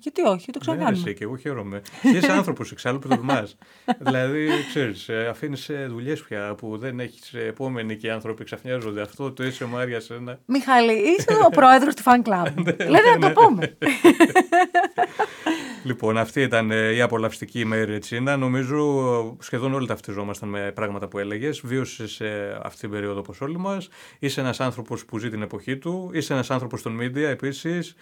Γιατί 0.04 0.22
όχι, 0.22 0.52
το 0.52 0.58
Ναι, 0.58 0.58
ρε, 0.58 0.58
ξανακάνουμε. 0.60 1.02
εσύ, 1.06 1.14
και 1.14 1.24
εγώ 1.24 1.36
χαίρομαι. 1.36 1.82
Και 2.02 2.08
είσαι 2.16 2.32
άνθρωπος 2.32 2.72
εξάλλου 2.72 2.98
που 2.98 3.08
το 3.08 3.16
τολμά. 3.16 3.48
δηλαδή, 4.06 4.48
ξέρεις, 4.68 5.08
αφήνεις 5.30 5.70
δουλειές 5.88 6.22
πια 6.22 6.54
που 6.54 6.78
δεν 6.78 7.00
έχεις 7.00 7.34
επόμενοι 7.34 7.96
και 7.96 8.06
οι 8.06 8.10
άνθρωποι 8.10 8.44
ξαφνιάζονται. 8.44 9.00
Αυτό 9.00 9.32
το 9.32 9.44
είσαι 9.44 9.64
Μάριας 9.64 10.04
σένα. 10.04 10.38
Μιχάλη, 10.46 10.92
είσαι 11.18 11.38
ο 11.46 11.48
πρόεδρος 11.48 11.94
του 11.94 12.02
fan 12.02 12.28
club. 12.28 12.52
Ναι, 12.54 12.84
Λένε 12.84 13.16
να 13.18 13.32
το 13.32 13.40
πούμε. 13.40 13.76
Λοιπόν, 15.84 16.18
αυτή 16.18 16.40
ήταν 16.40 16.70
ε, 16.70 16.90
η 16.94 17.00
απολαυστική 17.00 17.60
ημέρα 17.60 17.84
Ρετσίνα. 17.84 18.36
Νομίζω 18.36 18.76
ε, 19.38 19.42
σχεδόν 19.44 19.74
όλοι 19.74 19.86
ταυτιζόμασταν 19.86 20.48
με 20.48 20.72
πράγματα 20.74 21.08
που 21.08 21.18
έλεγες. 21.18 21.60
Βίωσες 21.64 22.20
αυτή 22.62 22.80
την 22.80 22.90
περίοδο 22.90 23.18
όπως 23.18 23.40
όλοι 23.40 23.58
μας. 23.58 23.88
Είσαι 24.18 24.40
ένας 24.40 24.60
άνθρωπος 24.60 25.04
που 25.04 25.18
ζει 25.18 25.30
την 25.30 25.42
εποχή 25.42 25.76
του. 25.78 26.10
Είσαι 26.12 26.32
ένας 26.32 26.50
άνθρωπος 26.50 26.82
των 26.82 26.98
media 27.00 27.16
επίσης. 27.16 27.94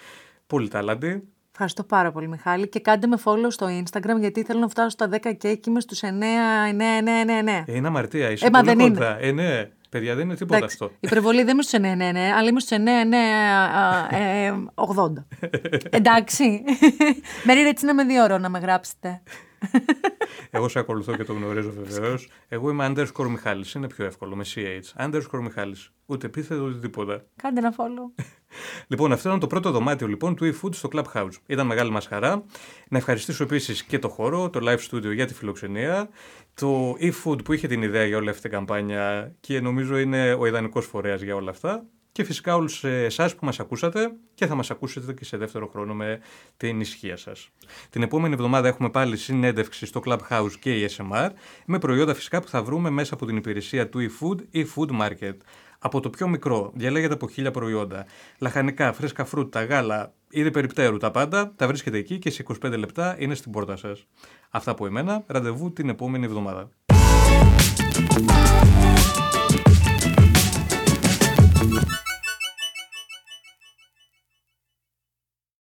Πολύ 0.46 0.68
τάλαντη. 0.68 1.22
Ευχαριστώ 1.52 1.84
πάρα 1.84 2.12
πολύ, 2.12 2.28
Μιχάλη. 2.28 2.68
Και 2.68 2.80
κάντε 2.80 3.06
με 3.06 3.16
follow 3.24 3.46
στο 3.48 3.66
Instagram, 3.66 4.18
γιατί 4.18 4.42
θέλω 4.42 4.60
να 4.60 4.68
φτάσω 4.68 4.88
στα 4.88 5.08
10 5.12 5.36
και 5.38 5.48
εκεί 5.48 5.70
είμαι 5.70 5.80
στους 5.80 6.00
9, 6.02 6.06
9, 6.06 6.08
9, 6.08 6.10
9, 6.10 7.62
9. 7.62 7.64
Ε, 7.66 7.76
είναι 7.76 7.86
αμαρτία. 7.86 8.30
Είσαι 8.30 8.46
Ε, 8.46 8.50
μα 8.50 8.62
πολύ 8.62 8.76
δεν 8.76 8.92
κοντά. 8.92 9.18
Ε, 9.20 9.32
ναι. 9.32 9.70
Παιδιά, 9.88 10.14
δεν 10.14 10.24
είναι 10.24 10.34
τίποτα 10.34 10.56
Εντάξει, 10.56 10.76
αυτό. 10.80 10.94
Η 10.94 10.98
υπερβολή 11.00 11.42
δεν 11.42 11.52
είμαι 11.54 11.62
στους 11.62 11.80
9, 11.80 11.84
9, 11.84 11.86
9, 11.86 12.16
αλλά 12.38 12.48
είμαι 12.48 12.60
στους 12.60 12.78
9, 12.78 12.80
9, 12.80 14.16
ε, 14.16 14.52
80. 14.74 15.12
Εντάξει. 15.98 16.62
Μέρη 17.46 17.62
Ρετσίνα 17.62 17.94
με 17.94 18.04
δύο 18.04 18.22
ώρο 18.22 18.38
να 18.38 18.48
με 18.48 18.58
γράψετε. 18.58 19.22
Εγώ 20.50 20.68
σε 20.68 20.78
ακολουθώ 20.78 21.16
και 21.16 21.24
το 21.24 21.32
γνωρίζω 21.32 21.72
βεβαίως. 21.82 22.28
Εγώ 22.48 22.70
είμαι 22.70 22.92
underscore 22.96 23.26
Μιχάλης. 23.28 23.74
Είναι 23.74 23.86
πιο 23.86 24.04
εύκολο 24.04 24.36
με 24.36 24.44
CH. 24.54 25.06
Underscore 25.06 25.40
Μιχάλης. 25.40 25.92
Ούτε 26.06 26.26
επίθετο 26.26 26.62
ούτε 26.64 26.78
τίποτα. 26.78 27.24
Κάντε 27.42 27.60
ένα 27.60 27.74
follow. 27.76 28.22
Λοιπόν, 28.86 29.12
αυτό 29.12 29.28
ήταν 29.28 29.40
το 29.40 29.46
πρώτο 29.46 29.70
δωμάτιο 29.70 30.06
λοιπόν 30.06 30.34
του 30.34 30.54
eFood 30.54 30.74
στο 30.74 30.88
Clubhouse. 30.92 31.32
Ήταν 31.46 31.66
μεγάλη 31.66 31.90
μας 31.90 32.06
χαρά. 32.06 32.44
Να 32.88 32.98
ευχαριστήσω 32.98 33.42
επίσης 33.42 33.82
και 33.82 33.98
το 33.98 34.08
χώρο, 34.08 34.50
το 34.50 34.60
live 34.62 34.90
studio 34.90 35.14
για 35.14 35.26
τη 35.26 35.34
φιλοξενία, 35.34 36.08
το 36.54 36.96
eFood 37.00 37.44
που 37.44 37.52
είχε 37.52 37.66
την 37.66 37.82
ιδέα 37.82 38.04
για 38.04 38.16
όλη 38.16 38.28
αυτή 38.28 38.42
την 38.42 38.50
καμπάνια 38.50 39.34
και 39.40 39.60
νομίζω 39.60 39.98
είναι 39.98 40.32
ο 40.32 40.46
ιδανικός 40.46 40.86
φορέας 40.86 41.22
για 41.22 41.34
όλα 41.34 41.50
αυτά. 41.50 41.84
Και 42.12 42.24
φυσικά 42.24 42.54
όλους 42.54 42.84
εσάς 42.84 43.34
που 43.34 43.44
μας 43.44 43.60
ακούσατε 43.60 44.12
και 44.34 44.46
θα 44.46 44.54
μας 44.54 44.70
ακούσετε 44.70 45.12
και 45.12 45.24
σε 45.24 45.36
δεύτερο 45.36 45.66
χρόνο 45.66 45.94
με 45.94 46.20
την 46.56 46.80
ισχύα 46.80 47.16
σας. 47.16 47.48
Την 47.90 48.02
επόμενη 48.02 48.34
εβδομάδα 48.34 48.68
έχουμε 48.68 48.90
πάλι 48.90 49.16
συνέντευξη 49.16 49.86
στο 49.86 50.00
Clubhouse 50.04 50.52
και 50.60 50.78
η 50.78 50.90
SMR 50.96 51.28
με 51.66 51.78
προϊόντα 51.78 52.14
φυσικά 52.14 52.40
που 52.40 52.48
θα 52.48 52.62
βρούμε 52.62 52.90
μέσα 52.90 53.14
από 53.14 53.26
την 53.26 53.36
υπηρεσία 53.36 53.88
του 53.88 53.98
eFood 54.10 54.38
ή 54.50 54.66
Food 54.74 55.00
Market. 55.00 55.36
Από 55.84 56.00
το 56.00 56.10
πιο 56.10 56.28
μικρό, 56.28 56.72
διαλέγεται 56.74 57.14
από 57.14 57.28
χίλια 57.28 57.50
προϊόντα. 57.50 58.06
Λαχανικά, 58.38 58.92
φρέσκα 58.92 59.24
φρούτα, 59.24 59.64
γάλα, 59.64 60.12
είδη 60.30 60.50
περιπτέρου, 60.50 60.96
τα 60.96 61.10
πάντα 61.10 61.52
τα 61.56 61.66
βρίσκετε 61.66 61.98
εκεί 61.98 62.18
και 62.18 62.30
σε 62.30 62.44
25 62.62 62.78
λεπτά 62.78 63.16
είναι 63.18 63.34
στην 63.34 63.52
πόρτα 63.52 63.76
σας. 63.76 64.06
Αυτά 64.50 64.70
από 64.70 64.86
εμένα. 64.86 65.24
Ραντεβού 65.26 65.72
την 65.72 65.88
επόμενη 65.88 66.24
εβδομάδα. 66.24 66.68